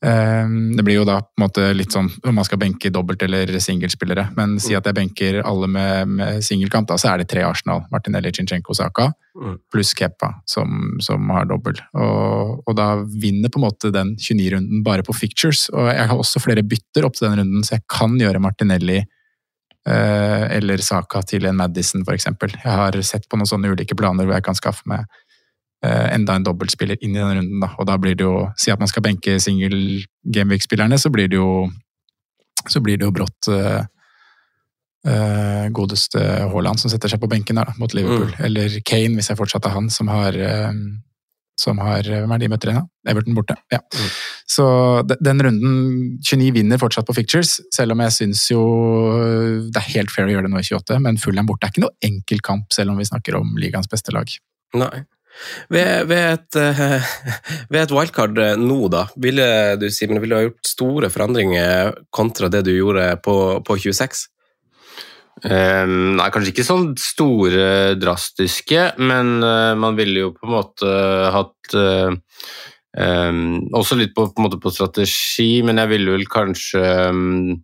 Det 0.03 0.83
blir 0.83 0.97
jo 0.97 1.05
da 1.07 1.21
på 1.23 1.39
en 1.39 1.43
måte 1.45 1.65
litt 1.71 1.93
sånn 1.95 2.09
om 2.27 2.35
man 2.35 2.43
skal 2.43 2.59
benke 2.59 2.89
dobbelt- 2.91 3.21
eller 3.23 3.47
singelspillere. 3.63 4.25
Men 4.35 4.57
si 4.59 4.75
at 4.75 4.87
jeg 4.89 4.97
benker 4.97 5.37
alle 5.47 5.69
med, 5.71 6.11
med 6.19 6.43
singelkamp, 6.43 6.89
da, 6.89 6.97
så 6.99 7.13
er 7.13 7.21
det 7.21 7.29
tre 7.31 7.45
Arsenal. 7.47 7.85
Martinelli, 7.93 8.33
Chinchenko, 8.35 8.75
Saka. 8.75 9.13
Mm. 9.39 9.55
Pluss 9.71 9.93
Kepa, 9.97 10.33
som, 10.45 10.97
som 11.01 11.29
har 11.33 11.47
dobbel. 11.49 11.79
Og, 11.97 12.59
og 12.67 12.75
da 12.77 12.89
vinner 13.01 13.49
på 13.49 13.61
en 13.61 13.65
måte 13.65 13.93
den 13.95 14.13
29-runden 14.19 14.83
bare 14.85 15.05
på 15.07 15.15
fictures. 15.15 15.65
Og 15.73 15.89
jeg 15.89 16.11
har 16.11 16.19
også 16.19 16.43
flere 16.43 16.65
bytter 16.67 17.07
opp 17.07 17.17
til 17.17 17.29
den 17.29 17.39
runden, 17.41 17.65
så 17.65 17.77
jeg 17.77 17.87
kan 17.89 18.19
gjøre 18.19 18.43
Martinelli 18.43 18.99
eh, 19.01 20.45
eller 20.57 20.83
Saka 20.85 21.23
til 21.27 21.47
en 21.49 21.57
Madison, 21.57 22.05
eksempel. 22.13 22.53
Jeg 22.59 22.77
har 22.83 22.99
sett 23.05 23.27
på 23.29 23.39
noen 23.39 23.49
sånne 23.49 23.73
ulike 23.73 23.97
planer 23.97 24.27
hvor 24.27 24.37
jeg 24.37 24.45
kan 24.45 24.59
skaffe 24.59 24.85
meg 24.89 25.07
enda 25.83 26.37
en 26.37 26.45
dobbeltspiller 26.45 27.01
inn 27.03 27.15
i 27.15 27.19
den 27.19 27.39
runden. 27.39 27.63
Da. 27.63 27.73
Og 27.75 27.87
da 27.89 27.97
blir 27.99 28.15
det 28.15 28.23
jo 28.23 28.45
Si 28.59 28.71
at 28.71 28.79
man 28.79 28.87
skal 28.87 29.03
benke 29.03 29.35
single 29.43 30.03
Gameweek-spillerne, 30.23 30.95
så 31.01 31.11
blir 31.11 31.27
det 31.27 31.35
jo 31.41 31.67
så 32.69 32.81
blir 32.83 32.99
det 32.99 33.07
jo 33.07 33.13
brått 33.15 33.49
eh, 33.51 33.85
eh, 35.07 35.65
godeste 35.75 36.21
Haaland 36.51 36.79
som 36.81 36.91
setter 36.91 37.11
seg 37.11 37.21
på 37.21 37.29
benken 37.31 37.59
der, 37.59 37.71
da, 37.71 37.77
mot 37.79 37.95
Liverpool. 37.95 38.31
Eller 38.43 38.79
Kane, 38.87 39.17
hvis 39.17 39.31
jeg 39.31 39.39
fortsatt 39.39 39.67
er 39.67 39.75
han, 39.75 39.89
som 39.93 40.11
har 40.11 40.37
uh, 40.37 40.71
som 41.59 41.77
har 41.83 42.07
Hvem 42.07 42.31
er 42.33 42.39
de 42.41 42.47
møter 42.49 42.71
igjen, 42.71 42.81
da? 42.81 43.11
Everton 43.11 43.35
borte. 43.37 43.55
Ja. 43.71 43.77
Så 44.49 44.65
den 45.21 45.43
runden 45.45 45.75
29 46.25 46.49
vinner 46.55 46.81
fortsatt 46.81 47.05
på 47.05 47.13
fictures, 47.13 47.59
selv 47.75 47.93
om 47.93 48.01
jeg 48.01 48.15
syns 48.15 48.47
jo 48.49 48.63
det 49.69 49.83
er 49.83 49.91
helt 49.91 50.13
fair 50.13 50.25
å 50.25 50.33
gjøre 50.33 50.47
det 50.47 50.53
nå 50.55 50.63
i 50.63 50.65
28, 50.65 50.97
men 51.03 51.19
Fulham 51.21 51.45
borte 51.49 51.69
er 51.69 51.75
ikke 51.75 51.85
noe 51.85 51.93
enkel 52.03 52.41
kamp, 52.43 52.73
selv 52.73 52.95
om 52.95 52.97
vi 52.97 53.05
snakker 53.05 53.37
om 53.37 53.53
ligaens 53.61 53.91
beste 53.91 54.15
lag. 54.15 54.33
Nei. 54.81 55.03
Ved, 55.73 56.07
ved, 56.09 56.37
et, 56.37 56.57
eh, 56.59 57.15
ved 57.73 57.81
et 57.81 57.93
wildcard 57.95 58.37
eh, 58.39 58.59
nå, 58.59 58.87
da, 58.93 59.07
ville 59.19 59.47
du 59.81 59.89
Simon, 59.91 60.21
ville 60.23 60.37
ha 60.37 60.45
gjort 60.45 60.69
store 60.69 61.09
forandringer 61.13 61.97
kontra 62.13 62.51
det 62.53 62.63
du 62.67 62.73
gjorde 62.75 63.09
på, 63.25 63.35
på 63.65 63.79
26? 63.87 64.27
Um, 65.43 66.13
nei, 66.15 66.29
kanskje 66.31 66.53
ikke 66.53 66.63
sånn 66.63 66.91
store, 67.01 67.95
drastiske, 67.99 68.93
men 69.01 69.41
uh, 69.43 69.73
man 69.75 69.97
ville 69.97 70.27
jo 70.27 70.29
på 70.37 70.45
en 70.45 70.53
måte 70.53 70.91
hatt 71.33 71.75
uh, 71.75 72.13
um, 72.95 73.57
Også 73.75 73.97
litt 73.99 74.13
på, 74.15 74.29
på, 74.37 74.51
på 74.61 74.71
strategi, 74.71 75.49
men 75.65 75.81
jeg 75.81 75.91
ville 75.91 76.15
vel 76.15 76.29
kanskje 76.31 76.83
ehm, 77.09 77.57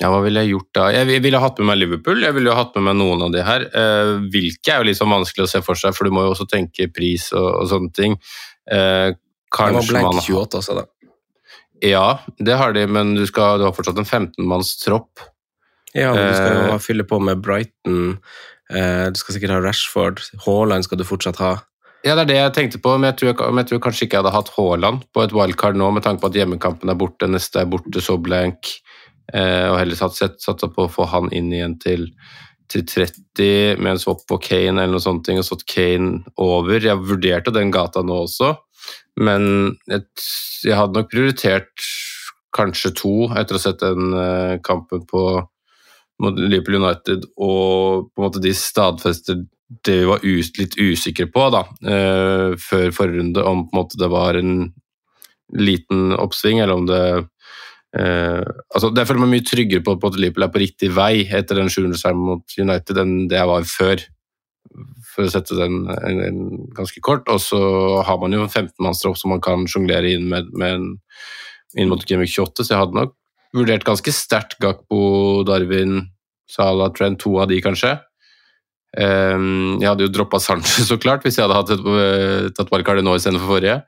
ja, 0.00 0.10
hva 0.12 0.22
ville 0.24 0.42
jeg 0.44 0.52
gjort 0.54 0.68
da? 0.76 0.88
Jeg 0.92 1.06
vil- 1.08 1.22
ville 1.24 1.40
hatt 1.40 1.58
med 1.58 1.66
meg 1.70 1.78
Liverpool, 1.78 2.20
jeg 2.20 2.34
ville 2.34 2.54
hatt 2.54 2.74
med 2.76 2.84
meg 2.84 2.96
noen 3.00 3.22
av 3.22 3.32
de 3.32 3.42
her. 3.42 3.60
Eh, 3.72 4.12
hvilke 4.32 4.68
er 4.74 4.84
jo 4.84 4.92
sånn 4.98 5.14
vanskelig 5.14 5.44
å 5.46 5.48
se 5.48 5.62
for 5.62 5.74
seg, 5.74 5.94
for 5.96 6.04
du 6.04 6.10
må 6.10 6.24
jo 6.26 6.34
også 6.34 6.48
tenke 6.48 6.92
pris 6.92 7.32
og, 7.32 7.62
og 7.62 7.68
sånne 7.70 7.92
ting. 7.94 8.18
Eh, 8.70 9.12
Det 9.12 9.16
var 9.62 9.72
kanskje 9.72 9.88
blank 9.94 10.04
man 10.14 10.22
28 10.22 10.58
også, 10.60 10.74
da. 10.76 10.84
Ja, 11.82 12.18
det 12.40 12.56
har 12.56 12.72
de, 12.72 12.86
men 12.86 13.14
du, 13.14 13.24
skal, 13.26 13.58
du 13.58 13.64
har 13.64 13.72
fortsatt 13.72 13.98
en 13.98 14.04
15-manns 14.08 14.74
tropp. 14.84 15.20
Ja, 15.94 16.12
men 16.12 16.28
du 16.28 16.34
skal 16.34 16.54
jo 16.56 16.74
Eh. 16.74 16.78
fylle 16.78 17.04
på 17.08 17.20
med 17.22 17.40
Brighton. 17.40 18.18
Du 18.68 19.14
skal 19.20 19.34
sikkert 19.36 19.50
ha 19.54 19.60
Rashford. 19.60 20.20
Haaland 20.44 20.84
skal 20.84 20.98
du 20.98 21.04
fortsatt 21.04 21.36
ha. 21.38 21.54
Ja, 22.04 22.14
det 22.14 22.24
er 22.24 22.26
det 22.32 22.36
jeg 22.36 22.52
tenkte 22.54 22.80
på, 22.82 22.98
men 22.98 23.12
jeg 23.14 23.16
tror, 23.36 23.48
men 23.52 23.64
jeg 23.64 23.70
tror 23.70 23.80
kanskje 23.86 24.06
ikke 24.06 24.16
jeg 24.18 24.24
hadde 24.24 24.34
hatt 24.34 24.50
Haaland 24.56 25.04
på 25.14 25.22
et 25.24 25.32
wildcard 25.32 25.76
nå, 25.76 25.88
med 25.94 26.02
tanke 26.04 26.20
på 26.20 26.26
at 26.30 26.34
hjemmekampen 26.38 26.90
er 26.90 26.94
borte, 26.98 27.26
neste 27.30 27.60
er 27.62 27.66
borte, 27.66 28.02
så 28.02 28.16
blank, 28.20 28.62
og 29.34 29.78
heller 29.80 29.98
satt, 29.98 30.38
satsa 30.38 30.68
på 30.70 30.84
å 30.86 30.92
få 30.92 31.06
han 31.10 31.32
inn 31.34 31.48
igjen 31.50 31.72
til, 31.82 32.04
til 32.70 32.84
30 32.86 33.80
med 33.82 33.96
en 33.96 33.98
swap 33.98 34.22
på 34.30 34.38
Kane 34.42 34.84
eller 34.84 34.94
noe 34.94 35.02
sånt, 35.02 35.30
og 35.32 35.46
satt 35.46 35.64
Kane 35.66 36.22
over. 36.38 36.78
Jeg 36.78 37.02
vurderte 37.02 37.54
den 37.54 37.72
gata 37.74 38.04
nå 38.06 38.20
også, 38.28 38.52
men 39.18 39.74
jeg, 39.90 40.06
jeg 40.68 40.78
hadde 40.78 41.00
nok 41.00 41.10
prioritert 41.10 41.88
kanskje 42.56 42.94
to 42.96 43.16
etter 43.36 43.56
å 43.56 43.60
ha 43.60 43.64
sett 43.66 43.82
den 43.82 44.16
eh, 44.16 44.54
kampen 44.64 45.04
på 45.08 45.26
mot 46.22 46.38
Liverpool 46.38 46.78
United, 46.80 47.26
og 47.36 48.08
på 48.08 48.22
en 48.22 48.24
måte 48.24 48.40
de 48.40 48.54
stadfester 48.56 49.42
det 49.84 49.96
vi 49.98 50.08
var 50.08 50.24
us 50.24 50.52
litt 50.56 50.76
usikre 50.78 51.26
på 51.32 51.48
da, 51.52 51.64
eh, 51.90 52.54
før 52.60 52.92
forrige 52.94 53.20
runde, 53.20 53.42
om 53.44 53.66
på 53.66 53.74
en 53.74 53.80
måte 53.82 54.00
det 54.00 54.08
var 54.12 54.38
en 54.38 54.70
liten 55.52 56.14
oppsving, 56.16 56.62
eller 56.62 56.78
om 56.80 56.86
det 56.88 57.02
eh, 57.94 58.42
altså 58.74 58.90
jeg 58.90 59.08
føler 59.08 59.22
meg 59.22 59.32
mye 59.34 59.46
tryggere 59.46 59.84
på, 59.86 59.96
på 60.00 60.10
at 60.10 60.18
Liverpool 60.18 60.46
er 60.48 60.52
på 60.54 60.62
riktig 60.62 60.90
vei 60.96 61.24
etter 61.24 61.60
den 61.60 61.70
700-seieren 61.72 62.22
mot 62.22 62.58
United 62.58 63.02
enn 63.02 63.14
det 63.30 63.38
jeg 63.38 63.50
var 63.52 63.68
før, 63.70 64.02
for 65.12 65.26
å 65.26 65.32
sette 65.32 65.58
den 65.58 65.84
en, 65.94 66.22
en 66.26 66.40
ganske 66.76 67.00
kort. 67.04 67.28
Og 67.32 67.40
så 67.42 67.60
har 68.06 68.18
man 68.22 68.34
jo 68.34 68.42
en 68.44 68.50
15-mannstropp 68.52 69.20
som 69.20 69.32
man 69.34 69.44
kan 69.44 69.68
sjonglere 69.70 70.16
inn 70.16 70.26
med, 70.32 70.50
med 70.58 70.80
en, 70.80 70.90
inn 71.76 71.92
mot 71.92 72.02
Gameweek 72.08 72.34
28, 72.34 72.64
så 72.66 72.74
jeg 72.74 72.82
hadde 72.82 73.00
nok 73.00 73.14
vurdert 73.56 73.86
ganske 73.86 74.12
sterkt 74.12 74.58
Gakbo, 74.60 75.44
Darwin, 75.48 76.02
Salah, 76.50 76.90
Trent, 76.94 77.20
to 77.22 77.38
av 77.40 77.48
de 77.50 77.60
kanskje. 77.64 77.96
Um, 78.96 79.76
jeg 79.82 79.90
hadde 79.90 80.06
jo 80.06 80.12
droppa 80.12 80.40
Sanchez, 80.40 80.86
så 80.88 80.96
klart, 81.00 81.24
hvis 81.24 81.36
jeg 81.36 81.44
hadde 81.44 81.58
hatt 81.58 81.72
et, 81.74 81.82
øh, 81.84 82.48
tatt 82.56 82.70
wildcard 82.72 83.02
nå 83.04 83.16
istedenfor 83.18 83.56
forrige. 83.56 83.80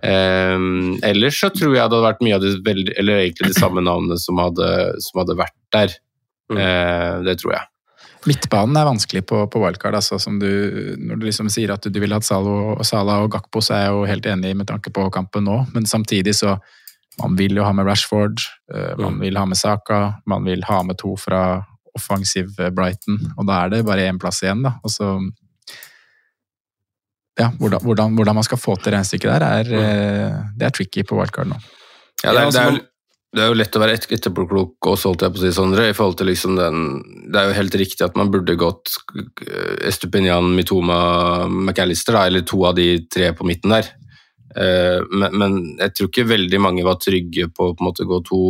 Ehm, 0.00 0.96
ellers 1.04 1.36
så 1.40 1.50
tror 1.52 1.74
jeg 1.74 1.76
det 1.76 1.84
hadde 1.84 2.06
vært 2.06 2.22
mye 2.24 2.38
av 2.38 2.44
de 2.44 2.54
eller 2.96 3.18
egentlig 3.18 3.52
de 3.52 3.58
samme 3.58 3.84
navnene 3.84 4.16
som 4.20 4.40
hadde, 4.40 4.70
som 5.04 5.20
hadde 5.22 5.36
vært 5.38 5.58
der. 5.74 5.94
Mm. 6.52 6.58
Uh, 6.58 7.14
det 7.28 7.36
tror 7.40 7.54
jeg. 7.56 7.68
Midtbanen 8.28 8.78
er 8.78 8.86
vanskelig 8.86 9.24
på, 9.26 9.40
på 9.50 9.62
wildcard. 9.62 9.96
Altså, 9.98 10.18
som 10.22 10.38
du, 10.38 10.48
når 11.00 11.18
du 11.18 11.26
liksom 11.26 11.50
sier 11.52 11.72
at 11.74 11.82
du, 11.82 11.90
du 11.90 11.98
ville 12.02 12.16
hatt 12.16 12.26
Salo, 12.26 12.76
Salah 12.86 13.24
og 13.24 13.32
Gakpo, 13.34 13.62
så 13.64 13.76
er 13.76 13.84
jeg 13.86 13.96
jo 13.96 14.06
helt 14.10 14.28
enig 14.30 14.54
med 14.58 14.68
tanke 14.70 14.92
på 14.94 15.08
kampen 15.14 15.46
nå. 15.48 15.62
Men 15.74 15.88
samtidig 15.88 16.38
så 16.40 16.58
Man 17.20 17.34
vil 17.36 17.58
jo 17.58 17.60
ha 17.60 17.74
med 17.76 17.84
Rashford, 17.84 18.40
uh, 18.72 18.94
man 18.96 19.18
vil 19.20 19.36
ha 19.36 19.42
med 19.44 19.58
Saka, 19.60 20.14
man 20.24 20.46
vil 20.48 20.62
ha 20.64 20.78
med 20.80 20.96
to 20.96 21.10
fra 21.20 21.60
offensiv 21.92 22.56
eh, 22.56 22.70
Brighton, 22.72 23.18
og 23.36 23.44
da 23.50 23.58
er 23.60 23.72
det 23.72 23.82
bare 23.84 24.06
én 24.08 24.16
plass 24.20 24.40
igjen, 24.40 24.62
da. 24.64 24.78
Og 24.80 24.94
så 24.94 25.10
ja, 27.40 27.48
hvordan, 27.58 27.80
hvordan, 27.84 28.14
hvordan 28.18 28.34
man 28.36 28.44
skal 28.46 28.58
få 28.60 28.76
til 28.82 28.92
regnestykket 28.92 29.30
der, 29.32 29.44
er, 29.60 29.70
eh, 29.82 30.40
det 30.58 30.66
er 30.68 30.74
tricky 30.76 31.04
på 31.08 31.16
wildcard 31.18 31.48
nå. 31.52 31.60
Ja, 32.24 32.32
det, 32.34 32.42
er, 32.42 32.50
det, 32.52 32.64
er 32.64 32.80
det 33.32 33.42
er 33.42 33.48
jo 33.48 33.56
lett 33.56 33.76
å 33.78 33.80
være 33.80 33.94
et- 33.96 34.10
etterpåklok 34.12 34.88
og 34.90 34.98
holdt 35.00 35.22
jeg 35.24 35.32
på 35.32 35.40
å 35.40 35.42
si, 35.46 35.52
Sondre, 35.56 35.86
i 35.88 35.94
forhold 35.96 36.18
til 36.20 36.28
liksom 36.28 36.58
den 36.58 36.82
Det 37.32 37.40
er 37.40 37.48
jo 37.48 37.56
helt 37.56 37.74
riktig 37.80 38.04
at 38.04 38.18
man 38.20 38.28
burde 38.30 38.54
gått 38.60 38.92
eh, 39.16 39.88
Estupinian, 39.88 40.50
Mitoma, 40.54 40.98
McAllister, 41.48 42.18
da, 42.18 42.26
eller 42.28 42.44
to 42.44 42.60
av 42.68 42.76
de 42.76 42.90
tre 43.08 43.32
på 43.32 43.46
midten 43.48 43.72
der. 43.72 43.88
Eh, 44.52 45.00
Men, 45.08 45.38
men 45.40 45.56
jeg 45.80 45.94
tror 45.96 46.10
ikke 46.12 46.28
veldig 46.28 46.60
mange 46.60 46.84
var 46.84 47.00
trygge 47.00 47.48
på 47.48 47.70
å 47.70 47.74
på 47.74 47.80
en 47.80 47.88
måte 47.88 48.04
gå 48.04 48.20
to 48.28 48.42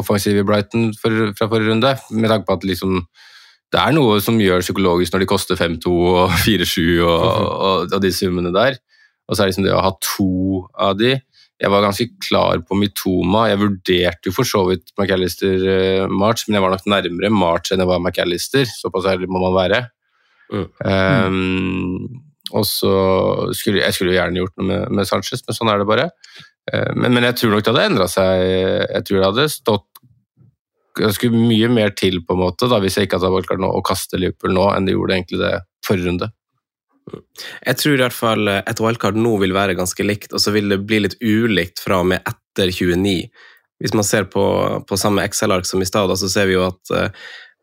offensive 0.00 0.42
i 0.42 0.46
Brighton 0.46 0.90
for, 0.98 1.30
fra 1.38 1.46
forrige 1.50 1.70
runde, 1.70 1.94
med 2.10 2.30
tanke 2.30 2.46
på 2.50 2.58
at 2.58 2.66
liksom 2.66 3.00
det 3.70 3.80
er 3.80 3.94
noe 3.94 4.18
som 4.22 4.38
gjør 4.42 4.64
psykologisk 4.64 5.14
når 5.14 5.22
de 5.22 5.30
koster 5.30 5.58
5-2 5.58 5.90
og 5.94 6.32
4-7 6.42 6.78
og, 7.06 7.26
og, 7.26 7.92
og 7.94 7.98
de 8.02 8.12
summene 8.14 8.50
der. 8.54 8.78
Og 9.30 9.36
så 9.36 9.42
er 9.42 9.46
det 9.46 9.52
liksom 9.52 9.66
det 9.68 9.76
å 9.76 9.84
ha 9.84 9.92
to 10.02 10.30
av 10.74 10.96
de. 10.98 11.12
Jeg 11.60 11.70
var 11.70 11.84
ganske 11.84 12.06
klar 12.24 12.62
på 12.64 12.76
Mitoma. 12.78 13.44
Jeg 13.50 13.60
vurderte 13.60 14.30
jo 14.30 14.34
for 14.34 14.48
så 14.48 14.64
vidt 14.70 14.90
McAllister 14.96 15.66
eh, 15.68 16.04
men 16.08 16.56
jeg 16.56 16.64
var 16.64 16.72
nok 16.72 16.88
nærmere 16.88 17.30
March 17.30 17.70
enn 17.70 17.84
jeg 17.84 17.90
var 17.90 18.00
McAllister. 18.00 18.66
Såpass 18.66 19.06
ærlig 19.12 19.28
må 19.30 19.42
man 19.44 19.54
være. 19.54 19.84
Mm. 20.50 20.66
Um, 20.82 22.22
og 22.56 22.64
så 22.66 22.94
skulle 23.54 23.84
jeg 23.84 23.94
skulle 23.94 24.14
jo 24.14 24.18
gjerne 24.18 24.40
gjort 24.40 24.56
noe 24.58 24.66
med, 24.66 24.96
med 24.98 25.06
Sanchez, 25.06 25.44
men 25.46 25.54
sånn 25.54 25.70
er 25.70 25.78
det 25.78 25.86
bare. 25.86 26.08
Eh, 26.72 26.90
men, 26.96 27.12
men 27.14 27.28
jeg 27.28 27.38
tror 27.38 27.54
nok 27.54 27.62
det 27.66 27.74
hadde 27.74 27.86
endra 27.92 28.08
seg. 28.10 28.46
Jeg 28.88 29.06
tror 29.06 29.20
det 29.20 29.28
hadde 29.28 29.48
stått 29.52 29.89
ganske 31.00 31.30
mye 31.32 31.70
mer 31.72 31.94
til 31.96 32.20
på 32.26 32.36
en 32.36 32.44
måte 32.44 32.68
da, 32.70 32.80
hvis 32.82 32.98
jeg 32.98 33.08
ikke 33.08 33.20
hadde 33.22 33.58
nå 33.60 33.70
å 33.70 33.82
kaste 33.86 34.20
Liverpool 34.20 34.54
nå, 34.56 34.68
enn 34.74 34.88
det 34.88 34.96
gjorde 34.96 35.16
egentlig 35.16 35.40
det 35.42 35.54
forrige 35.86 36.10
runde. 36.10 36.30
Jeg 37.66 37.78
tror 37.80 37.96
i 37.96 38.02
hvert 38.02 38.16
fall 38.16 38.50
eh, 38.50 38.62
et 38.70 38.80
wildcard 38.82 39.18
nå 39.18 39.36
vil 39.42 39.54
være 39.56 39.76
ganske 39.78 40.04
likt, 40.06 40.34
og 40.34 40.42
så 40.42 40.52
vil 40.54 40.70
det 40.72 40.82
bli 40.86 41.02
litt 41.04 41.16
ulikt 41.22 41.82
fra 41.82 42.00
og 42.02 42.10
med 42.12 42.26
etter 42.28 42.70
29. 42.70 43.30
Hvis 43.80 43.96
man 43.96 44.06
ser 44.06 44.28
på, 44.30 44.44
på 44.86 44.98
samme 45.00 45.24
Excel-ark 45.24 45.66
som 45.66 45.82
i 45.82 45.88
stad, 45.88 46.12
så 46.20 46.28
ser 46.30 46.50
vi 46.50 46.58
jo 46.58 46.66
at 46.68 46.92
eh, 46.94 47.08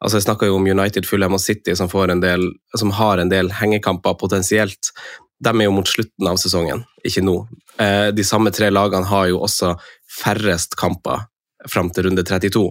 altså 0.03 0.19
Jeg 0.19 0.27
snakka 0.27 0.49
jo 0.49 0.57
om 0.57 0.67
United, 0.67 1.07
Fulham 1.09 1.37
og 1.37 1.41
City 1.41 1.75
som, 1.77 1.89
del, 2.21 2.49
som 2.77 2.91
har 2.97 3.21
en 3.21 3.31
del 3.31 3.51
hengekamper 3.53 4.17
potensielt. 4.19 4.91
De 5.39 5.53
er 5.53 5.67
jo 5.67 5.73
mot 5.73 5.87
slutten 5.87 6.27
av 6.29 6.37
sesongen, 6.41 6.83
ikke 7.05 7.23
nå. 7.25 7.37
Eh, 7.81 8.09
De 8.13 8.25
samme 8.25 8.51
tre 8.51 8.69
lagene 8.73 9.09
har 9.09 9.29
jo 9.31 9.41
også 9.45 9.75
færrest 10.19 10.75
kamper 10.77 11.27
fram 11.69 11.89
til 11.93 12.09
runde 12.09 12.23
32. 12.25 12.65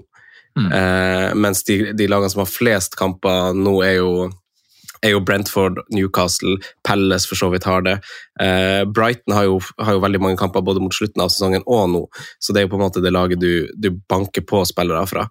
Mm. 0.56 0.72
Eh, 0.72 1.34
mens 1.34 1.64
de, 1.64 1.78
de 1.92 2.08
lagene 2.08 2.32
som 2.32 2.42
har 2.44 2.50
flest 2.50 2.96
kamper 2.98 3.56
nå, 3.56 3.74
er 3.84 3.98
jo, 3.98 4.28
er 5.04 5.12
jo 5.12 5.22
Brentford, 5.26 5.82
Newcastle, 5.92 6.56
Palace 6.86 7.28
for 7.28 7.38
så 7.38 7.50
vidt 7.52 7.68
har 7.68 7.84
det. 7.86 7.98
Eh, 8.42 8.82
Brighton 8.88 9.36
har 9.36 9.48
jo, 9.48 9.60
har 9.82 9.98
jo 9.98 10.02
veldig 10.04 10.22
mange 10.22 10.40
kamper 10.40 10.64
både 10.64 10.82
mot 10.84 10.96
slutten 10.96 11.22
av 11.24 11.32
sesongen 11.34 11.66
og 11.66 11.92
nå, 11.92 12.02
så 12.40 12.54
det 12.54 12.62
er 12.62 12.68
jo 12.68 12.72
på 12.74 12.80
en 12.80 12.86
måte 12.86 13.04
det 13.04 13.14
laget 13.14 13.42
du, 13.42 13.68
du 13.76 13.92
banker 14.08 14.46
på 14.48 14.64
spillere 14.68 15.04
fra. 15.10 15.28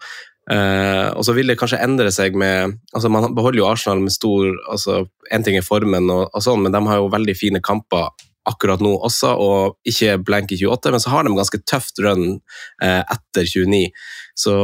Eh, 0.52 1.10
og 1.18 1.26
så 1.26 1.34
vil 1.34 1.50
det 1.50 1.58
kanskje 1.58 1.82
endre 1.82 2.12
seg 2.14 2.36
med 2.38 2.76
altså 2.94 3.10
Man 3.10 3.32
beholder 3.34 3.58
jo 3.58 3.66
Arsenal 3.66 4.04
med 4.04 4.14
stor 4.14 4.52
altså 4.70 5.00
En 5.34 5.42
ting 5.42 5.58
er 5.58 5.66
formen, 5.66 6.06
og, 6.14 6.28
og 6.30 6.44
sånn, 6.46 6.62
men 6.62 6.76
de 6.76 6.82
har 6.86 7.00
jo 7.02 7.08
veldig 7.10 7.34
fine 7.34 7.62
kamper 7.66 8.12
akkurat 8.46 8.82
nå 8.84 8.92
også, 9.08 9.32
og 9.42 9.90
ikke 9.90 10.20
blank 10.26 10.54
i 10.54 10.60
28, 10.62 10.94
men 10.94 11.02
så 11.02 11.14
har 11.14 11.26
de 11.26 11.34
ganske 11.34 11.60
tøft 11.66 12.02
run 12.06 12.38
eh, 12.84 13.02
etter 13.02 13.48
29. 13.50 13.90
Så, 14.36 14.56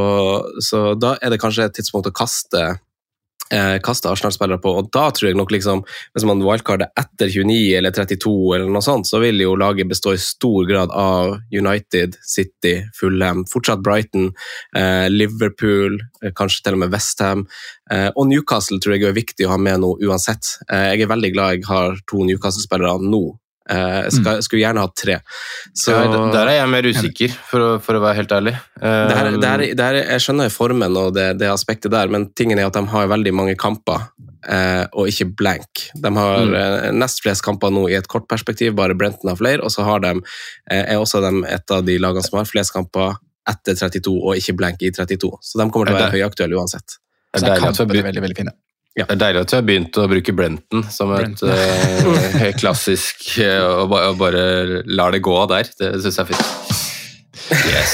så 0.60 0.92
da 1.00 1.16
er 1.22 1.34
det 1.34 1.42
kanskje 1.42 1.70
et 1.70 1.78
tidspunkt 1.80 2.10
å 2.10 2.16
kaste 2.16 2.64
eh, 3.52 3.78
kaste 3.84 4.10
Arsenal-spillere 4.10 4.62
på, 4.62 4.74
og 4.80 4.90
da 4.94 5.08
tror 5.14 5.30
jeg 5.30 5.38
nok 5.40 5.52
liksom, 5.54 5.84
hvis 6.16 6.26
man 6.28 6.44
wildcarder 6.46 6.92
etter 7.00 7.32
29 7.32 7.78
eller 7.78 7.96
32 7.96 8.34
eller 8.56 8.72
noe 8.72 8.86
sånt, 8.86 9.10
så 9.10 9.22
vil 9.24 9.42
jo 9.44 9.58
laget 9.60 9.90
bestå 9.92 10.16
i 10.16 10.22
stor 10.22 10.68
grad 10.70 10.94
av 10.96 11.38
United, 11.54 12.18
City, 12.28 12.78
Fulham, 12.98 13.44
fortsatt 13.52 13.84
Brighton, 13.86 14.32
eh, 14.78 15.08
Liverpool, 15.12 16.00
eh, 16.24 16.34
kanskje 16.38 16.66
til 16.66 16.80
og 16.80 16.84
med 16.86 16.96
Westham, 16.96 17.46
eh, 17.92 18.10
og 18.16 18.28
Newcastle 18.32 18.80
tror 18.80 18.98
jeg 18.98 19.10
er 19.10 19.18
viktig 19.18 19.48
å 19.48 19.56
ha 19.56 19.60
med 19.62 19.84
nå 19.84 19.96
uansett. 20.08 20.56
Eh, 20.70 20.92
jeg 20.94 21.06
er 21.06 21.14
veldig 21.14 21.34
glad 21.36 21.58
jeg 21.58 21.70
har 21.70 22.00
to 22.08 22.26
Newcastle-spillere 22.28 23.00
nå. 23.04 23.26
Eh, 23.70 23.98
jeg 24.08 24.12
skal, 24.18 24.42
skulle 24.42 24.64
gjerne 24.64 24.82
hatt 24.82 24.96
tre. 24.98 25.20
Så, 25.78 25.92
Ja, 25.94 26.08
der 26.34 26.48
er 26.50 26.56
jeg 26.58 26.70
mer 26.74 26.88
usikker, 26.90 27.36
for 27.48 27.60
å, 27.62 27.70
for 27.84 27.94
å 27.96 28.02
være 28.02 28.16
helt 28.16 28.32
ærlig. 28.32 28.56
det 28.82 29.16
her, 29.16 29.28
Um, 29.32 29.40
det 29.40 29.50
her, 29.50 29.58
det 29.78 29.86
her, 29.86 29.94
jeg 30.02 30.20
skjønner 30.26 30.50
formen 30.50 30.98
og 30.98 31.14
det, 31.14 31.38
det 31.38 31.48
aspektet 31.52 31.92
der, 31.94 32.08
men 32.10 32.32
tingen 32.34 32.60
er 32.60 32.68
at 32.72 32.74
de 32.74 32.86
har 32.88 33.08
veldig 33.08 33.34
mange 33.38 33.56
kamper, 33.56 34.08
eh, 34.50 34.86
og 34.94 35.08
ikke 35.08 35.30
blank. 35.38 35.86
De 35.96 36.10
har 36.18 36.40
Mm. 36.42 36.56
eh, 36.56 36.92
nest 36.92 37.22
flest 37.22 37.44
kamper 37.46 37.70
nå 37.70 37.88
i 37.90 37.94
et 38.00 38.08
kort 38.08 38.28
perspektiv, 38.28 38.74
bare 38.76 38.96
Brenton 38.98 39.30
har 39.30 39.38
flere, 39.38 39.62
og 39.62 39.70
så 39.72 39.84
har 39.86 40.00
de, 40.00 40.16
er 40.72 40.98
også 40.98 41.22
de 41.22 41.46
et 41.48 41.72
av 41.72 41.86
de 41.86 41.98
lagene 42.00 42.24
som 42.26 42.40
har 42.40 42.46
flest 42.50 42.74
kamper 42.74 43.16
etter 43.48 43.74
32, 43.76 44.18
og 44.22 44.36
ikke 44.38 44.58
blank 44.58 44.82
i 44.82 44.92
32. 44.92 45.32
Så 45.42 45.58
de 45.62 45.70
kommer 45.70 45.88
til 45.88 45.96
å 45.96 46.00
være 46.02 46.18
høyaktuelle 46.18 46.58
uansett. 46.58 46.98
Så 47.36 47.46
er 47.46 47.54
er 47.54 47.60
kampene 47.60 48.04
veldig, 48.04 48.22
veldig 48.22 48.38
fine. 48.38 48.54
Det 48.98 49.06
er 49.08 49.20
deilig 49.22 49.42
at 49.46 49.52
vi 49.54 49.58
har 49.58 49.68
begynt 49.68 49.98
å 50.02 50.08
bruke 50.12 50.34
Brenton 50.36 50.84
som 50.92 51.12
et 51.16 51.22
Brenton. 51.24 51.50
eh, 51.56 52.34
helt 52.42 52.60
klassisk 52.60 53.38
eh, 53.40 53.64
og, 53.64 53.88
ba, 53.94 54.02
og 54.12 54.18
bare 54.20 54.42
lar 54.84 55.16
det 55.16 55.22
gå 55.24 55.36
der. 55.52 55.70
Det 55.80 55.94
syns 56.04 56.20
jeg 56.20 56.26
er 56.26 56.32
fint. 56.34 56.48
Yes. 57.72 57.94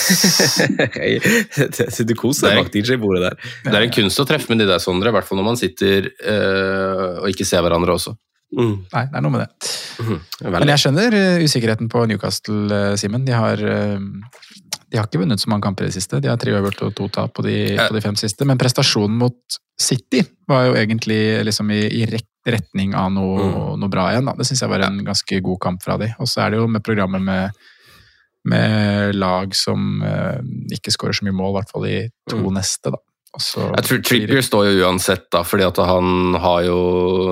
du 2.09 2.13
koser 2.17 2.49
Det 2.49 2.53
deg 2.53 2.61
bak 2.61 2.71
DJ-bordet 2.73 3.23
der. 3.27 3.37
Det 3.65 3.73
er 3.75 3.85
en 3.85 3.93
kunst 3.93 4.21
å 4.21 4.25
treffe 4.29 4.49
med 4.51 4.61
de 4.61 4.69
der, 4.69 4.81
Sondre, 4.81 5.13
i 5.13 5.15
hvert 5.15 5.27
fall 5.29 5.39
når 5.39 5.47
man 5.51 5.59
sitter 5.59 6.09
uh, 6.25 7.21
og 7.21 7.29
ikke 7.29 7.45
ser 7.47 7.61
hverandre 7.65 7.93
også. 7.97 8.13
Mm. 8.57 8.75
Nei, 8.93 9.03
det 9.11 9.17
er 9.17 9.23
noe 9.25 9.33
med 9.33 9.43
det. 9.43 9.71
Mhm. 10.01 10.19
Men 10.55 10.69
jeg 10.71 10.81
skjønner 10.81 11.17
usikkerheten 11.43 11.89
på 11.91 12.05
Newcastle, 12.09 12.83
Simen. 12.97 13.25
De 13.27 13.33
har 13.35 13.61
de 14.91 14.97
har 14.97 15.05
ikke 15.09 15.19
vunnet 15.19 15.39
så 15.41 15.49
mange 15.51 15.65
kamper 15.67 15.83
i 15.83 15.89
det 15.91 15.97
siste. 15.97 16.21
De 16.23 16.29
har 16.31 16.37
tre 16.39 16.53
øvert 16.55 16.79
og 16.85 16.93
to 16.95 17.07
tap 17.11 17.33
på 17.35 17.43
de, 17.43 17.55
på 17.75 17.93
de 17.97 18.01
fem 18.01 18.15
siste. 18.15 18.45
Men 18.47 18.57
prestasjonen 18.61 19.17
mot 19.19 19.57
City 19.79 20.21
var 20.47 20.69
jo 20.69 20.77
egentlig 20.79 21.19
liksom 21.45 21.71
i, 21.75 21.81
i 22.01 22.05
retning 22.47 22.93
av 22.95 23.11
noe, 23.11 23.37
Mm. 23.43 23.79
noe 23.81 23.89
bra 23.91 24.05
igjen. 24.13 24.25
Da. 24.29 24.33
Det 24.39 24.47
syns 24.47 24.61
jeg 24.63 24.69
var 24.71 24.85
en 24.87 25.01
ganske 25.03 25.41
god 25.43 25.59
kamp 25.59 25.83
fra 25.83 25.97
de. 25.99 26.07
Og 26.19 26.27
så 26.31 26.45
er 26.45 26.51
det 26.55 26.61
jo 26.61 26.67
med 26.71 26.83
programmet 26.87 27.21
med, 27.21 27.51
med 28.47 29.15
lag 29.19 29.51
som 29.55 30.01
eh, 30.07 30.39
ikke 30.77 30.93
skårer 30.95 31.17
så 31.19 31.27
mye 31.27 31.35
mål, 31.35 31.51
i 31.51 31.57
hvert 31.59 31.73
fall 31.75 31.85
i 31.89 31.97
to 32.31 32.37
Mm. 32.39 32.53
neste. 32.61 32.91
da. 32.95 33.01
Jeg 33.37 33.83
tror 33.85 33.99
Trippier 34.01 34.41
står 34.41 34.63
jo 34.71 34.85
uansett, 34.87 35.27
da, 35.29 35.43
fordi 35.45 35.65
at 35.67 35.77
han 35.77 36.33
har 36.41 36.63
jo 36.65 36.77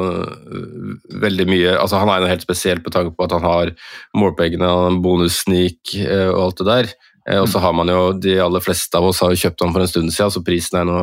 øh, 0.03 0.99
veldig 1.23 1.47
mye 1.49 1.71
altså 1.79 1.97
Han 1.97 2.09
er 2.13 2.19
jo 2.21 2.27
helt 2.29 2.43
spesielt 2.45 2.83
på 2.85 2.91
tanke 2.93 3.15
på 3.15 3.23
at 3.25 3.31
han 3.31 3.41
har 3.47 3.71
målpengene, 4.13 4.67
har 4.69 4.99
bonussneak 5.01 5.95
øh, 6.03 6.29
og 6.35 6.41
alt 6.43 6.57
det 6.61 6.67
der. 6.67 6.91
Eh, 7.30 7.41
Og 7.41 7.49
så 7.49 7.59
har 7.59 7.73
man 7.73 7.89
jo, 7.89 8.13
De 8.13 8.38
aller 8.39 8.63
fleste 8.63 8.97
av 8.97 9.07
oss 9.09 9.21
har 9.23 9.34
jo 9.34 9.41
kjøpt 9.45 9.61
den 9.63 9.73
for 9.73 9.82
en 9.82 9.91
stund 9.91 10.13
siden, 10.13 10.32
så 10.32 10.43
prisen 10.45 10.80
er 10.80 10.86
nå 10.89 10.99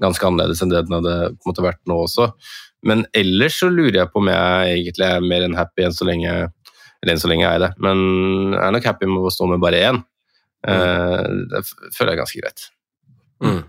ganske 0.00 0.26
annerledes 0.26 0.62
enn 0.62 0.72
det 0.72 0.86
den 0.86 0.96
hadde 0.96 1.16
på 1.36 1.44
en 1.44 1.50
måte 1.52 1.64
vært 1.66 1.82
nå 1.86 1.98
også. 2.06 2.30
Men 2.88 3.04
ellers 3.12 3.58
så 3.60 3.68
lurer 3.68 3.98
jeg 4.00 4.12
på 4.12 4.22
om 4.22 4.30
jeg 4.32 4.78
egentlig 4.78 5.04
er 5.04 5.20
mer 5.20 5.44
enn 5.44 5.58
happy 5.58 5.84
enn 5.84 5.96
så 5.96 6.06
lenge 6.08 6.30
eller 7.00 7.12
enn 7.14 7.20
så 7.20 7.28
lenge 7.28 7.44
jeg 7.44 7.58
er 7.58 7.64
det. 7.66 7.70
Men 7.80 7.98
jeg 8.54 8.62
er 8.64 8.72
nok 8.76 8.88
happy 8.88 9.08
med 9.08 9.28
å 9.28 9.32
stå 9.32 9.48
med 9.48 9.60
bare 9.60 9.82
én. 9.90 10.00
Mm. 10.68 11.44
Det 11.48 11.62
føler 11.96 12.10
jeg 12.10 12.16
er 12.16 12.20
ganske 12.20 12.40
greit. 12.42 12.64
Mm. 13.40 13.60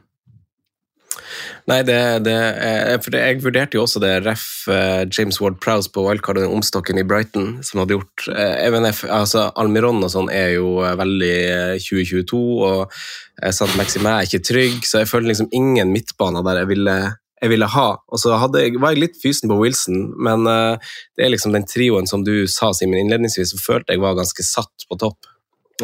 Nei, 1.69 1.81
det, 1.85 1.97
det 2.25 2.33
er, 2.33 2.97
for 3.03 3.15
Jeg 3.15 3.41
vurderte 3.43 3.77
jo 3.77 3.83
også 3.85 4.01
det 4.01 4.13
ref 4.25 4.65
eh, 4.71 5.03
James 5.05 5.37
Ward 5.41 5.59
Prowse 5.61 5.91
på 5.93 6.03
wildcard 6.05 6.39
og 6.39 6.45
den 6.45 6.55
omstokken 6.57 6.97
i 6.97 7.05
Brighton 7.07 7.59
som 7.65 7.81
hadde 7.81 7.97
gjort 7.99 8.27
eh, 8.33 8.67
MNF, 8.73 9.03
altså 9.05 9.49
Almiron 9.59 10.01
og 10.01 10.11
sånn 10.13 10.31
er 10.33 10.55
jo 10.55 10.79
eh, 10.81 10.95
veldig 10.99 11.33
eh, 11.53 11.73
2022, 11.81 12.41
og 12.65 12.81
eh, 12.87 13.53
Sant 13.55 13.75
Maxime 13.77 14.15
er 14.15 14.29
ikke 14.29 14.43
trygg, 14.47 14.79
så 14.87 15.03
jeg 15.03 15.11
føler 15.11 15.31
liksom 15.31 15.51
ingen 15.55 15.93
midtbaner 15.93 16.45
der 16.47 16.63
jeg 16.63 16.71
ville, 16.73 16.97
jeg 17.41 17.53
ville 17.53 17.69
ha. 17.75 17.87
Og 18.09 18.21
så 18.21 18.37
jeg, 18.57 18.77
var 18.81 18.95
jeg 18.95 19.05
litt 19.05 19.21
fysen 19.21 19.51
på 19.51 19.59
Wilson, 19.61 20.07
men 20.17 20.49
eh, 20.49 20.95
det 21.17 21.27
er 21.27 21.35
liksom 21.35 21.53
den 21.55 21.67
trioen 21.69 22.09
som 22.09 22.25
du 22.27 22.47
sa 22.49 22.73
Simen 22.77 23.03
innledningsvis, 23.03 23.53
som 23.53 23.61
følte 23.61 23.93
jeg 23.93 24.03
var 24.03 24.17
ganske 24.17 24.45
satt 24.47 24.89
på 24.89 24.97
topp. 25.01 25.30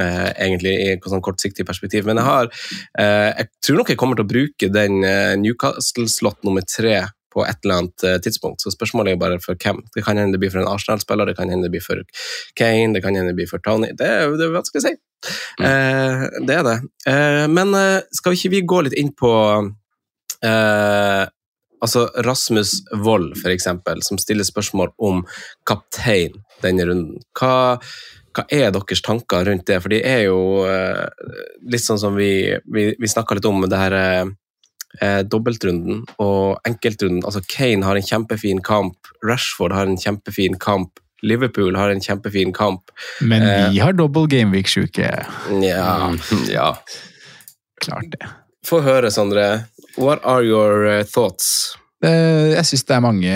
Eh, 0.02 0.32
egentlig 0.34 0.74
i 0.84 0.90
et 0.96 1.06
sånn 1.12 1.24
kortsiktig 1.26 1.66
perspektiv. 1.68 2.08
Men 2.08 2.22
jeg 2.22 2.28
har 2.28 2.50
eh, 2.50 3.30
Jeg 3.44 3.52
tror 3.66 3.82
nok 3.82 3.94
jeg 3.94 4.02
kommer 4.02 4.20
til 4.20 4.28
å 4.28 4.32
bruke 4.34 4.72
den 4.74 5.04
eh, 5.08 5.36
Newcastle-slott 5.42 6.44
nummer 6.48 6.66
tre 6.68 7.06
på 7.38 7.46
et 7.46 7.66
eller 7.66 7.84
annet 7.84 8.06
eh, 8.08 8.18
tidspunkt. 8.24 8.64
Så 8.64 8.74
spørsmålet 8.74 9.14
er 9.14 9.22
bare 9.22 9.40
for 9.44 9.60
hvem. 9.62 9.84
Det 9.94 10.04
kan 10.06 10.18
hende 10.18 10.36
det 10.36 10.42
blir 10.42 10.54
for 10.54 10.64
en 10.64 10.72
Arsenal-spiller, 10.72 11.30
det 11.30 11.38
kan 11.38 11.52
hende 11.54 11.68
det 11.68 11.76
blir 11.76 11.86
for 11.86 12.02
Kane, 12.58 12.94
det 12.96 13.04
kan 13.06 13.18
hende 13.18 13.34
det 13.34 13.40
blir 13.42 13.50
for 13.52 13.64
Tony. 13.64 13.92
Det 13.94 14.10
det 14.40 14.48
er 14.48 14.56
vanskelig 14.56 14.84
å 14.84 14.88
si. 14.88 14.94
Eh, 15.62 16.28
det 16.48 16.60
er 16.60 16.68
det. 16.68 16.78
Eh, 17.10 17.46
men 17.52 17.74
eh, 17.78 18.06
skal 18.16 18.38
ikke 18.38 18.54
vi 18.56 18.68
gå 18.74 18.84
litt 18.86 18.98
inn 18.98 19.14
på 19.18 19.34
eh, 20.46 21.26
Altså 21.78 22.08
Rasmus 22.26 22.72
Wold, 23.06 23.36
eksempel, 23.46 24.00
som 24.02 24.18
stiller 24.18 24.48
spørsmål 24.48 24.96
om 24.98 25.20
kaptein 25.70 26.40
denne 26.64 26.88
runden. 26.90 27.20
Hva, 27.38 27.78
hva 28.38 28.44
er 28.54 28.70
deres 28.76 29.02
tanker 29.02 29.48
rundt 29.50 29.66
det? 29.68 29.80
For 29.82 29.90
de 29.94 29.98
er 30.06 30.28
jo 30.28 30.38
eh, 30.70 31.08
litt 31.74 31.82
sånn 31.84 31.98
som 32.02 32.14
vi, 32.20 32.30
vi, 32.70 32.92
vi 33.00 33.10
snakka 33.10 33.38
litt 33.40 33.48
om 33.50 33.66
det 33.66 33.80
her 33.82 33.96
eh, 33.98 34.30
eh, 35.02 35.20
dobbeltrunden 35.26 36.04
og 36.24 36.62
enkeltrunden. 36.70 37.24
Altså 37.26 37.42
Kane 37.50 37.84
har 37.88 37.98
en 37.98 38.06
kjempefin 38.06 38.62
kamp, 38.66 38.96
Rashford 39.26 39.74
har 39.74 39.90
en 39.90 39.98
kjempefin 39.98 40.60
kamp, 40.62 41.02
Liverpool 41.26 41.74
har 41.80 41.90
en 41.90 42.02
kjempefin 42.04 42.52
kamp. 42.54 42.92
Men 43.26 43.42
Eh. 43.42 43.72
vi 43.74 43.80
har 43.82 43.94
dobbel 43.98 44.28
gameweek-sjuke. 44.30 45.10
Ja, 45.66 46.14
Ja. 46.48 46.76
Klart 47.82 48.12
det. 48.14 48.28
Få 48.66 48.82
høre, 48.86 49.10
Sondre. 49.14 49.66
What 49.98 50.22
are 50.26 50.44
your 50.46 50.86
eh, 50.86 51.04
thoughts? 51.10 51.76
Eh, 52.04 52.54
Jeg 52.54 52.66
syns 52.70 52.86
det 52.86 52.96
er 52.96 53.02
mange 53.06 53.34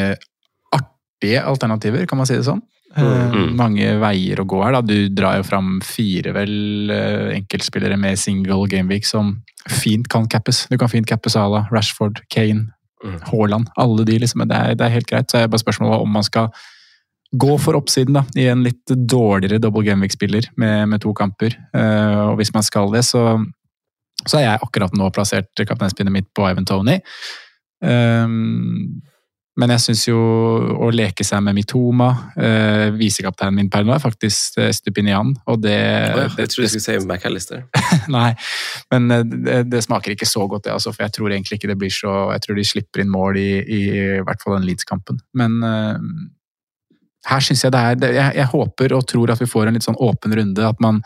artige 0.73 1.41
alternativer, 1.45 2.05
kan 2.09 2.17
man 2.21 2.25
si 2.29 2.35
det 2.37 2.45
sånn. 2.45 2.61
Eh, 2.97 3.31
Mm. 3.31 3.55
Mange 3.55 3.93
veier 4.01 4.39
å 4.41 4.45
gå 4.45 4.63
her. 4.63 4.71
da. 4.73 4.81
Du 4.81 5.07
drar 5.09 5.37
jo 5.39 5.43
fram 5.47 5.79
fire 5.81 6.33
vel 6.35 6.89
eh, 6.91 7.37
enkeltspillere 7.37 7.97
med 7.97 8.19
single 8.19 8.67
gameweek 8.67 9.05
som 9.07 9.37
fint 9.69 10.09
kan 10.09 10.27
cappes. 10.27 10.67
Du 10.69 10.77
kan 10.77 10.89
fint 10.89 11.07
cappe 11.07 11.29
Sala, 11.31 11.67
Rashford, 11.71 12.21
Kane, 12.29 12.73
Mm. 13.03 13.15
Haaland. 13.31 13.67
Alle 13.81 14.03
de, 14.05 14.19
liksom. 14.19 14.43
Det 14.47 14.53
er, 14.55 14.75
det 14.77 14.85
er 14.85 14.91
helt 14.93 15.07
greit. 15.09 15.31
Så 15.31 15.39
er 15.39 15.47
bare 15.49 15.57
spørsmålet 15.63 16.03
om 16.03 16.11
man 16.13 16.21
skal 16.21 16.51
gå 17.33 17.55
for 17.57 17.73
oppsiden 17.73 18.13
da, 18.13 18.21
i 18.37 18.45
en 18.51 18.61
litt 18.61 18.85
dårligere 18.85 19.57
double 19.59 19.81
gameweek-spiller 19.87 20.51
med, 20.61 20.87
med 20.91 21.01
to 21.01 21.09
kamper. 21.17 21.55
Uh, 21.73 22.29
og 22.29 22.35
hvis 22.37 22.53
man 22.53 22.61
skal 22.61 22.91
det, 22.93 23.01
så, 23.07 23.23
så 24.27 24.37
er 24.37 24.43
jeg 24.45 24.61
akkurat 24.67 24.93
nå 24.93 25.09
plassert 25.15 25.49
kapteinspinnet 25.65 26.13
mitt 26.13 26.27
på 26.37 26.45
Ivan 26.45 26.67
Tony. 26.69 26.99
Um, 27.81 29.01
men 29.59 29.73
jeg 29.73 29.83
syns 29.83 30.05
jo 30.07 30.17
å 30.79 30.87
leke 30.95 31.25
seg 31.27 31.41
med 31.43 31.57
Mitoma 31.57 32.07
eh, 32.39 32.87
Visekapteinen 32.95 33.57
min 33.57 33.69
per 33.71 33.83
nå 33.83 33.91
er 33.91 34.03
faktisk 34.03 34.59
eh, 34.61 34.71
Stupinian, 34.75 35.33
og 35.51 35.59
det, 35.65 35.75
oh 35.75 36.21
ja, 36.21 36.27
det, 36.31 36.45
jeg 36.45 36.53
tror 36.53 36.63
du 36.63 36.71
skulle 36.71 36.85
si 36.85 36.95
McAllister. 37.03 37.65
Nei, 38.15 38.29
men 38.93 39.11
eh, 39.11 39.25
det, 39.27 39.57
det 39.73 39.83
smaker 39.83 40.15
ikke 40.15 40.29
så 40.29 40.45
godt, 40.47 40.69
det, 40.69 40.75
altså, 40.77 40.93
for 40.95 41.03
jeg 41.03 41.15
tror 41.17 41.35
egentlig 41.35 41.59
ikke 41.59 41.71
det 41.73 41.79
blir 41.81 41.91
så 41.91 42.13
Jeg 42.31 42.45
tror 42.45 42.57
de 42.57 42.67
slipper 42.67 43.03
inn 43.03 43.11
mål 43.11 43.41
i, 43.41 43.49
i, 43.59 43.81
i 43.91 44.23
hvert 44.23 44.43
fall 44.43 44.55
den 44.55 44.69
Leeds-kampen. 44.69 45.19
Men 45.37 45.59
eh, 45.67 45.99
her 47.27 47.43
syns 47.43 47.65
jeg 47.65 47.75
det 47.75 47.81
er 47.81 48.15
jeg, 48.15 48.37
jeg 48.39 48.49
håper 48.53 48.95
og 48.95 49.03
tror 49.09 49.35
at 49.35 49.43
vi 49.43 49.49
får 49.51 49.67
en 49.67 49.77
litt 49.77 49.85
sånn 49.85 49.99
åpen 49.99 50.33
runde. 50.37 50.63
At 50.63 50.79
man, 50.83 51.03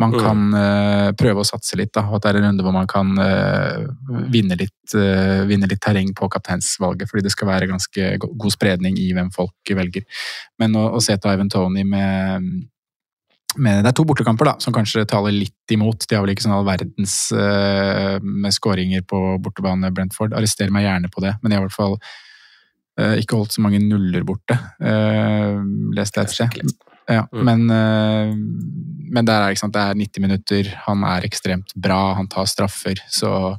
man 0.00 0.14
Mm. 0.14 0.20
kan 0.24 0.54
uh, 0.56 1.12
prøve 1.18 1.42
å 1.42 1.46
satse 1.46 1.76
litt. 1.76 1.92
Da, 1.92 2.06
at 2.08 2.24
det 2.24 2.30
er 2.30 2.40
en 2.40 2.48
runde 2.48 2.64
hvor 2.64 2.74
man 2.74 2.88
kan 2.90 3.12
uh, 3.20 3.84
vinne, 4.32 4.56
litt, 4.56 4.94
uh, 4.96 5.44
vinne 5.48 5.68
litt 5.68 5.82
terreng 5.84 6.14
på 6.16 6.28
kapteinsvalget. 6.32 7.10
Fordi 7.10 7.24
det 7.26 7.32
skal 7.34 7.50
være 7.50 7.68
ganske 7.70 8.16
god 8.22 8.54
spredning 8.54 8.98
i 9.00 9.10
hvem 9.16 9.30
folk 9.34 9.74
velger. 9.76 10.06
Men 10.60 10.76
å, 10.80 10.86
å 10.96 11.02
se 11.04 11.16
til 11.16 11.34
Ivan 11.34 11.52
Tony 11.52 11.84
med 11.84 12.52
med 13.58 13.80
det 13.82 13.90
er 13.90 13.94
to 13.98 14.04
bortekamper 14.06 14.46
da, 14.46 14.52
som 14.62 14.70
kanskje 14.70 15.02
taler 15.10 15.34
litt 15.34 15.72
imot. 15.74 16.04
De 16.06 16.14
har 16.14 16.22
vel 16.22 16.30
ikke 16.36 16.44
sånn 16.44 16.54
all 16.54 16.68
verdens 16.68 17.16
med 18.22 18.54
skåringer 18.54 19.02
på 19.10 19.18
bortebane 19.42 19.90
Brentford. 19.90 20.36
Arrester 20.38 20.70
meg 20.70 20.84
gjerne 20.86 21.10
på 21.10 21.24
det, 21.24 21.32
men 21.42 21.50
de 21.50 21.58
har 21.58 21.64
i 21.64 21.66
hvert 21.66 21.74
fall 21.74 21.98
ikke 23.18 23.40
holdt 23.40 23.56
så 23.56 23.64
mange 23.64 23.82
nuller 23.82 24.22
borte. 24.28 24.54
Leste 25.98 26.22
jeg 26.22 26.30
et 26.30 26.36
sted. 26.36 26.86
Ja, 27.10 27.24
Mm. 27.32 27.44
men, 27.44 27.70
eh, 27.74 28.34
men 29.10 29.24
der 29.26 29.48
er, 29.50 29.54
sant, 29.58 29.74
det 29.74 29.82
er 29.82 29.94
90 29.98 30.20
minutter, 30.22 30.68
han 30.86 31.02
er 31.04 31.26
ekstremt 31.26 31.72
bra, 31.74 32.14
han 32.14 32.28
tar 32.30 32.46
straffer. 32.46 33.00
Så 33.10 33.56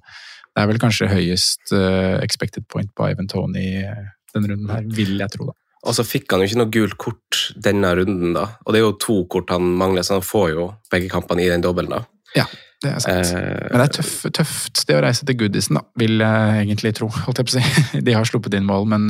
det 0.56 0.64
er 0.64 0.68
vel 0.68 0.80
kanskje 0.80 1.10
høyest 1.12 1.74
eh, 1.76 2.18
expected 2.24 2.66
point 2.72 2.90
på 2.96 3.10
Ivan 3.12 3.28
Tony 3.28 3.84
eh, 3.84 4.06
denne 4.34 4.54
runden 4.54 4.70
her, 4.72 4.84
vil 4.96 5.18
jeg 5.20 5.30
tro. 5.36 5.50
da. 5.52 5.58
Og 5.84 5.96
så 5.98 6.04
fikk 6.06 6.32
han 6.32 6.40
jo 6.44 6.48
ikke 6.48 6.60
noe 6.62 6.72
gult 6.72 6.98
kort 7.02 7.40
denne 7.58 7.90
runden, 7.98 8.34
da. 8.38 8.46
Og 8.66 8.72
det 8.74 8.80
er 8.80 8.86
jo 8.86 8.92
to 9.02 9.16
kort 9.34 9.50
han 9.50 9.64
mangler, 9.80 10.04
så 10.06 10.20
han 10.20 10.26
får 10.28 10.52
jo 10.54 10.68
begge 10.94 11.10
kampene 11.10 11.42
i 11.44 11.50
den 11.50 11.64
dobbelen, 11.66 11.90
da. 11.98 12.04
Ja, 12.38 12.46
det 12.84 12.92
er 12.94 13.00
sant. 13.04 13.32
Eh, 13.36 13.68
Men 13.72 13.82
det 13.82 13.88
er 13.90 13.96
tøff, 13.98 14.14
tøft 14.32 14.86
det 14.88 14.96
å 14.96 15.02
reise 15.04 15.26
til 15.28 15.36
Goodison, 15.42 15.80
da, 15.82 15.84
vil 16.00 16.20
jeg 16.22 16.62
egentlig 16.68 16.94
tro. 16.96 17.10
holdt 17.10 17.42
jeg 17.42 17.50
på 17.50 17.58
å 17.58 17.60
si. 17.60 18.00
De 18.08 18.14
har 18.16 18.24
sluppet 18.30 18.54
inn 18.56 18.70
mål, 18.70 18.86
men 18.94 19.10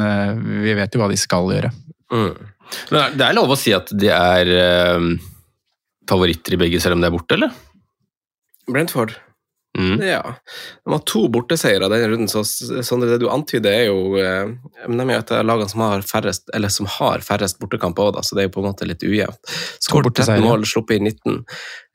vi 0.64 0.74
vet 0.80 0.96
jo 0.96 1.04
hva 1.04 1.10
de 1.12 1.20
skal 1.20 1.52
gjøre. 1.54 1.70
Mm. 2.12 2.52
Men 2.94 3.18
det 3.20 3.26
er 3.28 3.36
lov 3.36 3.52
å 3.52 3.60
si 3.60 3.74
at 3.76 3.92
de 3.92 4.12
er 4.14 4.54
eh, 4.56 5.10
favoritter 6.10 6.56
i 6.56 6.62
begge, 6.62 6.80
selv 6.84 6.98
om 6.98 7.04
de 7.04 7.10
er 7.10 7.16
borte, 7.16 7.36
eller? 7.36 7.52
Brentford. 8.72 9.18
Mm. 9.78 10.02
Ja. 10.04 10.36
De 10.84 10.92
har 10.92 11.04
to 11.08 11.22
borteseiere 11.32 11.88
denne 11.88 12.10
runden, 12.12 12.28
så 12.32 12.44
Sondre, 12.44 13.14
det 13.14 13.22
du 13.24 13.30
antyder, 13.32 13.72
er 13.72 13.86
jo 13.88 14.18
eh, 14.20 14.50
De 14.84 14.98
er 14.98 15.14
jo 15.14 15.20
et 15.22 15.32
av 15.38 15.46
lagene 15.48 15.72
som 15.72 15.84
har 15.86 16.04
færrest 16.04 16.52
eller 16.56 16.74
som 16.74 16.90
har 17.00 17.24
færrest 17.24 17.60
bortekamper 17.62 18.10
òg, 18.10 18.20
så 18.28 18.36
det 18.36 18.44
er 18.44 18.50
jo 18.50 18.56
på 18.58 18.64
en 18.64 18.68
måte 18.68 18.88
litt 18.90 19.06
ujevnt. 19.06 19.54
Skåret 19.80 20.12
13 20.12 20.44
mål, 20.44 20.68
sluppet 20.68 21.00
i 21.00 21.06
19. 21.14 21.40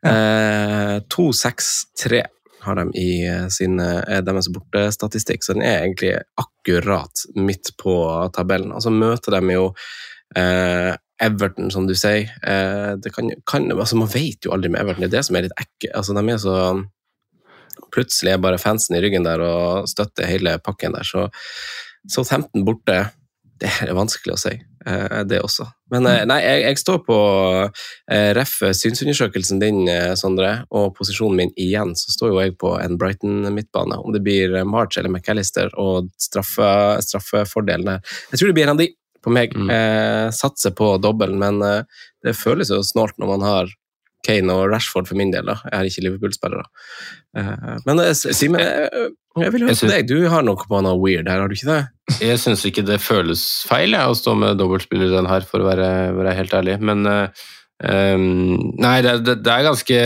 Eh, 0.08 0.96
2-6-3 1.12 2.24
har 2.66 2.78
de 2.80 2.86
i 2.98 3.10
eh, 3.28 3.46
sin, 3.52 3.80
eh, 3.82 4.20
deres 4.26 4.50
bortestatistikk, 4.52 5.44
så 5.44 5.56
den 5.56 5.64
er 5.66 5.84
egentlig 5.84 6.12
akkurat 6.42 7.26
midt 7.38 7.72
på 7.80 7.96
tabellen. 8.36 8.74
Og 8.76 8.84
så 8.84 8.92
møter 8.92 9.38
de 9.38 9.56
jo 9.56 9.70
eh, 10.36 10.92
Everton, 11.22 11.70
som 11.72 11.86
du 11.88 11.94
sier. 11.96 12.28
Eh, 12.44 12.92
det 13.00 13.14
kan, 13.14 13.30
kan, 13.48 13.70
altså 13.72 13.96
man 13.96 14.12
vet 14.12 14.44
jo 14.44 14.52
aldri 14.56 14.72
med 14.72 14.82
Everton, 14.82 15.06
det 15.06 15.12
er 15.12 15.18
det 15.18 15.24
som 15.28 15.38
er 15.38 15.46
litt 15.46 15.56
ekkelt. 15.56 15.94
Altså, 15.94 16.16
de 16.16 16.34
er 16.34 16.42
så 16.42 16.58
plutselig 17.92 18.34
er 18.34 18.42
bare 18.42 18.60
fansen 18.60 18.96
i 18.96 19.02
ryggen 19.04 19.26
der 19.26 19.42
og 19.44 19.88
støtter 19.90 20.28
hele 20.28 20.56
pakken 20.64 20.96
der. 20.96 21.06
Så 21.06 21.28
Southampton 22.12 22.64
borte, 22.66 22.98
det 23.60 23.72
er 23.84 23.96
vanskelig 23.96 24.36
å 24.36 24.40
si, 24.40 24.54
det 25.26 25.40
også. 25.42 25.66
Men 25.90 26.06
eh, 26.10 26.24
nei, 26.26 26.40
jeg, 26.42 26.62
jeg 26.64 26.80
står 26.80 26.98
på 27.06 27.16
eh, 28.10 28.30
ref 28.36 28.56
synsundersøkelsen 28.74 29.62
din, 29.62 29.84
eh, 29.90 30.14
Sondre, 30.18 30.52
og 30.74 30.92
posisjonen 30.98 31.38
min 31.40 31.52
igjen, 31.62 31.94
så 31.98 32.14
står 32.14 32.32
jo 32.32 32.40
jeg 32.42 32.56
på 32.60 32.72
en 32.80 32.98
Brighton-midtbane. 32.98 34.00
Om 34.02 34.14
det 34.16 34.22
blir 34.26 34.56
eh, 34.56 34.66
March 34.66 34.98
eller 34.98 35.12
McAllister 35.12 35.70
og 35.78 36.10
straffe, 36.20 36.68
straffefordelene. 37.06 38.00
Jeg 38.32 38.40
tror 38.40 38.50
det 38.50 38.58
blir 38.58 38.66
en 38.66 38.74
av 38.74 38.82
de 38.82 38.90
på 39.26 39.34
meg. 39.34 39.54
Mm. 39.54 39.70
Eh, 39.74 40.28
satser 40.34 40.74
på 40.78 40.96
dobbelen, 41.02 41.38
men 41.42 41.62
eh, 41.66 42.06
det 42.26 42.38
føles 42.38 42.70
jo 42.74 42.82
snålt 42.86 43.18
når 43.22 43.36
man 43.36 43.46
har 43.46 43.74
Kane 44.26 44.54
og 44.54 44.72
Rashford 44.72 45.06
for 45.06 45.18
min 45.18 45.30
del. 45.34 45.46
da. 45.46 45.60
Jeg 45.70 45.78
har 45.78 45.90
ikke 45.90 46.06
Liverpool-spillere. 46.08 46.66
Eh, 47.38 47.54
men 47.86 48.02
eh, 48.02 48.14
Simen, 48.14 49.14
jeg, 49.44 49.52
vil 49.54 49.66
høre 49.66 49.76
på 49.76 49.90
deg. 49.90 50.08
Du 50.08 50.16
har 50.32 50.46
noe 50.46 50.68
på 50.70 50.80
noe 50.84 50.96
weird 51.00 51.28
her, 51.30 51.42
har 51.42 51.50
du 51.50 51.56
ikke 51.56 51.72
det? 51.72 51.82
Jeg 52.22 52.38
syns 52.40 52.62
ikke 52.68 52.86
det 52.86 53.00
føles 53.02 53.42
feil 53.68 53.96
jeg, 53.96 54.08
å 54.08 54.16
stå 54.16 54.36
med 54.38 54.58
dobbeltspiller 54.60 55.12
den 55.12 55.28
her, 55.30 55.44
for 55.48 55.62
å 55.62 55.68
være, 55.68 55.90
være 56.16 56.34
helt 56.38 56.56
ærlig. 56.56 56.78
Men 56.86 57.06
uh, 57.10 57.46
Nei, 57.76 58.96
det, 59.04 59.18
det, 59.26 59.34
det 59.44 59.52
er 59.52 59.66
ganske 59.66 59.96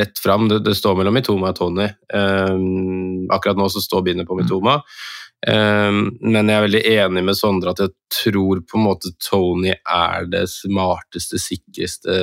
rett 0.00 0.18
fram. 0.18 0.48
Det, 0.50 0.62
det 0.66 0.74
står 0.74 0.96
mellom 0.98 1.14
Mitoma 1.14 1.52
og 1.52 1.60
Tony. 1.60 1.86
Ehm, 2.10 3.28
akkurat 3.30 3.58
nå 3.58 3.68
så 3.70 3.82
står 3.84 4.02
bindet 4.08 4.26
på 4.26 4.34
Mitoma. 4.34 4.80
Ehm, 4.80 5.19
men 5.48 6.50
jeg 6.50 6.56
er 6.58 6.64
veldig 6.66 6.80
enig 6.90 7.22
med 7.24 7.36
Sondre 7.38 7.72
at 7.72 7.80
jeg 7.80 7.94
tror 8.12 8.60
på 8.68 8.76
en 8.76 8.84
måte 8.84 9.12
Tony 9.24 9.72
er 9.72 10.26
det 10.28 10.42
smarteste, 10.52 11.40
sikreste 11.40 12.16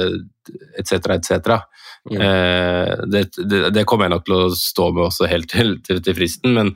etc., 0.77 1.09
etc. 1.15 1.55
Mm. 2.11 2.19
Eh, 2.21 2.91
det, 3.09 3.23
det, 3.41 3.63
det 3.73 3.85
kommer 3.89 4.05
jeg 4.05 4.13
nok 4.13 4.27
til 4.27 4.37
å 4.37 4.51
stå 4.53 4.91
med 4.93 5.07
også 5.07 5.29
helt 5.31 5.49
til, 5.49 5.79
til, 5.87 6.03
til 6.05 6.17
fristen, 6.19 6.53
men 6.59 6.75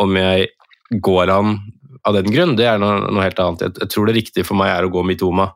om 0.00 0.16
jeg 0.16 0.48
går 1.02 1.34
an 1.34 1.58
av 2.06 2.16
den 2.16 2.32
grunn, 2.32 2.56
det 2.56 2.68
er 2.70 2.80
noe, 2.80 3.10
noe 3.10 3.26
helt 3.26 3.40
annet. 3.42 3.66
Jeg, 3.66 3.76
jeg 3.82 3.92
tror 3.92 4.08
det 4.08 4.16
riktige 4.16 4.46
for 4.46 4.58
meg 4.58 4.72
er 4.72 4.86
å 4.86 4.92
gå 4.94 5.04
Mitoma. 5.04 5.50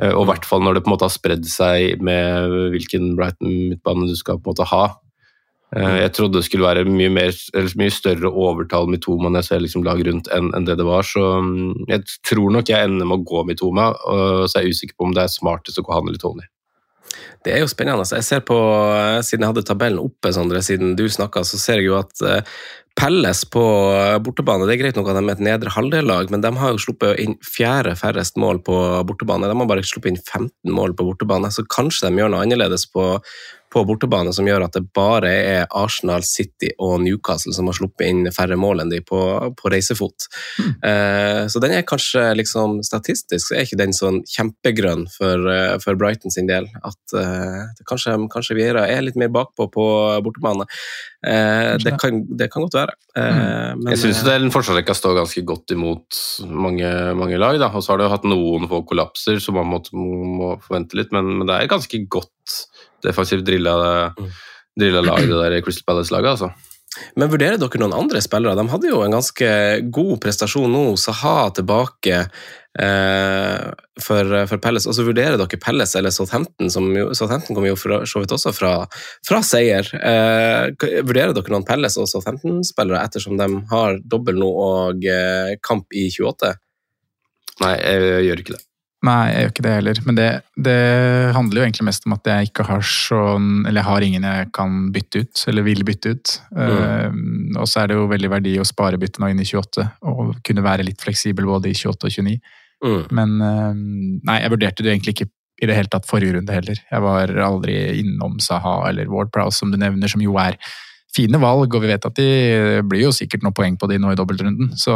Eh, 0.00 0.12
Og 0.14 0.24
i 0.24 0.30
hvert 0.30 0.48
fall 0.48 0.64
når 0.64 0.78
det 0.78 0.84
på 0.86 0.90
en 0.90 0.94
måte 0.96 1.08
har 1.08 1.14
spredd 1.14 1.46
seg 1.50 2.00
med 2.06 2.56
hvilken 2.74 3.12
Brighton-midtbane 3.18 4.08
du 4.08 4.16
skal 4.18 4.40
på 4.40 4.48
en 4.48 4.54
måte 4.54 4.68
ha. 4.72 4.84
Eh, 5.76 5.96
Jeg 6.02 6.12
trodde 6.16 6.40
det 6.40 6.46
skulle 6.48 6.66
være 6.66 6.84
mye, 6.88 7.10
mer, 7.14 7.34
eller 7.54 7.76
mye 7.78 7.94
større 7.94 8.30
overtall 8.30 8.88
Mitoma 8.90 9.30
når 9.30 9.44
jeg 9.44 9.48
ser 9.50 9.64
liksom 9.64 9.84
lag 9.86 10.00
rundt 10.06 10.30
enn 10.34 10.50
enn 10.56 10.66
det 10.66 10.78
det 10.80 10.86
var. 10.88 11.06
Så 11.06 11.22
mm, 11.44 11.86
jeg 11.92 12.06
tror 12.26 12.50
nok 12.56 12.72
jeg 12.72 12.88
ender 12.88 13.06
med 13.06 13.20
å 13.20 13.28
gå 13.30 13.44
Mitoma, 13.46 13.92
og 13.94 14.48
så 14.48 14.58
er 14.58 14.66
jeg 14.66 14.78
usikker 14.78 14.98
på 14.98 15.10
om 15.10 15.14
det 15.14 15.26
er 15.26 15.36
smartest 15.36 15.78
å 15.78 15.86
gå 15.86 15.94
han 15.94 16.10
eller 16.10 16.22
Tony. 16.22 16.48
Det 17.44 17.54
er 17.54 17.62
jo 17.62 17.70
spennende. 17.70 18.04
Jeg 18.04 18.26
ser 18.26 18.42
på, 18.46 18.56
eh, 18.94 19.22
Siden 19.26 19.46
jeg 19.46 19.54
hadde 19.54 19.66
tabellen 19.66 20.02
oppe, 20.02 20.32
Sondre, 20.34 20.62
siden 20.62 20.96
du 20.98 21.06
snakka, 21.08 21.42
så 21.46 21.58
ser 21.58 21.80
jeg 21.80 21.90
jo 21.90 21.98
at 21.98 22.22
eh, 22.26 22.42
Pelles 22.98 23.44
på 23.48 23.62
bortebane 24.24 24.66
Det 24.66 24.74
er 24.74 24.80
greit 24.82 24.96
nok 24.98 25.08
at 25.08 25.16
de 25.16 25.22
er 25.22 25.36
et 25.36 25.44
nedre 25.46 25.70
halvdel-lag, 25.72 26.30
men 26.32 26.42
de 26.42 26.50
har 26.58 26.74
jo 26.74 26.82
sluppet 26.82 27.20
inn 27.22 27.36
fjerde 27.46 27.94
færrest 27.96 28.36
mål 28.40 28.60
på 28.66 28.74
bortebane. 29.06 29.48
De 29.48 29.56
har 29.56 29.70
bare 29.70 29.86
sluppet 29.86 30.10
inn 30.10 30.20
15 30.20 30.74
mål 30.74 30.96
på 30.98 31.06
bortebane, 31.06 31.52
så 31.54 31.64
kanskje 31.70 32.08
de 32.08 32.20
gjør 32.20 32.34
noe 32.34 32.42
annerledes 32.44 32.88
på, 32.90 33.06
på 33.72 33.84
bortebane 33.86 34.32
som 34.34 34.48
gjør 34.48 34.66
at 34.66 34.76
det 34.76 34.84
bare 34.96 35.30
er 35.30 35.66
Arsenal, 35.76 36.24
City 36.26 36.72
og 36.82 36.98
Newcastle 37.04 37.54
som 37.54 37.70
har 37.70 37.76
sluppet 37.78 38.08
inn 38.08 38.30
færre 38.34 38.58
mål 38.60 38.84
enn 38.84 38.92
de 38.92 39.00
på, 39.06 39.20
på 39.56 39.72
reisefot. 39.72 40.26
Eh, 40.60 41.46
så 41.50 41.62
den 41.62 41.76
er 41.76 41.86
kanskje 41.86 42.24
liksom 42.38 42.80
statistisk 42.86 43.50
så 43.50 43.56
er 43.56 43.66
ikke 43.66 43.80
den 43.80 43.94
sånn 43.96 44.22
kjempegrønn 44.28 45.06
for, 45.12 45.46
eh, 45.52 45.76
for 45.82 45.98
Brighton 46.00 46.34
sin 46.34 46.50
del. 46.50 46.68
At 46.86 47.16
eh, 47.16 47.70
kanskje, 47.88 48.16
kanskje 48.32 48.58
Vieira 48.58 48.86
er 48.90 49.04
litt 49.06 49.18
mer 49.20 49.32
bakpå 49.34 49.68
på 49.72 49.86
bortebane. 50.24 50.66
Eh, 51.26 51.76
det, 51.82 51.94
kan, 52.00 52.22
det 52.36 52.50
kan 52.52 52.64
godt 52.64 52.78
være. 52.78 52.96
Eh, 53.16 53.72
men, 53.76 53.92
Jeg 53.92 54.02
syns 54.02 54.20
fortsatt 54.22 54.40
den 54.40 54.54
forsvarsrekka 54.54 54.96
står 54.96 55.18
ganske 55.20 55.44
godt 55.46 55.76
imot 55.76 56.20
mange, 56.48 56.90
mange 57.18 57.40
lag. 57.40 57.58
da, 57.60 57.70
Og 57.74 57.84
så 57.84 57.92
har 57.92 58.00
det 58.00 58.08
jo 58.08 58.14
hatt 58.14 58.28
noen 58.28 58.68
få 58.70 58.82
kollapser, 58.88 59.40
så 59.42 59.54
man 59.56 59.68
må, 59.70 59.82
må 59.92 60.54
forvente 60.64 60.98
litt. 60.98 61.12
Men, 61.14 61.36
men 61.38 61.50
det 61.50 61.58
er 61.58 61.72
ganske 61.72 62.04
godt 62.10 62.58
defensivt 63.04 63.46
drilla, 63.46 63.76
drilla 64.78 65.04
lag, 65.04 65.22
det 65.24 65.38
der 65.44 65.60
Crystal 65.64 65.86
Palace-laget. 65.88 66.36
altså. 66.36 66.52
Men 67.14 67.30
vurderer 67.30 67.58
dere 67.60 67.78
noen 67.78 67.94
andre 67.94 68.20
spillere? 68.22 68.58
De 68.58 68.66
hadde 68.72 68.88
jo 68.90 69.02
en 69.04 69.14
ganske 69.14 69.50
god 69.94 70.16
prestasjon 70.22 70.72
nå. 70.74 70.82
Saha 70.98 71.50
tilbake 71.54 72.16
eh, 72.18 73.66
for, 74.02 74.32
for 74.50 74.62
Pelles. 74.62 74.88
Og 74.90 74.96
så 74.96 75.04
vurderer 75.06 75.38
dere 75.38 75.60
Pelles 75.62 75.94
eller 75.98 76.14
Southampton, 76.14 76.70
som 76.72 76.88
jo, 76.96 77.12
Southampton 77.14 77.54
kommer 77.54 77.70
jo 77.70 77.78
for 77.78 78.06
så 78.10 78.22
vidt 78.22 78.34
også 78.34 78.52
fra, 78.56 78.72
fra 79.26 79.42
seier. 79.46 79.86
Eh, 80.00 80.72
vurderer 81.06 81.36
dere 81.36 81.54
noen 81.54 81.66
Pelles 81.68 81.98
og 82.00 82.10
Southampton-spillere 82.10 83.04
ettersom 83.06 83.38
de 83.38 83.48
har 83.70 84.00
dobbel 84.02 84.40
nå 84.42 84.50
og 84.50 85.06
eh, 85.06 85.54
kamp 85.62 85.94
i 85.94 86.08
28? 86.10 86.56
Nei, 87.62 87.76
jeg 87.76 88.26
gjør 88.26 88.42
ikke 88.42 88.56
det. 88.56 88.64
Nei, 89.06 89.30
jeg 89.30 89.44
gjør 89.44 89.52
ikke 89.54 89.64
det 89.64 89.72
heller. 89.72 90.00
Men 90.04 90.16
det, 90.18 90.28
det 90.60 90.80
handler 91.32 91.60
jo 91.60 91.64
egentlig 91.64 91.86
mest 91.88 92.04
om 92.04 92.14
at 92.18 92.28
jeg 92.28 92.50
ikke 92.50 92.66
har 92.68 92.82
sånn 92.84 93.48
Eller 93.64 93.80
jeg 93.80 93.88
har 93.88 94.04
ingen 94.04 94.26
jeg 94.28 94.50
kan 94.56 94.78
bytte 94.92 95.22
ut, 95.24 95.44
eller 95.48 95.64
vil 95.64 95.84
bytte 95.88 96.12
ut. 96.12 96.34
Eh, 96.52 97.16
og 97.56 97.68
så 97.70 97.82
er 97.82 97.90
det 97.90 97.96
jo 97.96 98.10
veldig 98.10 98.32
verdi 98.34 98.54
å 98.60 98.68
spare 98.68 99.00
bytte 99.00 99.22
nå 99.22 99.32
inn 99.32 99.40
i 99.40 99.48
28, 99.48 99.86
og 100.10 100.34
kunne 100.44 100.66
være 100.66 100.84
litt 100.84 101.00
fleksibel 101.00 101.48
både 101.48 101.72
i 101.72 101.76
28 101.76 102.10
og 102.10 102.16
29. 102.18 102.36
Mm. 102.84 103.00
Men 103.16 103.34
uh, 103.40 103.72
nei, 104.28 104.38
jeg 104.40 104.52
vurderte 104.52 104.84
det 104.84 104.92
egentlig 104.94 105.16
ikke 105.16 105.30
i 105.60 105.68
det 105.68 105.76
hele 105.76 105.92
tatt 105.92 106.08
forrige 106.08 106.36
runde 106.36 106.54
heller. 106.54 106.78
Jeg 106.80 107.04
var 107.04 107.32
aldri 107.44 107.74
innom 108.00 108.38
Saha 108.40 108.78
eller 108.88 109.10
Ward 109.12 109.32
Prowse, 109.32 109.60
som 109.60 109.72
du 109.72 109.76
nevner, 109.80 110.08
som 110.08 110.22
jo 110.24 110.36
er 110.40 110.56
fine 111.14 111.40
valg, 111.42 111.74
og 111.74 111.82
vi 111.82 111.90
vet 111.90 112.06
at 112.06 112.18
de 112.18 112.28
blir 112.86 113.06
jo 113.06 113.14
sikkert 113.14 113.44
noen 113.46 113.56
poeng 113.56 113.78
på 113.80 113.88
de 113.90 113.98
nå 113.98 114.12
i 114.12 114.18
dobbeltrunden. 114.18 114.74
Så 114.78 114.94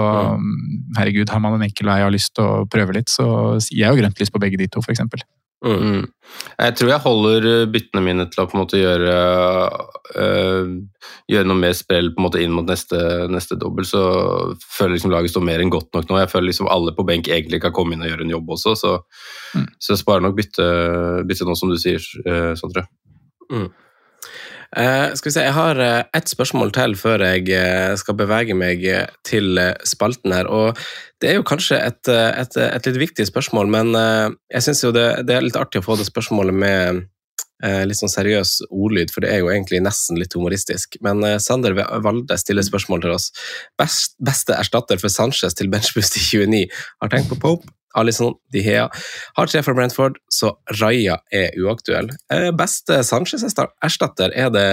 herregud, 0.99 1.31
har 1.31 1.43
man 1.43 1.59
en 1.59 1.67
enkel 1.67 1.91
vei 1.91 2.01
og 2.03 2.09
har 2.09 2.15
lyst 2.15 2.35
til 2.37 2.47
å 2.47 2.67
prøve 2.71 2.97
litt, 2.97 3.11
så 3.12 3.27
gir 3.67 3.87
jeg 3.87 3.91
jo 3.91 4.03
grønt 4.03 4.23
lys 4.23 4.35
på 4.35 4.43
begge 4.43 4.61
de 4.61 4.71
to, 4.71 4.85
for 4.85 4.95
eksempel. 4.95 5.25
Mm. 5.65 6.05
Jeg 6.59 6.75
tror 6.77 6.91
jeg 6.91 7.03
holder 7.07 7.47
eh, 7.49 7.69
byttene 7.73 8.03
mine 8.05 8.27
til 8.29 8.43
å 8.43 8.47
på 8.51 8.57
en 8.57 8.61
måte 8.61 8.81
gjøre, 8.81 9.15
øh, 10.21 10.73
gjøre 11.33 11.49
noe 11.49 11.61
mer 11.62 11.77
spill 11.77 12.11
på 12.12 12.21
en 12.21 12.27
måte 12.27 12.43
inn 12.45 12.53
mot 12.53 12.69
neste, 12.69 12.99
neste 13.33 13.57
dobbel. 13.61 13.87
Så 13.89 14.03
føler 14.61 14.99
liksom 14.99 15.15
laget 15.15 15.33
står 15.33 15.47
mer 15.49 15.65
enn 15.65 15.73
godt 15.73 15.89
nok 15.97 16.11
nå. 16.11 16.19
Jeg 16.21 16.33
føler 16.35 16.51
liksom 16.51 16.69
alle 16.73 16.93
på 16.97 17.07
benk 17.09 17.31
egentlig 17.33 17.62
kan 17.65 17.73
komme 17.77 17.97
inn 17.97 18.05
og 18.05 18.12
gjøre 18.12 18.27
en 18.27 18.35
jobb 18.37 18.53
også, 18.59 18.75
så, 18.77 18.93
så 19.81 19.95
jeg 19.95 20.03
sparer 20.03 20.27
nok 20.27 20.37
bytte, 20.37 20.69
bytte 21.29 21.49
nå, 21.49 21.57
som 21.57 21.73
du 21.73 21.81
sier, 21.81 22.05
øh, 22.27 22.53
Sondre. 22.61 22.85
Mm. 23.49 23.71
Eh, 24.77 25.14
skal 25.14 25.29
vi 25.29 25.33
se, 25.37 25.43
Jeg 25.45 25.55
har 25.55 25.79
uh, 25.79 26.03
ett 26.16 26.31
spørsmål 26.31 26.72
til 26.75 26.97
før 26.99 27.22
jeg 27.22 27.47
uh, 27.55 27.95
skal 27.95 28.16
bevege 28.18 28.57
meg 28.59 28.83
til 29.22 29.61
spalten 29.87 30.35
her. 30.35 30.51
og 30.51 30.79
Det 31.22 31.31
er 31.31 31.39
jo 31.39 31.47
kanskje 31.47 31.79
et, 31.79 32.09
et, 32.11 32.57
et 32.59 32.87
litt 32.91 32.99
viktig 33.07 33.27
spørsmål, 33.31 33.70
men 33.70 33.95
jeg 34.51 34.62
syns 34.66 34.83
det, 34.93 35.07
det 35.29 35.37
er 35.37 35.45
litt 35.47 35.57
artig 35.57 35.81
å 35.81 35.87
få 35.87 35.97
det 35.97 36.09
spørsmålet 36.09 36.55
med 36.55 37.05
litt 37.89 37.97
sånn 37.97 38.12
seriøs 38.12 38.66
ordlyd, 38.66 39.09
for 39.14 39.25
det 39.25 39.31
er 39.33 39.39
jo 39.41 39.49
egentlig 39.49 39.79
nesten 39.81 40.18
litt 40.20 40.35
humoristisk. 40.37 40.99
Men 41.07 41.22
Sander 41.41 41.72
Valde 42.05 42.37
stiller 42.37 42.66
spørsmål 42.66 43.07
til 43.07 43.14
oss. 43.14 43.31
Best, 43.81 44.18
beste 44.20 44.59
erstatter 44.59 45.01
for 45.01 45.09
Sanchez 45.09 45.57
til 45.57 45.70
benchboost 45.72 46.18
i 46.20 46.27
29. 46.27 46.66
Har 47.01 47.14
tenkt 47.14 47.33
på 47.33 47.41
Pope. 47.41 47.72
Alison 47.95 48.34
De 48.53 48.62
Hea 48.64 48.86
har 49.36 49.51
tre 49.51 49.62
for 49.66 49.76
Brentford, 49.76 50.18
så 50.32 50.55
Raja 50.80 51.18
er 51.32 51.55
uaktuell. 51.61 52.11
Eh, 52.32 52.51
beste 52.57 53.03
Sanchez-erstatter, 53.07 54.34
er 54.34 54.51
det 54.55 54.70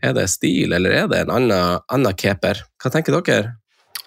er 0.00 0.14
det 0.16 0.28
Stil, 0.30 0.72
eller 0.72 0.94
er 0.94 1.08
det 1.10 1.24
en 1.24 1.32
annen, 1.34 1.80
annen 1.92 2.16
keeper? 2.16 2.62
Hva 2.80 2.92
tenker 2.94 3.16
dere? 3.18 3.56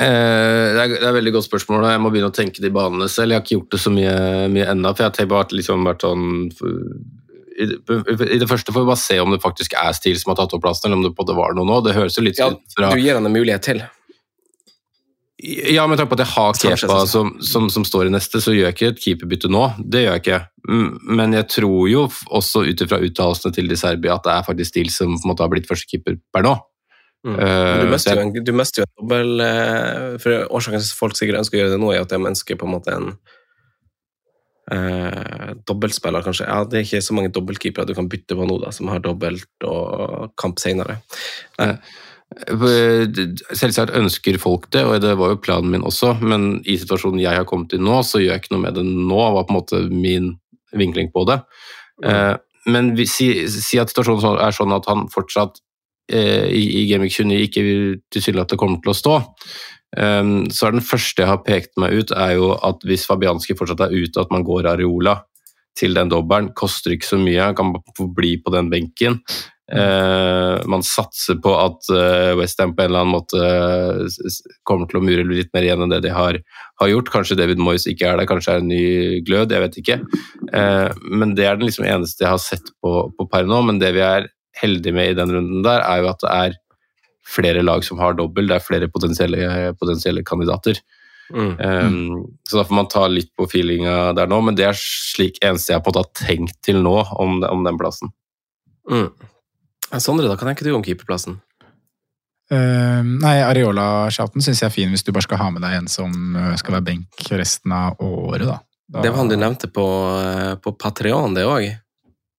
Eh, 0.01 0.69
det, 0.74 0.80
er, 0.80 0.93
det 0.95 1.01
er 1.03 1.09
et 1.11 1.17
veldig 1.19 1.36
godt 1.36 1.49
spørsmål, 1.49 1.86
jeg 1.91 2.01
må 2.01 2.13
begynne 2.13 2.32
å 2.32 2.36
tenke 2.36 2.63
de 2.63 2.71
banene 2.74 3.09
selv. 3.11 3.34
Jeg 3.34 3.41
har 3.41 3.45
ikke 3.45 3.57
gjort 3.59 3.76
det 3.76 3.82
så 3.84 3.93
mye, 3.93 4.15
mye 4.53 4.69
ennå, 4.71 4.93
for 4.95 5.05
jeg 5.05 5.13
har 5.19 5.30
bare, 5.36 5.59
liksom 5.59 5.86
vært 5.89 6.07
sånn 6.07 6.26
i 7.53 7.67
det, 7.69 7.78
I 8.34 8.39
det 8.41 8.47
første 8.49 8.74
får 8.74 8.82
vi 8.82 8.89
bare 8.89 9.01
se 9.01 9.19
om 9.21 9.34
det 9.34 9.41
faktisk 9.43 9.76
er 9.78 9.93
Stil 9.93 10.17
som 10.19 10.32
har 10.32 10.39
tatt 10.41 10.55
opp 10.57 10.63
plassen, 10.63 10.89
eller 10.89 10.97
om 10.97 11.05
det 11.05 11.13
på 11.17 11.26
det 11.28 11.36
var 11.38 11.53
noe 11.57 11.67
nå. 11.69 11.82
Det 11.86 11.93
høres 11.97 12.17
jo 12.17 12.26
litt 12.26 12.41
Ja, 12.41 12.49
fra 12.74 12.89
Du 12.93 13.01
gir 13.01 13.19
han 13.19 13.30
en 13.30 13.36
mulighet 13.36 13.65
til. 13.67 13.84
Ja, 15.44 15.84
med 15.91 16.00
tanke 16.00 16.14
på 16.14 16.16
at 16.16 16.24
jeg 16.24 16.32
har 16.32 16.54
Kepa 16.56 16.98
som, 17.10 17.34
som, 17.44 17.66
som 17.72 17.84
står 17.84 18.08
i 18.08 18.14
neste, 18.14 18.39
så 18.39 18.54
gjør 18.56 18.70
jeg 18.70 18.76
ikke 18.78 18.91
et 18.94 19.02
keeperbytte 19.04 19.50
nå. 19.52 19.64
Det 19.80 20.06
gjør 20.06 20.16
jeg 20.16 20.24
ikke. 20.24 20.38
Men 21.20 21.36
jeg 21.36 21.50
tror 21.52 21.89
jo 21.91 22.04
også 22.32 22.64
ut 22.70 22.84
ifra 22.86 23.02
uttalelsene 23.04 23.52
til 23.56 23.68
de 23.68 23.78
Serbia 23.80 24.16
at 24.16 24.24
det 24.24 24.36
er 24.38 24.46
faktisk 24.48 24.72
Stil 24.72 24.91
som 24.94 25.18
på 25.18 25.26
en 25.26 25.34
måte 25.34 25.44
har 25.44 25.52
blitt 25.52 25.68
førstekeeper 25.68 26.16
per 26.32 26.48
nå. 26.48 26.54
Mm. 27.28 27.36
Eh, 27.39 27.82
Du 27.84 27.91
mister 27.91 28.20
jo 28.20 28.24
en, 28.24 28.32
du 28.36 28.52
jo 28.52 28.56
en 28.60 28.89
dobbel 29.00 29.44
eh, 29.46 30.16
For 30.20 30.48
Årsaken 30.60 30.82
til 30.82 30.89
at 30.89 30.98
folk 30.98 31.16
sikkert 31.16 31.39
ønsker 31.39 31.56
å 31.56 31.62
gjøre 31.62 31.76
det 31.76 31.82
nå, 31.84 31.91
er 31.91 32.04
at 32.04 32.12
de 32.12 32.20
ønsker 32.32 32.60
på 32.60 32.68
en 32.68 32.74
måte 32.74 32.96
en 32.96 33.12
eh, 34.72 35.54
dobbeltspiller, 35.68 36.24
kanskje. 36.24 36.48
Ja, 36.48 36.64
Det 36.68 36.80
er 36.80 36.88
ikke 36.88 37.04
så 37.04 37.16
mange 37.20 37.32
dobbeltkeepere 37.36 37.88
du 37.88 37.96
kan 38.00 38.10
bytte 38.12 38.39
på 38.39 38.48
nå, 38.48 38.60
da, 38.64 38.72
som 38.76 38.91
har 38.91 39.04
dobbelt 39.04 39.68
og 39.68 40.34
kamp 40.39 40.60
senere. 40.64 41.02
Nei. 41.60 41.74
Selvsagt 42.34 43.93
ønsker 43.97 44.39
folk 44.41 44.69
det, 44.73 44.84
og 44.88 45.01
det 45.03 45.13
var 45.19 45.34
jo 45.34 45.41
planen 45.43 45.73
min 45.73 45.86
også, 45.86 46.15
men 46.21 46.61
i 46.65 46.77
situasjonen 46.81 47.21
jeg 47.21 47.38
har 47.39 47.47
kommet 47.49 47.75
i 47.75 47.81
nå, 47.81 47.99
så 48.07 48.21
gjør 48.21 48.36
jeg 48.36 48.43
ikke 48.43 48.55
noe 48.55 48.63
med 48.65 48.79
det 48.79 48.86
nå, 48.88 49.19
var 49.36 49.45
på 49.45 49.53
en 49.53 49.59
måte 49.59 49.81
min 49.91 50.31
vinkling 50.73 51.11
på 51.13 51.25
det. 51.29 51.41
Mm. 52.03 52.41
Men 52.73 52.89
si, 53.09 53.27
si 53.51 53.79
at 53.81 53.91
situasjonen 53.91 54.39
er 54.41 54.55
sånn 54.55 54.73
at 54.73 54.88
han 54.89 55.05
fortsatt 55.13 55.59
eh, 56.11 56.47
i, 56.47 56.63
i 56.81 56.88
Gaming 56.89 57.11
29 57.11 57.43
ikke 57.49 57.65
tilsynelatende 58.13 58.61
kommer 58.61 58.81
til 58.84 58.93
å 58.93 58.97
stå, 58.97 59.17
eh, 59.99 60.31
så 60.53 60.69
er 60.69 60.77
den 60.77 60.88
første 60.88 61.25
jeg 61.25 61.31
har 61.31 61.43
pekt 61.45 61.75
meg 61.81 61.99
ut, 61.99 62.15
er 62.15 62.38
jo 62.39 62.53
at 62.55 62.88
hvis 62.88 63.05
Fabianski 63.09 63.57
fortsatt 63.59 63.86
er 63.86 63.93
ute, 63.93 64.23
at 64.23 64.34
man 64.34 64.47
går 64.47 64.71
Areola 64.73 65.19
til 65.77 65.95
den 65.97 66.11
dobbelen, 66.11 66.51
koster 66.57 66.93
ikke 66.93 67.09
så 67.13 67.19
mye, 67.21 67.49
han 67.49 67.57
kan 67.57 67.73
bli 68.15 68.36
på 68.41 68.53
den 68.53 68.69
benken. 68.73 69.19
Eh, 69.72 70.57
man 70.68 70.82
satser 70.84 71.38
på 71.39 71.53
at 71.55 71.88
uh, 71.88 72.34
Westham 72.36 72.74
på 72.76 72.84
en 72.84 72.89
eller 72.89 73.05
annen 73.05 73.14
måte 73.16 73.39
eh, 73.39 74.01
s- 74.11 74.41
kommer 74.68 74.89
til 74.91 74.99
å 74.99 75.03
mure 75.05 75.24
litt 75.30 75.53
mer 75.55 75.64
igjen 75.64 75.86
enn 75.86 75.93
det 75.93 76.01
de 76.03 76.11
har, 76.11 76.36
har 76.82 76.89
gjort. 76.91 77.11
Kanskje 77.14 77.38
David 77.39 77.61
Moyes 77.64 77.88
ikke 77.88 78.09
er 78.09 78.20
der, 78.20 78.28
kanskje 78.28 78.57
er 78.57 78.64
en 78.64 78.68
ny 78.68 79.22
glød, 79.24 79.55
jeg 79.55 79.64
vet 79.64 79.78
ikke. 79.80 79.97
Uh, 80.51 80.91
men 81.07 81.32
det 81.39 81.47
er 81.47 81.55
den 81.55 81.70
liksom 81.70 81.88
eneste 81.88 82.26
jeg 82.26 82.34
har 82.34 82.43
sett 82.43 82.74
på, 82.84 83.07
på 83.16 83.28
per 83.32 83.47
nå. 83.47 83.61
Men 83.70 83.80
det 83.80 83.93
vi 83.95 84.03
er 84.03 84.28
heldige 84.59 84.93
med 84.99 85.14
i 85.14 85.18
den 85.22 85.32
runden 85.32 85.64
der, 85.66 85.86
er 85.88 86.03
jo 86.03 86.11
at 86.11 86.22
det 86.26 86.34
er 86.36 86.59
flere 87.24 87.64
lag 87.64 87.86
som 87.88 88.01
har 88.03 88.18
dobbel, 88.20 88.49
det 88.51 88.59
er 88.59 88.66
flere 88.68 88.91
potensielle, 88.91 89.72
potensielle 89.80 90.26
kandidater. 90.28 90.82
Mm. 91.32 91.53
Um, 91.55 92.24
så 92.43 92.59
da 92.59 92.66
får 92.68 92.76
man 92.84 92.89
ta 92.91 93.07
litt 93.07 93.32
på 93.39 93.47
feelinga 93.49 94.11
der 94.20 94.28
nå, 94.30 94.41
men 94.43 94.59
det 94.59 94.68
er 94.68 94.76
slik 94.78 95.39
eneste 95.39 95.72
jeg 95.72 95.82
på 95.86 95.88
en 95.89 95.95
måte 95.95 96.03
har 96.03 96.28
tenkt 96.28 96.59
til 96.68 96.84
nå 96.84 96.97
om, 97.16 97.39
om 97.47 97.64
den 97.64 97.80
plassen. 97.80 98.11
Mm. 98.91 99.07
Sondre, 100.02 100.28
da, 100.30 100.38
hva 100.38 100.48
tenker 100.50 100.66
du 100.66 100.74
om 100.74 100.84
keeperplassen? 100.86 101.39
Uh, 102.52 103.02
nei, 103.02 103.38
Areola-shouten 103.41 104.44
syns 104.44 104.62
jeg 104.62 104.68
er 104.68 104.74
fin 104.74 104.91
hvis 104.94 105.06
du 105.06 105.12
bare 105.16 105.26
skal 105.26 105.39
ha 105.39 105.48
med 105.54 105.64
deg 105.64 105.78
en 105.78 105.88
som 105.89 106.12
eh, 106.38 106.52
skal 106.60 106.76
være 106.76 106.86
benk 106.89 107.24
resten 107.32 107.72
av 107.74 108.02
året, 108.04 108.46
da. 108.50 108.58
da 108.91 109.06
Det 109.06 109.14
var 109.14 109.22
han 109.24 109.32
du 109.32 109.38
nevnte 109.39 109.70
på, 109.74 109.86
eh, 110.20 110.52
på 110.62 110.74
Patreon, 110.78 111.34
det 111.38 111.46
òg. 111.48 111.70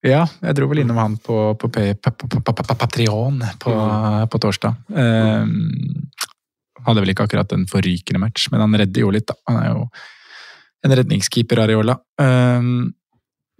Ja, 0.04 0.26
jeg 0.44 0.58
dro 0.58 0.68
vel 0.68 0.82
innom 0.82 1.00
han 1.00 1.16
på, 1.16 1.38
på, 1.56 1.70
på 1.72 1.84
pa- 2.04 2.12
pa- 2.12 2.52
pa- 2.52 2.66
pa- 2.68 2.76
Patreon 2.84 3.40
på, 3.62 3.72
på 4.30 4.42
torsdag. 4.44 4.76
Uh, 4.92 5.48
hadde 6.84 7.00
vel 7.00 7.14
ikke 7.14 7.24
akkurat 7.24 7.54
en 7.56 7.64
forrykende 7.70 8.20
match, 8.20 8.50
men 8.52 8.60
han 8.60 8.76
redder 8.76 9.06
jo 9.06 9.14
litt, 9.14 9.26
da. 9.30 9.38
Han 9.48 9.60
er 9.62 9.70
jo 9.72 9.86
en 10.84 10.92
redningskeeper, 11.00 11.62
Areola. 11.64 11.96
Eh, 12.20 12.66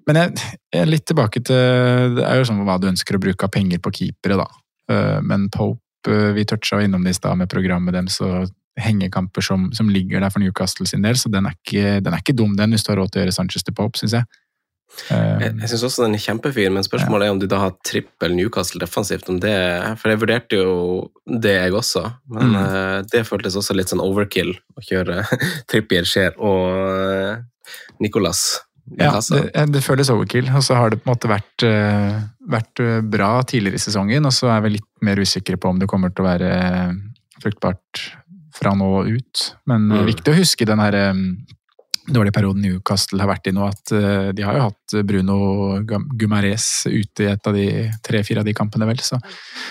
men 0.06 0.16
jeg, 0.20 0.34
jeg 0.74 0.82
er 0.84 0.90
litt 0.90 1.06
tilbake 1.08 1.40
til 1.44 2.16
Det 2.18 2.24
er 2.26 2.36
jo 2.40 2.44
sånn 2.50 2.60
hva 2.66 2.76
du 2.80 2.88
ønsker 2.90 3.16
å 3.16 3.22
bruke 3.22 3.46
av 3.46 3.52
penger 3.54 3.80
på 3.84 3.92
keepere, 4.00 4.36
da. 4.42 4.46
Eh, 4.92 5.20
men 5.24 5.48
Pope, 5.54 5.80
eh, 6.10 6.32
vi 6.36 6.44
toucha 6.44 6.82
innom 6.84 7.04
det 7.06 7.14
i 7.14 7.18
stad 7.20 7.38
med 7.40 7.48
programmet 7.48 7.94
deres 7.96 8.20
og 8.20 8.50
hengekamper 8.76 9.40
som, 9.46 9.68
som 9.72 9.88
ligger 9.88 10.20
der 10.20 10.30
for 10.34 10.42
Newcastle 10.42 10.86
sin 10.86 11.02
del, 11.06 11.14
så 11.14 11.30
den 11.30 11.46
er 11.46 11.54
ikke, 11.54 12.00
den 12.02 12.12
er 12.12 12.18
ikke 12.24 12.34
dum, 12.36 12.56
den, 12.58 12.72
hvis 12.74 12.82
du 12.82 12.90
har 12.90 12.98
råd 12.98 13.12
til 13.14 13.20
å 13.20 13.24
gjøre 13.24 13.36
Sanchez 13.36 13.62
til 13.62 13.76
Pope, 13.78 13.96
syns 14.00 14.16
jeg. 14.18 14.26
Eh, 15.10 15.38
Jeg, 15.44 15.52
jeg 15.62 15.70
syns 15.70 15.84
også 15.88 16.04
den 16.04 16.16
er 16.18 16.22
kjempefin, 16.22 16.74
men 16.74 16.84
spørsmålet 16.86 17.26
er 17.28 17.34
om 17.34 17.38
du 17.42 17.46
da 17.50 17.62
har 17.62 17.72
trippel 17.86 18.34
Newcastle 18.36 18.82
defensivt. 18.82 19.30
Om 19.30 19.38
det, 19.42 19.54
for 20.02 20.10
jeg 20.12 20.20
vurderte 20.22 20.58
jo 20.60 20.74
det, 21.26 21.54
jeg 21.64 21.72
også. 21.80 22.02
Men 22.34 22.52
Mm. 22.54 23.06
det 23.14 23.24
føltes 23.26 23.56
også 23.56 23.74
litt 23.78 23.88
sånn 23.94 24.02
overkill 24.04 24.52
å 24.76 24.84
kjøre 24.84 25.22
Trippier, 25.70 26.04
Skjer 26.06 26.36
og 26.38 27.42
Nicolas 28.02 28.44
Ja, 28.98 29.14
det, 29.16 29.72
det 29.72 29.80
føles 29.82 30.10
overkill, 30.12 30.50
og 30.54 30.62
så 30.62 30.74
har 30.76 30.90
det 30.92 30.98
på 31.02 31.08
en 31.08 31.14
måte 31.16 31.28
vært, 31.30 31.62
eh, 31.64 32.18
vært 32.52 32.80
eh, 32.84 33.00
bra 33.00 33.30
tidligere 33.48 33.78
i 33.80 33.84
sesongen, 33.84 34.26
og 34.28 34.32
så 34.36 34.50
er 34.52 34.60
vi 34.66 34.74
litt 34.76 34.90
mer 35.02 35.16
usikre 35.16 35.56
på 35.56 35.70
om 35.72 35.78
det 35.80 35.88
kommer 35.88 36.12
til 36.12 36.24
å 36.24 36.28
være 36.28 36.50
eh, 36.52 36.92
fruktbart 37.40 38.02
fra 38.54 38.74
nå 38.76 38.90
og 39.00 39.08
ut. 39.08 39.44
Men 39.66 39.88
Mm. 39.88 40.04
viktig 40.06 40.30
å 40.34 40.36
huske 40.36 40.66
den 40.68 40.78
her 40.78 40.94
dårlige 42.06 42.34
perioden 42.36 42.60
Newcastle 42.62 43.18
har 43.18 43.30
vært 43.32 43.48
i 43.48 43.52
nå, 43.56 43.64
at 43.66 44.34
de 44.36 44.42
har 44.44 44.54
jo 44.58 44.66
hatt 44.68 44.94
Bruno 45.08 45.80
Gumares 46.14 46.84
ute 46.86 47.24
i 47.24 47.30
et 47.32 47.46
av 47.48 47.54
de 47.56 47.90
tre-fire 48.04 48.40
av 48.40 48.44
de 48.44 48.52
kampene, 48.54 48.86
vel, 48.86 49.00
så 49.00 49.16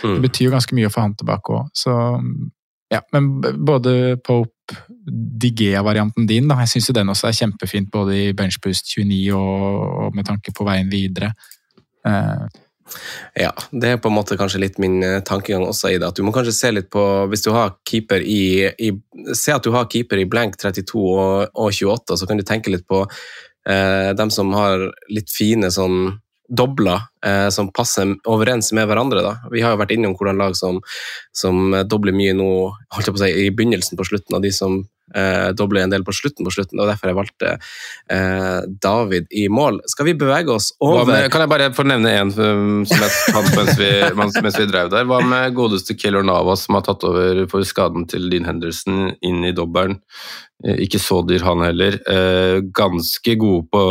Mm. 0.03 0.16
det 0.18 0.22
betyr 0.32 0.45
jo 0.49 0.51
ganske 0.57 0.74
mye 0.76 0.89
å 0.89 0.91
få 0.91 1.01
han 1.05 1.14
tilbake 1.16 1.53
òg. 1.53 1.70
Så 1.78 1.93
ja, 2.91 2.99
men 3.14 3.30
både 3.41 4.18
Pope 4.26 4.53
Digea-varianten 5.43 6.28
din, 6.30 6.47
da, 6.49 6.59
jeg 6.64 6.76
syns 6.76 6.91
den 6.95 7.11
også 7.11 7.30
er 7.30 7.38
kjempefint 7.38 7.91
både 7.93 8.18
i 8.18 8.34
benchboost 8.38 8.93
29 8.95 9.34
og, 9.36 9.72
og 10.07 10.18
med 10.18 10.28
tanke 10.30 10.53
på 10.55 10.68
veien 10.68 10.91
videre. 10.91 11.34
Uh. 12.07 12.47
Ja, 13.39 13.51
det 13.72 13.89
er 13.89 14.01
på 14.01 14.09
en 14.11 14.18
måte 14.18 14.38
kanskje 14.38 14.59
litt 14.61 14.80
min 14.82 14.97
eh, 15.05 15.22
tankegang 15.26 15.64
også 15.66 15.93
i 15.93 15.99
det. 15.99 16.09
At 16.09 16.20
du 16.20 16.26
må 16.26 16.34
kanskje 16.36 16.55
se 16.55 16.72
litt 16.74 16.89
på 16.93 17.03
Hvis 17.32 17.45
du 17.45 17.53
har 17.55 17.78
keeper 17.88 18.22
i, 18.22 18.68
i 18.76 18.91
Se 19.34 19.55
at 19.55 19.64
du 19.64 19.72
har 19.74 19.88
keeper 19.91 20.20
i 20.20 20.28
blank 20.30 20.57
32 20.59 20.99
og, 20.99 21.47
og 21.55 21.72
28, 21.72 22.20
så 22.20 22.28
kan 22.30 22.39
du 22.39 22.45
tenke 22.47 22.74
litt 22.74 22.86
på 22.89 23.05
eh, 23.70 24.11
dem 24.20 24.34
som 24.34 24.51
har 24.57 24.89
litt 25.09 25.32
fine 25.34 25.72
sånn 25.74 26.20
dobler 26.54 27.01
eh, 27.26 27.49
som 27.54 27.72
passer 27.74 28.16
overens 28.30 28.72
med 28.78 28.88
hverandre. 28.89 29.24
Da. 29.26 29.36
Vi 29.54 29.64
har 29.66 29.74
jo 29.74 29.82
vært 29.82 29.93
innom 29.95 30.18
hvordan 30.18 30.41
lag 30.41 30.58
som, 30.60 30.82
som 31.36 31.74
eh, 31.74 31.86
dobler 31.89 32.16
mye 32.16 32.36
nå 32.38 32.49
holdt 32.93 33.10
jeg 33.10 33.16
på 33.16 33.22
å 33.22 33.24
si, 33.26 33.32
i 33.45 33.54
begynnelsen 33.54 33.99
på 33.99 34.08
slutten, 34.08 34.38
og 34.38 34.45
de 34.45 34.51
som 34.54 34.84
eh, 35.16 35.49
dobler 35.58 35.84
en 35.84 35.93
del 35.93 36.06
på 36.06 36.14
slutten 36.16 36.45
på 36.45 36.54
slutten. 36.54 36.80
og 36.80 36.89
Derfor 36.89 37.12
jeg 37.12 37.18
valgte 37.18 37.54
eh, 37.56 38.60
David 38.86 39.28
i 39.32 39.47
mål. 39.51 39.82
Skal 39.89 40.10
vi 40.10 40.16
bevege 40.20 40.54
oss 40.56 40.72
over 40.84 41.10
med, 41.10 41.30
kan 41.34 41.43
jeg 41.43 41.51
bare 41.54 41.72
få 41.76 41.86
nevne 41.88 42.14
en 42.20 42.34
um, 42.38 42.84
som 42.89 43.04
jeg 43.04 43.34
fant 43.36 43.51
mens 43.58 43.74
vi, 43.80 43.89
mens, 44.20 44.39
mens 44.43 44.60
vi 44.60 44.70
drev 44.70 44.93
der? 44.93 45.10
Hva 45.10 45.22
med 45.26 45.58
godeste 45.58 45.97
Keylor 45.99 46.26
Navas, 46.28 46.68
som 46.68 46.80
har 46.80 46.86
tatt 46.88 47.06
over 47.08 47.43
for 47.51 47.66
skaden 47.68 48.08
til 48.12 48.30
Dean 48.32 48.47
Henderson 48.49 49.12
inn 49.26 49.43
i 49.47 49.56
dobbelen? 49.56 49.99
Eh, 50.66 50.86
Ikke 50.86 51.01
så 51.01 51.22
dyr, 51.28 51.45
han 51.47 51.66
heller. 51.66 51.99
Eh, 52.10 52.62
Ganske 52.74 53.38
gode 53.39 53.68
på, 53.74 53.84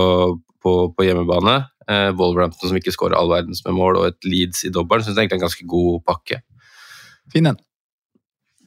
på, 0.63 0.79
på 0.97 1.07
hjemmebane. 1.09 1.61
Eh, 1.91 2.13
Wolverhampton 2.19 2.71
som 2.71 2.79
ikke 2.79 2.95
skårer 2.95 3.19
all 3.19 3.33
verdens 3.33 3.65
med 3.67 3.77
mål, 3.79 3.99
og 4.01 4.09
et 4.13 4.29
Leeds 4.29 4.65
i 4.69 4.73
dobbelen. 4.75 5.05
Syns 5.05 5.17
jeg 5.17 5.27
egentlig 5.27 5.41
er 5.41 5.43
en 5.43 5.49
ganske 5.49 5.69
god 5.75 6.03
pakke. 6.09 6.43
fin 7.33 7.47
en. 7.49 7.61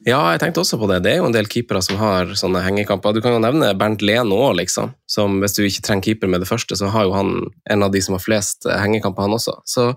Ja, 0.06 0.20
jeg 0.30 0.38
tenkte 0.38 0.62
også 0.62 0.78
på 0.78 0.86
det. 0.86 1.00
Det 1.02 1.14
er 1.14 1.18
jo 1.18 1.26
en 1.26 1.34
del 1.34 1.48
keepere 1.50 1.80
som 1.82 1.98
har 1.98 2.30
sånne 2.38 2.60
hengekamper. 2.62 3.16
Du 3.16 3.18
kan 3.24 3.34
jo 3.34 3.42
nevne 3.42 3.72
Bernt 3.78 4.04
Lene 4.06 4.36
òg, 4.36 4.52
liksom. 4.60 4.92
Som 5.10 5.40
hvis 5.42 5.56
du 5.56 5.64
ikke 5.66 5.82
trenger 5.82 6.06
keeper 6.06 6.30
med 6.30 6.44
det 6.44 6.50
første, 6.50 6.78
så 6.78 6.92
har 6.94 7.08
jo 7.08 7.16
han 7.16 7.32
en 7.72 7.82
av 7.82 7.90
de 7.94 8.02
som 8.04 8.14
har 8.14 8.22
flest 8.22 8.68
eh, 8.68 8.78
hengekamper, 8.78 9.26
han 9.26 9.34
også. 9.34 9.56
Så 9.66 9.88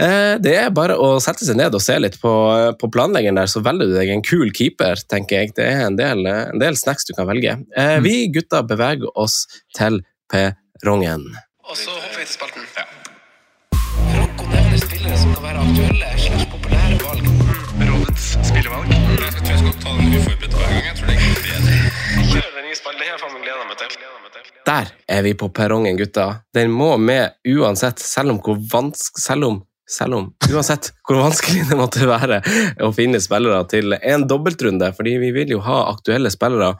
eh, 0.00 0.38
det 0.40 0.54
er 0.56 0.72
bare 0.72 0.96
å 0.96 1.18
sette 1.20 1.44
seg 1.44 1.58
ned 1.60 1.76
og 1.76 1.84
se 1.84 1.98
litt 2.00 2.16
på, 2.22 2.32
på 2.80 2.90
planleggeren 2.94 3.42
der, 3.42 3.50
så 3.52 3.60
velger 3.66 3.90
du 3.90 3.98
deg 3.98 4.14
en 4.14 4.24
kul 4.24 4.54
keeper, 4.56 5.04
tenker 5.12 5.42
jeg. 5.42 5.56
Det 5.58 5.68
er 5.68 5.84
en 5.90 5.98
del, 6.00 6.24
en 6.24 6.62
del 6.62 6.78
snacks 6.80 7.10
du 7.10 7.12
kan 7.18 7.28
velge. 7.28 7.58
Eh, 7.76 7.98
vi 8.04 8.22
gutta 8.32 8.62
beveger 8.64 9.12
oss 9.20 9.42
til 9.76 10.00
perrongen. 10.32 11.28
Og 11.68 11.76
så 11.76 11.90
hopper 11.92 12.16
vi 12.16 12.24
til 12.24 12.32
spalten. 12.32 12.62
Franco 14.08 14.44
nevner 14.48 14.78
spillere 14.80 15.16
som 15.20 15.34
kan 15.36 15.42
være 15.44 15.64
aktuelle 15.66 16.06
slags 16.22 16.46
populære 16.52 17.00
valg. 17.02 17.26
Rådets 17.90 18.28
spillevalg. 18.48 18.94
Jeg 18.94 19.02
tror 19.04 19.50
jeg 19.52 19.58
skal 19.60 19.74
ta 19.82 19.90
den 19.98 20.14
uforberedt 20.16 20.54
hver 20.56 20.70
gang. 20.72 20.86
Jeg 20.86 20.94
tror 20.96 21.10
det 21.10 21.16
er 21.18 21.42
bedre. 21.44 21.74
Kjør 22.30 22.46
den 22.54 22.64
nye 22.68 22.78
spalten. 22.78 23.02
Det 23.02 23.10
har 23.10 23.20
jeg 23.20 23.42
gleda 23.44 23.66
meg 23.68 23.80
til. 23.82 23.90
Der 24.70 24.92
er 25.18 25.26
vi 25.26 25.32
på 25.42 25.50
perrongen, 25.58 25.98
gutta. 26.00 26.26
Den 26.56 26.72
må 26.72 26.94
med 26.96 27.36
uansett, 27.58 28.00
selv 28.00 28.32
om 28.32 28.40
hvor 28.46 28.56
vansk... 28.72 29.20
Selv 29.20 29.52
om 29.52 29.64
selv 29.88 30.18
om, 30.18 30.24
uansett 30.52 30.90
hvor 31.08 31.16
vanskelig 31.22 31.62
det 31.70 31.76
måtte 31.78 32.04
være 32.04 32.42
å 32.84 32.90
finne 32.92 33.20
spillere 33.24 33.62
til 33.72 33.96
en 33.96 34.26
dobbeltrunde, 34.28 34.90
fordi 34.96 35.14
vi 35.22 35.30
vil 35.36 35.54
jo 35.56 35.62
ha 35.64 35.78
aktuelle 35.94 36.28
spillere. 36.32 36.74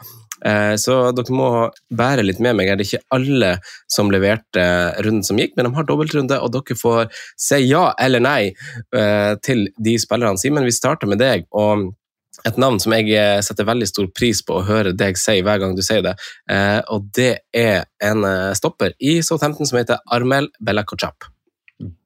Eh, 0.44 0.74
Så 0.76 0.96
dere 1.16 1.34
må 1.34 1.50
bære 1.94 2.24
litt 2.26 2.40
med 2.40 2.56
meg. 2.58 2.68
Er 2.68 2.78
det 2.78 2.88
ikke 2.88 3.04
alle 3.14 3.56
som 3.90 4.10
leverte 4.10 4.64
runden 5.04 5.24
som 5.26 5.38
gikk, 5.38 5.56
men 5.56 5.68
de 5.68 5.74
har 5.74 5.86
dobbeltrunde, 5.88 6.40
og 6.40 6.52
dere 6.54 6.78
får 6.78 7.08
si 7.38 7.62
ja 7.68 7.92
eller 7.98 8.22
nei 8.22 8.42
eh, 8.94 9.32
til 9.42 9.68
de 9.78 9.96
spillerne. 9.98 10.38
Simen, 10.38 10.66
vi 10.66 10.74
starter 10.74 11.10
med 11.10 11.22
deg. 11.22 11.48
og 11.52 11.94
et 12.46 12.54
navn 12.54 12.76
som 12.78 12.92
jeg 12.94 13.10
eh, 13.18 13.40
setter 13.42 13.66
veldig 13.66 13.88
stor 13.90 14.06
pris 14.14 14.44
på 14.46 14.60
å 14.60 14.66
høre 14.68 14.92
deg 14.94 15.18
si 15.18 15.40
hver 15.42 15.58
gang 15.58 15.74
du 15.74 15.82
sier 15.82 16.04
det, 16.06 16.14
og 16.86 17.08
det 17.16 17.40
er 17.50 17.88
en 17.98 18.22
stopper 18.54 18.94
i 19.02 19.18
Southampton 19.26 19.66
som 19.66 19.80
heter 19.80 19.98
Armel 20.06 20.46
Bellacochap. 20.62 21.26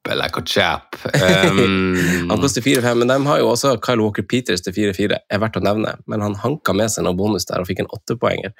Bellacochap. 0.05 0.95
Um, 1.23 2.29
Han 2.29 2.41
koster 2.41 2.61
4-5, 2.61 2.99
men 2.99 3.09
de 3.09 3.17
har 3.25 3.39
jo 3.41 3.49
også 3.51 3.75
Kyle 3.83 4.03
Walker 4.03 4.25
Peters 4.27 4.63
til 4.65 4.75
4-4, 4.75 5.17
er 5.29 5.41
verdt 5.41 5.57
å 5.59 5.63
nevne, 5.63 5.95
men 6.09 6.23
han 6.23 6.37
hanka 6.41 6.75
med 6.77 6.91
seg 6.91 7.05
noen 7.05 7.17
bonus 7.19 7.47
der 7.49 7.63
og 7.63 7.69
fikk 7.69 7.83
en 7.83 7.89
åttepoenger 7.93 8.53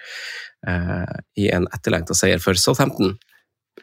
uh, 0.68 1.16
i 1.40 1.50
en 1.54 1.68
etterlengta 1.76 2.18
seier 2.18 2.42
for 2.44 2.58
Southampton. 2.60 3.16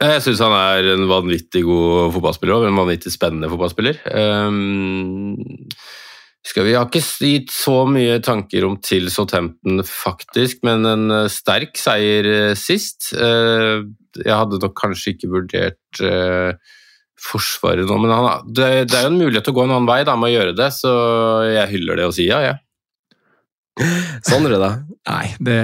Jeg 0.01 0.23
syns 0.25 0.43
han 0.45 0.55
er 0.55 0.93
en 0.95 1.09
vanvittig 1.11 1.65
god 1.67 2.15
fotballspiller 2.15 2.61
og 2.61 2.69
en 2.69 2.79
vanvittig 2.79 3.13
spennende 3.13 3.51
fotballspiller. 3.53 3.99
Um, 4.15 5.35
vi, 6.57 6.73
har 6.73 6.87
ikke 6.87 7.03
gitt 7.03 7.53
så 7.53 7.83
mye 7.91 8.21
tanker 8.25 8.65
om 8.67 8.79
til 8.83 9.11
Southampton, 9.13 9.83
faktisk, 9.85 10.63
men 10.67 10.87
en 10.89 11.11
eh, 11.13 11.29
sterk 11.31 11.77
seier 11.79 12.27
eh, 12.31 12.55
sist. 12.59 13.11
Uh, 13.13 13.85
jeg 14.17 14.35
hadde 14.35 14.59
nok 14.63 14.75
kanskje 14.79 15.15
ikke 15.15 15.31
vurdert 15.31 16.01
eh, 16.03 16.55
Forsvaret 17.21 17.85
nå, 17.87 17.99
men 18.01 18.13
han, 18.15 18.49
det, 18.49 18.71
det 18.89 18.97
er 18.97 19.07
jo 19.07 19.13
en 19.13 19.21
mulighet 19.21 19.45
til 19.47 19.53
å 19.55 19.59
gå 19.59 19.67
en 19.67 19.75
annen 19.75 19.89
vei 19.91 20.01
da, 20.09 20.17
med 20.17 20.31
å 20.31 20.35
gjøre 20.39 20.57
det, 20.57 20.71
så 20.73 20.93
jeg 21.51 21.73
hyller 21.75 22.01
det 22.01 22.07
og 22.09 22.17
sier 22.17 22.33
ja, 22.33 22.41
jeg. 22.49 22.61
Sondre, 24.29 24.59
da? 24.61 24.71
Nei, 25.09 25.31
det, 25.41 25.57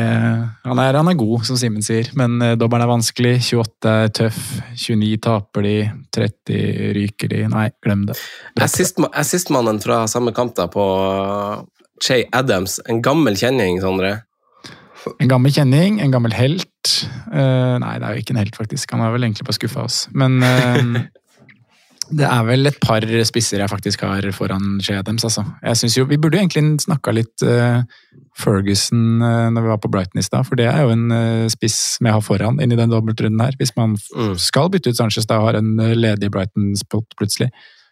han, 0.65 0.81
er, 0.81 0.97
han 0.97 1.11
er 1.11 1.19
god, 1.21 1.45
som 1.49 1.59
Simen 1.61 1.85
sier, 1.85 2.09
men 2.19 2.39
eh, 2.45 2.55
dobbelen 2.59 2.87
er 2.87 2.91
vanskelig. 2.91 3.35
28 3.45 3.93
er 3.93 4.13
tøff, 4.17 4.39
29 4.73 5.19
taper 5.27 5.67
de, 5.67 5.75
30 6.17 6.95
ryker 6.97 7.33
de. 7.33 7.43
Nei, 7.53 7.67
glem 7.85 8.07
det. 8.09 8.17
Assist- 8.65 9.03
Assistmannen 9.13 9.81
fra 9.85 10.05
samme 10.11 10.33
kamp 10.37 10.57
da, 10.57 10.69
på 10.73 10.87
Che 12.03 12.23
Adams, 12.37 12.79
en 12.89 13.03
gammel 13.05 13.37
kjenning, 13.41 13.81
Sondre. 13.85 14.15
En 15.21 15.31
gammel 15.31 15.53
kjenning, 15.55 16.01
en 16.03 16.15
gammel 16.15 16.35
helt. 16.35 16.97
Uh, 17.31 17.77
nei, 17.83 17.95
det 18.01 18.09
er 18.09 18.17
jo 18.17 18.25
ikke 18.25 18.35
en 18.35 18.41
helt, 18.43 18.57
faktisk. 18.59 18.97
Han 18.97 19.05
er 19.05 19.15
vel 19.15 19.29
egentlig 19.29 19.47
bare 19.47 19.59
skuffa 19.61 19.85
oss. 19.87 20.01
Men 20.17 20.41
eh, 20.43 20.81
det 22.11 22.27
er 22.29 22.45
vel 22.47 22.69
et 22.69 22.77
par 22.83 23.03
spisser 23.27 23.59
jeg 23.63 23.71
faktisk 23.71 24.03
har 24.07 24.27
foran 24.37 24.77
Shea 24.85 25.01
Adams, 25.01 25.25
altså. 25.27 25.43
Jeg 25.63 25.77
synes 25.81 25.97
jo, 25.97 26.05
Vi 26.07 26.17
burde 26.19 26.39
jo 26.39 26.45
egentlig 26.45 26.81
snakka 26.85 27.13
litt 27.15 27.43
uh, 27.43 27.83
Ferguson 28.39 29.23
uh, 29.23 29.49
når 29.51 29.65
vi 29.65 29.73
var 29.73 29.81
på 29.83 29.91
Brighton 29.91 30.21
i 30.21 30.25
stad, 30.27 30.47
for 30.47 30.55
det 30.61 30.69
er 30.71 30.85
jo 30.85 30.93
en 30.95 31.11
uh, 31.11 31.49
spiss 31.51 31.99
jeg 32.01 32.13
har 32.15 32.23
foran 32.23 32.61
inn 32.63 32.73
i 32.73 32.79
den 32.79 32.93
dobbeltrunden 32.93 33.43
her. 33.43 33.57
Hvis 33.59 33.75
man 33.77 33.97
Mm. 34.17 34.37
skal 34.39 34.71
bytte 34.71 34.91
ut 34.93 34.97
Sanchez 34.97 35.27
da 35.27 35.41
og 35.41 35.49
har 35.49 35.59
en 35.59 35.77
ledig 35.77 36.31
Brighton-spot 36.31 37.17
plutselig. 37.19 37.51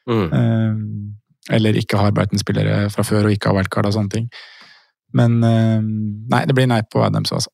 Mm. 0.08 1.14
Eller 1.50 1.76
ikke 1.76 1.98
har 1.98 2.12
Brighton-spillere 2.12 2.90
fra 2.92 3.02
før 3.04 3.26
og 3.26 3.32
ikke 3.34 3.50
har 3.50 3.56
wildcard 3.58 3.86
og 3.88 3.94
sånne 3.96 4.10
ting. 4.12 4.28
Men 5.12 5.40
nei, 5.40 6.44
det 6.46 6.54
blir 6.54 6.68
nei 6.68 6.82
på 6.82 7.02
Adams, 7.04 7.32
altså. 7.32 7.50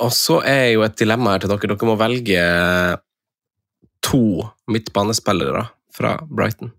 Og 0.00 0.12
så 0.14 0.40
er 0.46 0.72
jo 0.72 0.82
et 0.86 0.96
dilemma 0.98 1.34
her 1.34 1.42
til 1.42 1.50
dere. 1.52 1.74
Dere 1.74 1.88
må 1.90 1.96
velge 2.00 2.42
to 4.06 4.48
midtbanespillere 4.70 5.66
fra 5.94 6.16
Brighton. 6.36 6.72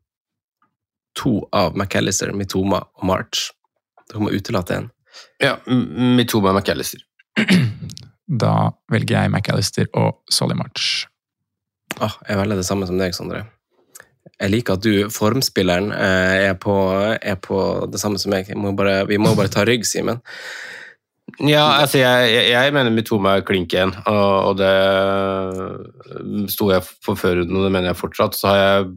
To 1.19 1.49
av 1.51 1.77
McAllister, 1.77 2.33
Mitoma 2.33 2.83
og 2.93 3.05
March. 3.05 3.51
Dere 4.09 4.23
må 4.23 4.33
utelate 4.33 4.79
en. 4.79 4.89
Ja, 5.41 5.57
Mitoma 5.67 6.53
og 6.53 6.61
McAllister. 6.61 7.03
Da 8.23 8.71
velger 8.89 9.17
jeg 9.17 9.29
McAllister 9.29 9.89
og 9.99 10.23
Solly 10.31 10.55
March. 10.57 11.03
Ah, 12.01 12.15
jeg 12.25 12.39
velger 12.39 12.57
det 12.57 12.65
samme 12.65 12.87
som 12.87 12.97
deg, 12.97 13.11
Sondre. 13.13 13.43
Jeg 14.39 14.49
liker 14.49 14.77
at 14.77 14.85
du, 14.85 15.09
formspilleren, 15.13 15.91
eh, 15.91 16.47
er 16.47 16.55
på, 16.57 16.73
er 17.19 17.35
på 17.35 17.57
det 17.91 17.99
samme 18.01 18.17
som 18.17 18.31
meg. 18.33 18.49
Må 18.57 18.71
bare, 18.79 19.03
vi 19.11 19.19
må 19.21 19.35
bare 19.37 19.51
ta 19.51 19.65
rygg, 19.67 19.85
Simen. 19.85 20.23
Ja, 21.41 21.79
altså 21.81 21.97
jeg, 21.97 22.49
jeg, 22.51 22.73
mener 22.75 22.93
Mitoma 22.93 23.37
er 23.37 23.45
klink 23.47 23.73
igjen, 23.73 23.93
og, 24.05 24.51
og 24.51 24.57
det 24.59 24.73
sto 26.53 26.69
jeg 26.69 26.85
for 26.85 27.17
før 27.17 27.39
runden, 27.41 27.57
og 27.57 27.65
det 27.65 27.73
mener 27.73 27.89
jeg 27.89 28.01
fortsatt. 28.01 28.37
Så 28.37 28.51
har 28.51 28.59
jeg 28.61 28.91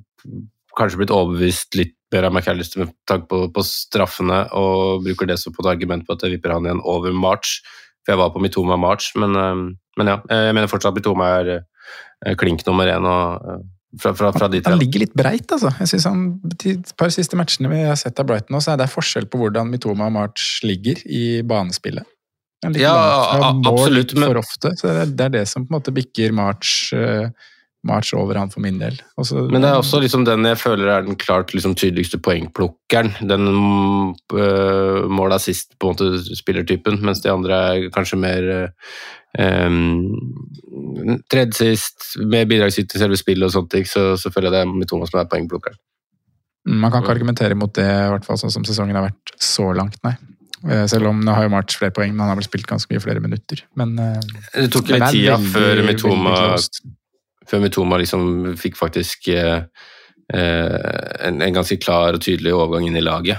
kanskje 0.76 1.00
blitt 1.00 1.14
overbevist 1.14 1.78
litt 1.78 1.94
mer 2.14 2.28
av 2.28 2.34
McAllister 2.34 2.84
med 2.84 2.92
tanke 3.08 3.28
på, 3.30 3.42
på 3.52 3.64
straffene, 3.66 4.42
og 4.56 5.04
bruker 5.06 5.30
det 5.30 5.38
som 5.42 5.54
på 5.54 5.64
et 5.64 5.72
argument 5.72 6.06
på 6.06 6.16
at 6.16 6.26
jeg 6.26 6.36
vipper 6.36 6.54
han 6.54 6.68
igjen 6.68 6.84
over 6.84 7.14
March. 7.16 7.60
For 8.04 8.14
jeg 8.14 8.22
var 8.22 8.34
på 8.34 8.42
Mitoma 8.42 8.76
March, 8.78 9.10
men, 9.18 9.38
eh, 9.40 9.62
men 9.98 10.12
ja, 10.12 10.20
jeg 10.30 10.54
mener 10.54 10.70
fortsatt 10.70 10.94
at 10.94 11.00
Mitoma 11.00 11.32
er 11.40 11.54
eh, 11.56 12.36
klink 12.38 12.62
nummer 12.68 12.90
én 12.92 13.08
og, 13.08 13.48
eh, 13.50 13.64
fra, 14.02 14.12
fra, 14.18 14.30
fra 14.34 14.50
de. 14.52 14.60
Han 14.68 14.78
ligger 14.78 15.06
litt 15.06 15.16
breit, 15.16 15.48
altså. 15.56 15.72
Jeg 15.80 15.94
synes 15.94 16.06
han, 16.10 16.26
De 16.62 16.76
par 16.98 17.10
siste 17.14 17.38
matchene 17.38 17.70
vi 17.72 17.80
har 17.86 17.96
sett 17.98 18.20
av 18.20 18.28
Brighton, 18.28 18.54
nå, 18.54 18.60
så 18.62 18.74
er 18.74 18.82
det 18.82 18.92
forskjell 18.92 19.26
på 19.32 19.40
hvordan 19.40 19.72
Mitoma 19.72 20.10
og 20.10 20.14
March 20.18 20.60
ligger 20.66 21.00
i 21.08 21.40
banespillet. 21.46 22.06
Ja, 22.64 23.52
absolutt, 23.64 24.14
men- 24.14 24.30
For 24.30 24.40
ofte, 24.40 24.72
så 24.78 24.88
det 24.88 24.96
er, 25.02 25.12
det 25.12 25.24
er 25.26 25.34
det 25.40 25.48
som 25.48 25.66
på 25.66 25.74
en 25.74 25.80
måte 25.80 25.92
bikker 25.94 26.32
March, 26.32 26.92
eh, 26.96 27.28
March 27.86 28.14
over 28.14 28.34
han 28.34 28.50
for 28.50 28.60
min 28.60 28.78
del. 28.78 28.96
Også, 29.20 29.50
Men 29.50 29.62
det 29.62 29.68
er 29.70 29.78
også 29.78 30.00
liksom 30.02 30.24
den 30.24 30.44
jeg 30.44 30.58
føler 30.58 30.88
er 30.88 31.02
den 31.06 31.16
klart 31.16 31.52
liksom 31.54 31.76
tydeligste 31.76 32.18
poengplukkeren. 32.18 33.12
Den 33.28 33.46
øh, 34.34 35.06
måla 35.08 35.38
sist 35.38 35.76
på 35.78 35.90
en 35.90 35.94
måte 35.94 36.36
spillertypen, 36.36 37.00
mens 37.02 37.22
de 37.22 37.30
andre 37.30 37.52
er 37.76 37.90
kanskje 37.94 38.18
mer 38.18 38.42
øh, 38.42 38.68
um, 39.38 40.16
tredje 41.30 41.52
sist, 41.52 42.16
med 42.24 42.48
bidragsyter 42.48 42.88
til 42.96 43.00
selve 43.04 43.16
spillet 43.20 43.46
og 43.46 43.52
sånt, 43.52 43.76
så, 43.86 44.16
så 44.18 44.32
føler 44.32 44.50
jeg 44.50 44.66
det 44.66 44.82
er 44.82 44.88
Thomas 44.90 45.12
som 45.12 45.20
er 45.20 45.30
poengplukkeren. 45.30 45.78
Man 46.66 46.90
kan 46.90 47.04
ikke 47.04 47.14
argumentere 47.14 47.54
mot 47.54 47.70
det, 47.76 47.84
i 47.86 48.08
hvert 48.10 48.24
fall 48.26 48.38
sånn 48.40 48.50
som 48.50 48.64
sesongen 48.66 48.96
har 48.98 49.06
vært 49.06 49.36
så 49.38 49.68
langt, 49.76 50.00
nei. 50.02 50.16
Eh, 50.68 50.86
Selv 50.90 51.06
om 51.10 51.20
nå 51.22 51.34
har 51.36 51.46
jo 51.46 51.52
March 51.52 51.76
flere 51.78 51.94
poeng, 51.94 52.10
men 52.14 52.20
han 52.24 52.32
har 52.32 52.38
vel 52.40 52.46
spilt 52.48 52.66
ganske 52.66 52.90
mye 52.92 53.02
flere 53.04 53.20
minutter. 53.22 53.62
Men 53.78 53.96
eh, 54.02 54.20
Det 54.54 54.70
tok 54.74 54.88
litt 54.90 55.04
tida 55.14 55.36
før 55.52 55.82
Mitoma, 55.86 56.32
før 57.46 57.62
Mitoma 57.62 57.98
liksom 58.02 58.56
fikk 58.58 58.76
faktisk 58.80 59.28
eh, 59.34 59.60
eh, 60.34 60.90
en, 61.28 61.40
en 61.42 61.54
ganske 61.60 61.78
klar 61.82 62.16
og 62.18 62.24
tydelig 62.26 62.54
overgang 62.56 62.88
inn 62.88 62.98
i 62.98 63.04
laget. 63.04 63.38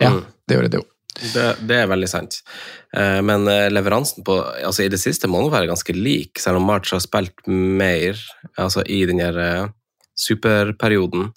Ja, 0.00 0.10
Mm. 0.10 0.24
det 0.48 0.56
gjorde 0.56 0.70
det 0.72 0.78
jo. 0.80 0.86
Det, 1.14 1.42
det 1.70 1.76
er 1.78 1.86
veldig 1.86 2.08
sant. 2.10 2.40
Eh, 2.96 3.20
Men 3.22 3.44
leveransen 3.70 4.24
på 4.26 4.34
altså 4.66 4.82
i 4.84 4.88
det 4.90 4.98
siste 5.00 5.28
må 5.30 5.38
nå 5.44 5.50
være 5.52 5.68
ganske 5.70 5.94
lik, 5.94 6.40
selv 6.42 6.58
om 6.58 6.66
March 6.66 6.90
har 6.92 7.00
spilt 7.04 7.46
mer 7.46 8.18
altså 8.58 8.82
i 8.90 9.04
den 9.06 9.22
der 9.22 9.70
superperioden. 10.18 11.30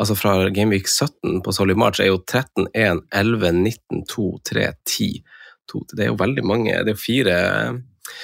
Altså 0.00 0.16
fra 0.18 0.34
Gameweek 0.50 0.88
17 0.90 1.42
på 1.44 1.54
Solly 1.54 1.76
March 1.78 2.02
er 2.02 2.10
jo 2.10 2.18
13, 2.18 2.66
1, 2.74 3.04
11, 3.14 3.52
19, 3.62 4.04
2, 4.10 4.28
3, 4.50 4.68
10. 4.90 5.10
2, 5.72 5.82
det 5.94 6.06
er 6.06 6.12
jo 6.12 6.20
veldig 6.20 6.44
mange. 6.46 6.76
Det 6.84 6.92
er 6.92 6.96
jo 6.96 7.00
fire 7.00 7.34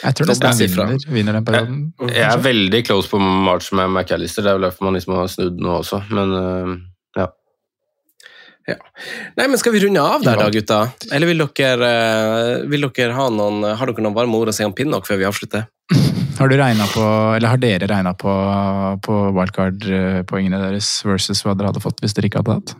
Jeg 0.02 0.16
tror 0.16 0.28
nesten 0.28 0.50
han 0.50 0.60
vinner, 0.60 1.06
vinner 1.14 1.38
den 1.38 1.46
perioden. 1.46 1.82
Jeg 2.10 2.26
er 2.26 2.44
veldig 2.44 2.82
close 2.88 3.10
på 3.10 3.20
March 3.20 3.70
med 3.76 3.90
McAllister, 3.90 4.44
det 4.44 4.52
er 4.52 4.58
vel 4.58 4.68
derfor 4.68 4.88
man 4.88 4.98
liksom 4.98 5.16
har 5.16 5.30
snudd 5.32 5.60
nå 5.62 5.76
også, 5.80 6.02
men 6.12 6.34
eh, 6.40 6.74
ja. 7.22 8.76
Nei, 9.38 9.46
men 9.46 9.58
skal 9.58 9.74
vi 9.74 9.80
runde 9.86 10.02
av 10.04 10.22
der 10.22 10.38
da, 10.38 10.50
gutta? 10.52 10.82
Eller 11.10 11.30
vil 11.30 11.46
dere, 11.56 11.90
eh, 11.90 12.66
vil 12.70 12.86
dere 12.90 13.16
ha 13.16 13.30
noen 13.32 13.64
Har 13.72 13.88
dere 13.88 14.04
noen 14.04 14.14
varme 14.14 14.38
ord 14.38 14.52
å 14.52 14.54
si 14.54 14.66
om 14.66 14.76
Pinnock 14.76 15.08
før 15.08 15.22
vi 15.22 15.30
avslutter? 15.30 15.70
Har 16.40 16.48
på, 16.48 17.04
eller 17.36 17.48
har 17.52 17.58
dere 17.60 17.86
regna 17.90 18.14
på, 18.16 18.32
på 19.04 19.16
wildcard-poengene 19.36 20.62
deres 20.62 20.88
versus 21.04 21.44
hva 21.44 21.52
dere 21.52 21.68
hadde 21.68 21.82
fått 21.84 22.00
hvis 22.00 22.16
dere 22.16 22.30
ikke 22.30 22.40
hadde 22.40 22.56
hatt? 22.56 22.72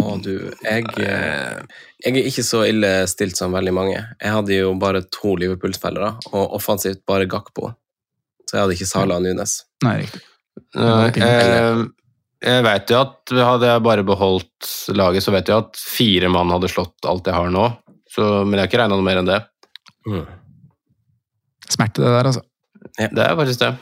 Å, 0.00 0.14
du, 0.24 0.32
jeg, 0.64 0.86
eh, 1.04 1.60
jeg 2.00 2.14
er 2.14 2.30
ikke 2.30 2.44
så 2.46 2.62
ille 2.64 2.92
stilt 3.10 3.36
som 3.36 3.52
veldig 3.52 3.74
mange. 3.76 3.98
Jeg 3.98 4.32
hadde 4.32 4.56
jo 4.56 4.72
bare 4.80 5.04
to 5.12 5.34
Liverpool-spillere, 5.42 6.14
og 6.32 6.56
offensivt 6.56 7.04
bare 7.10 7.28
Gakpo. 7.28 7.74
Så 8.48 8.56
jeg 8.56 8.64
hadde 8.64 8.78
ikke 8.78 8.88
Sala 8.88 9.20
og 9.20 9.26
Nunes. 9.28 9.58
Nei, 9.84 9.96
riktig. 10.00 10.24
Nei, 10.80 11.12
eh, 11.26 11.84
jeg 12.48 12.64
vet 12.64 12.94
jo 12.94 13.04
at 13.04 13.38
hadde 13.44 13.74
jeg 13.74 13.84
bare 13.84 14.08
beholdt 14.08 14.74
laget, 14.96 15.26
så 15.26 15.36
vet 15.36 15.52
jeg 15.52 15.66
at 15.66 15.76
fire 15.84 16.32
mann 16.32 16.56
hadde 16.56 16.72
slått 16.72 17.10
alt 17.10 17.28
jeg 17.28 17.36
har 17.36 17.52
nå. 17.52 17.68
Så, 18.08 18.24
men 18.46 18.56
jeg 18.56 18.64
har 18.64 18.72
ikke 18.72 18.80
regna 18.86 18.96
noe 18.96 19.06
mer 19.06 19.20
enn 19.20 19.28
det. 19.28 19.42
Smerte, 21.70 22.00
det 22.00 22.14
der, 22.14 22.30
altså. 22.32 22.46
Det 22.98 23.26
er 23.26 23.36
faktisk 23.38 23.60
det. 23.62 23.74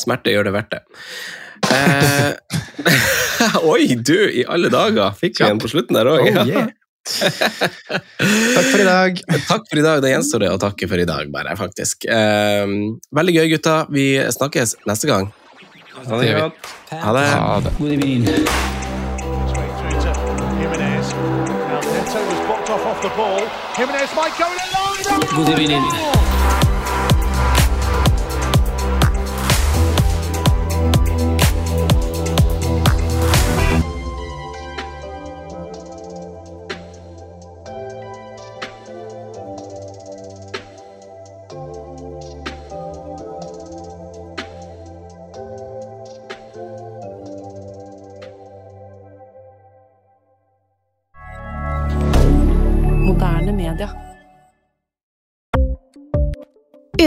Smerte 0.00 0.32
gjør 0.34 0.48
det 0.48 0.54
verdt 0.54 0.76
det. 0.76 0.82
Eh, 1.70 2.32
Oi, 3.72 3.94
du, 3.96 4.16
i 4.30 4.44
alle 4.48 4.70
dager! 4.72 5.12
Fikk 5.18 5.40
vi 5.40 5.48
en 5.50 5.60
på 5.62 5.70
slutten 5.70 5.98
der 5.98 6.08
òg. 6.10 6.28
Oh, 6.28 6.46
yeah. 6.48 6.70
Takk 7.10 8.66
for 8.70 8.80
i 8.80 8.86
dag. 8.86 9.20
Takk 9.50 9.68
for 9.68 9.78
i 9.80 9.84
dag. 9.84 10.02
Det 10.04 10.12
gjenstår 10.12 10.44
det 10.44 10.50
å 10.54 10.60
takke 10.60 10.88
for 10.90 10.98
i 11.00 11.08
dag, 11.08 11.30
bare, 11.34 11.56
faktisk. 11.58 12.06
Eh, 12.10 12.66
veldig 13.16 13.36
gøy, 13.38 13.46
gutta. 13.56 13.76
Vi 13.92 14.06
snakkes 14.36 14.76
neste 14.88 15.10
gang. 15.10 15.30
Ha 16.00 16.20
det 16.20 16.32
godt. 16.38 16.74
Ha 16.90 17.12
det. 17.16 17.26
Ha 17.34 17.60
det. 17.66 17.70
Good 17.78 17.92
evening. 25.48 26.69